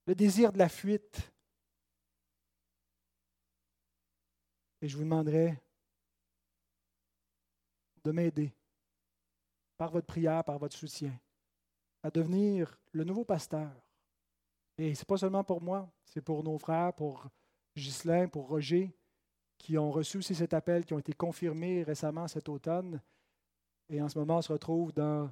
Le 0.08 0.16
désir 0.16 0.52
de 0.52 0.58
la 0.58 0.68
fuite. 0.68 1.31
Et 4.82 4.88
je 4.88 4.98
vous 4.98 5.04
demanderai 5.04 5.58
de 8.04 8.12
m'aider 8.12 8.54
par 9.78 9.92
votre 9.92 10.08
prière, 10.08 10.44
par 10.44 10.58
votre 10.58 10.76
soutien, 10.76 11.14
à 12.04 12.10
devenir 12.10 12.80
le 12.92 13.04
nouveau 13.04 13.24
pasteur. 13.24 13.72
Et 14.78 14.96
ce 14.96 15.02
n'est 15.02 15.06
pas 15.06 15.18
seulement 15.18 15.44
pour 15.44 15.62
moi, 15.62 15.90
c'est 16.06 16.22
pour 16.22 16.44
nos 16.44 16.58
frères, 16.58 16.94
pour 16.94 17.28
Ghislain, 17.76 18.28
pour 18.28 18.48
Roger, 18.48 18.92
qui 19.58 19.78
ont 19.78 19.92
reçu 19.92 20.18
aussi 20.18 20.34
cet 20.34 20.54
appel, 20.54 20.86
qui 20.86 20.94
ont 20.94 21.00
été 21.00 21.14
confirmés 21.14 21.84
récemment 21.84 22.28
cet 22.28 22.50
automne. 22.50 23.00
Et 23.90 24.02
en 24.02 24.10
ce 24.10 24.18
moment, 24.18 24.38
on 24.38 24.42
se 24.42 24.52
retrouve 24.52 24.92
dans, 24.92 25.32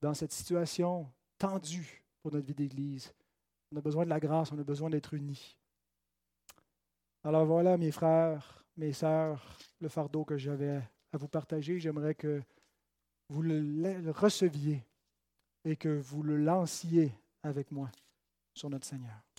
dans 0.00 0.14
cette 0.14 0.32
situation 0.32 1.10
tendue 1.38 2.04
pour 2.22 2.32
notre 2.32 2.46
vie 2.46 2.54
d'Église. 2.54 3.12
On 3.72 3.76
a 3.76 3.80
besoin 3.80 4.04
de 4.04 4.10
la 4.10 4.20
grâce, 4.20 4.52
on 4.52 4.58
a 4.58 4.64
besoin 4.64 4.90
d'être 4.90 5.14
unis. 5.14 5.56
Alors 7.22 7.44
voilà, 7.44 7.76
mes 7.76 7.90
frères, 7.90 8.64
mes 8.76 8.92
sœurs, 8.92 9.58
le 9.80 9.88
fardeau 9.88 10.24
que 10.24 10.38
j'avais 10.38 10.80
à 11.12 11.18
vous 11.18 11.28
partager. 11.28 11.78
J'aimerais 11.78 12.14
que 12.14 12.42
vous 13.28 13.42
le 13.42 14.10
receviez 14.10 14.82
et 15.64 15.76
que 15.76 15.88
vous 15.88 16.22
le 16.22 16.36
lanciez 16.36 17.12
avec 17.42 17.70
moi 17.70 17.90
sur 18.54 18.70
notre 18.70 18.86
Seigneur. 18.86 19.29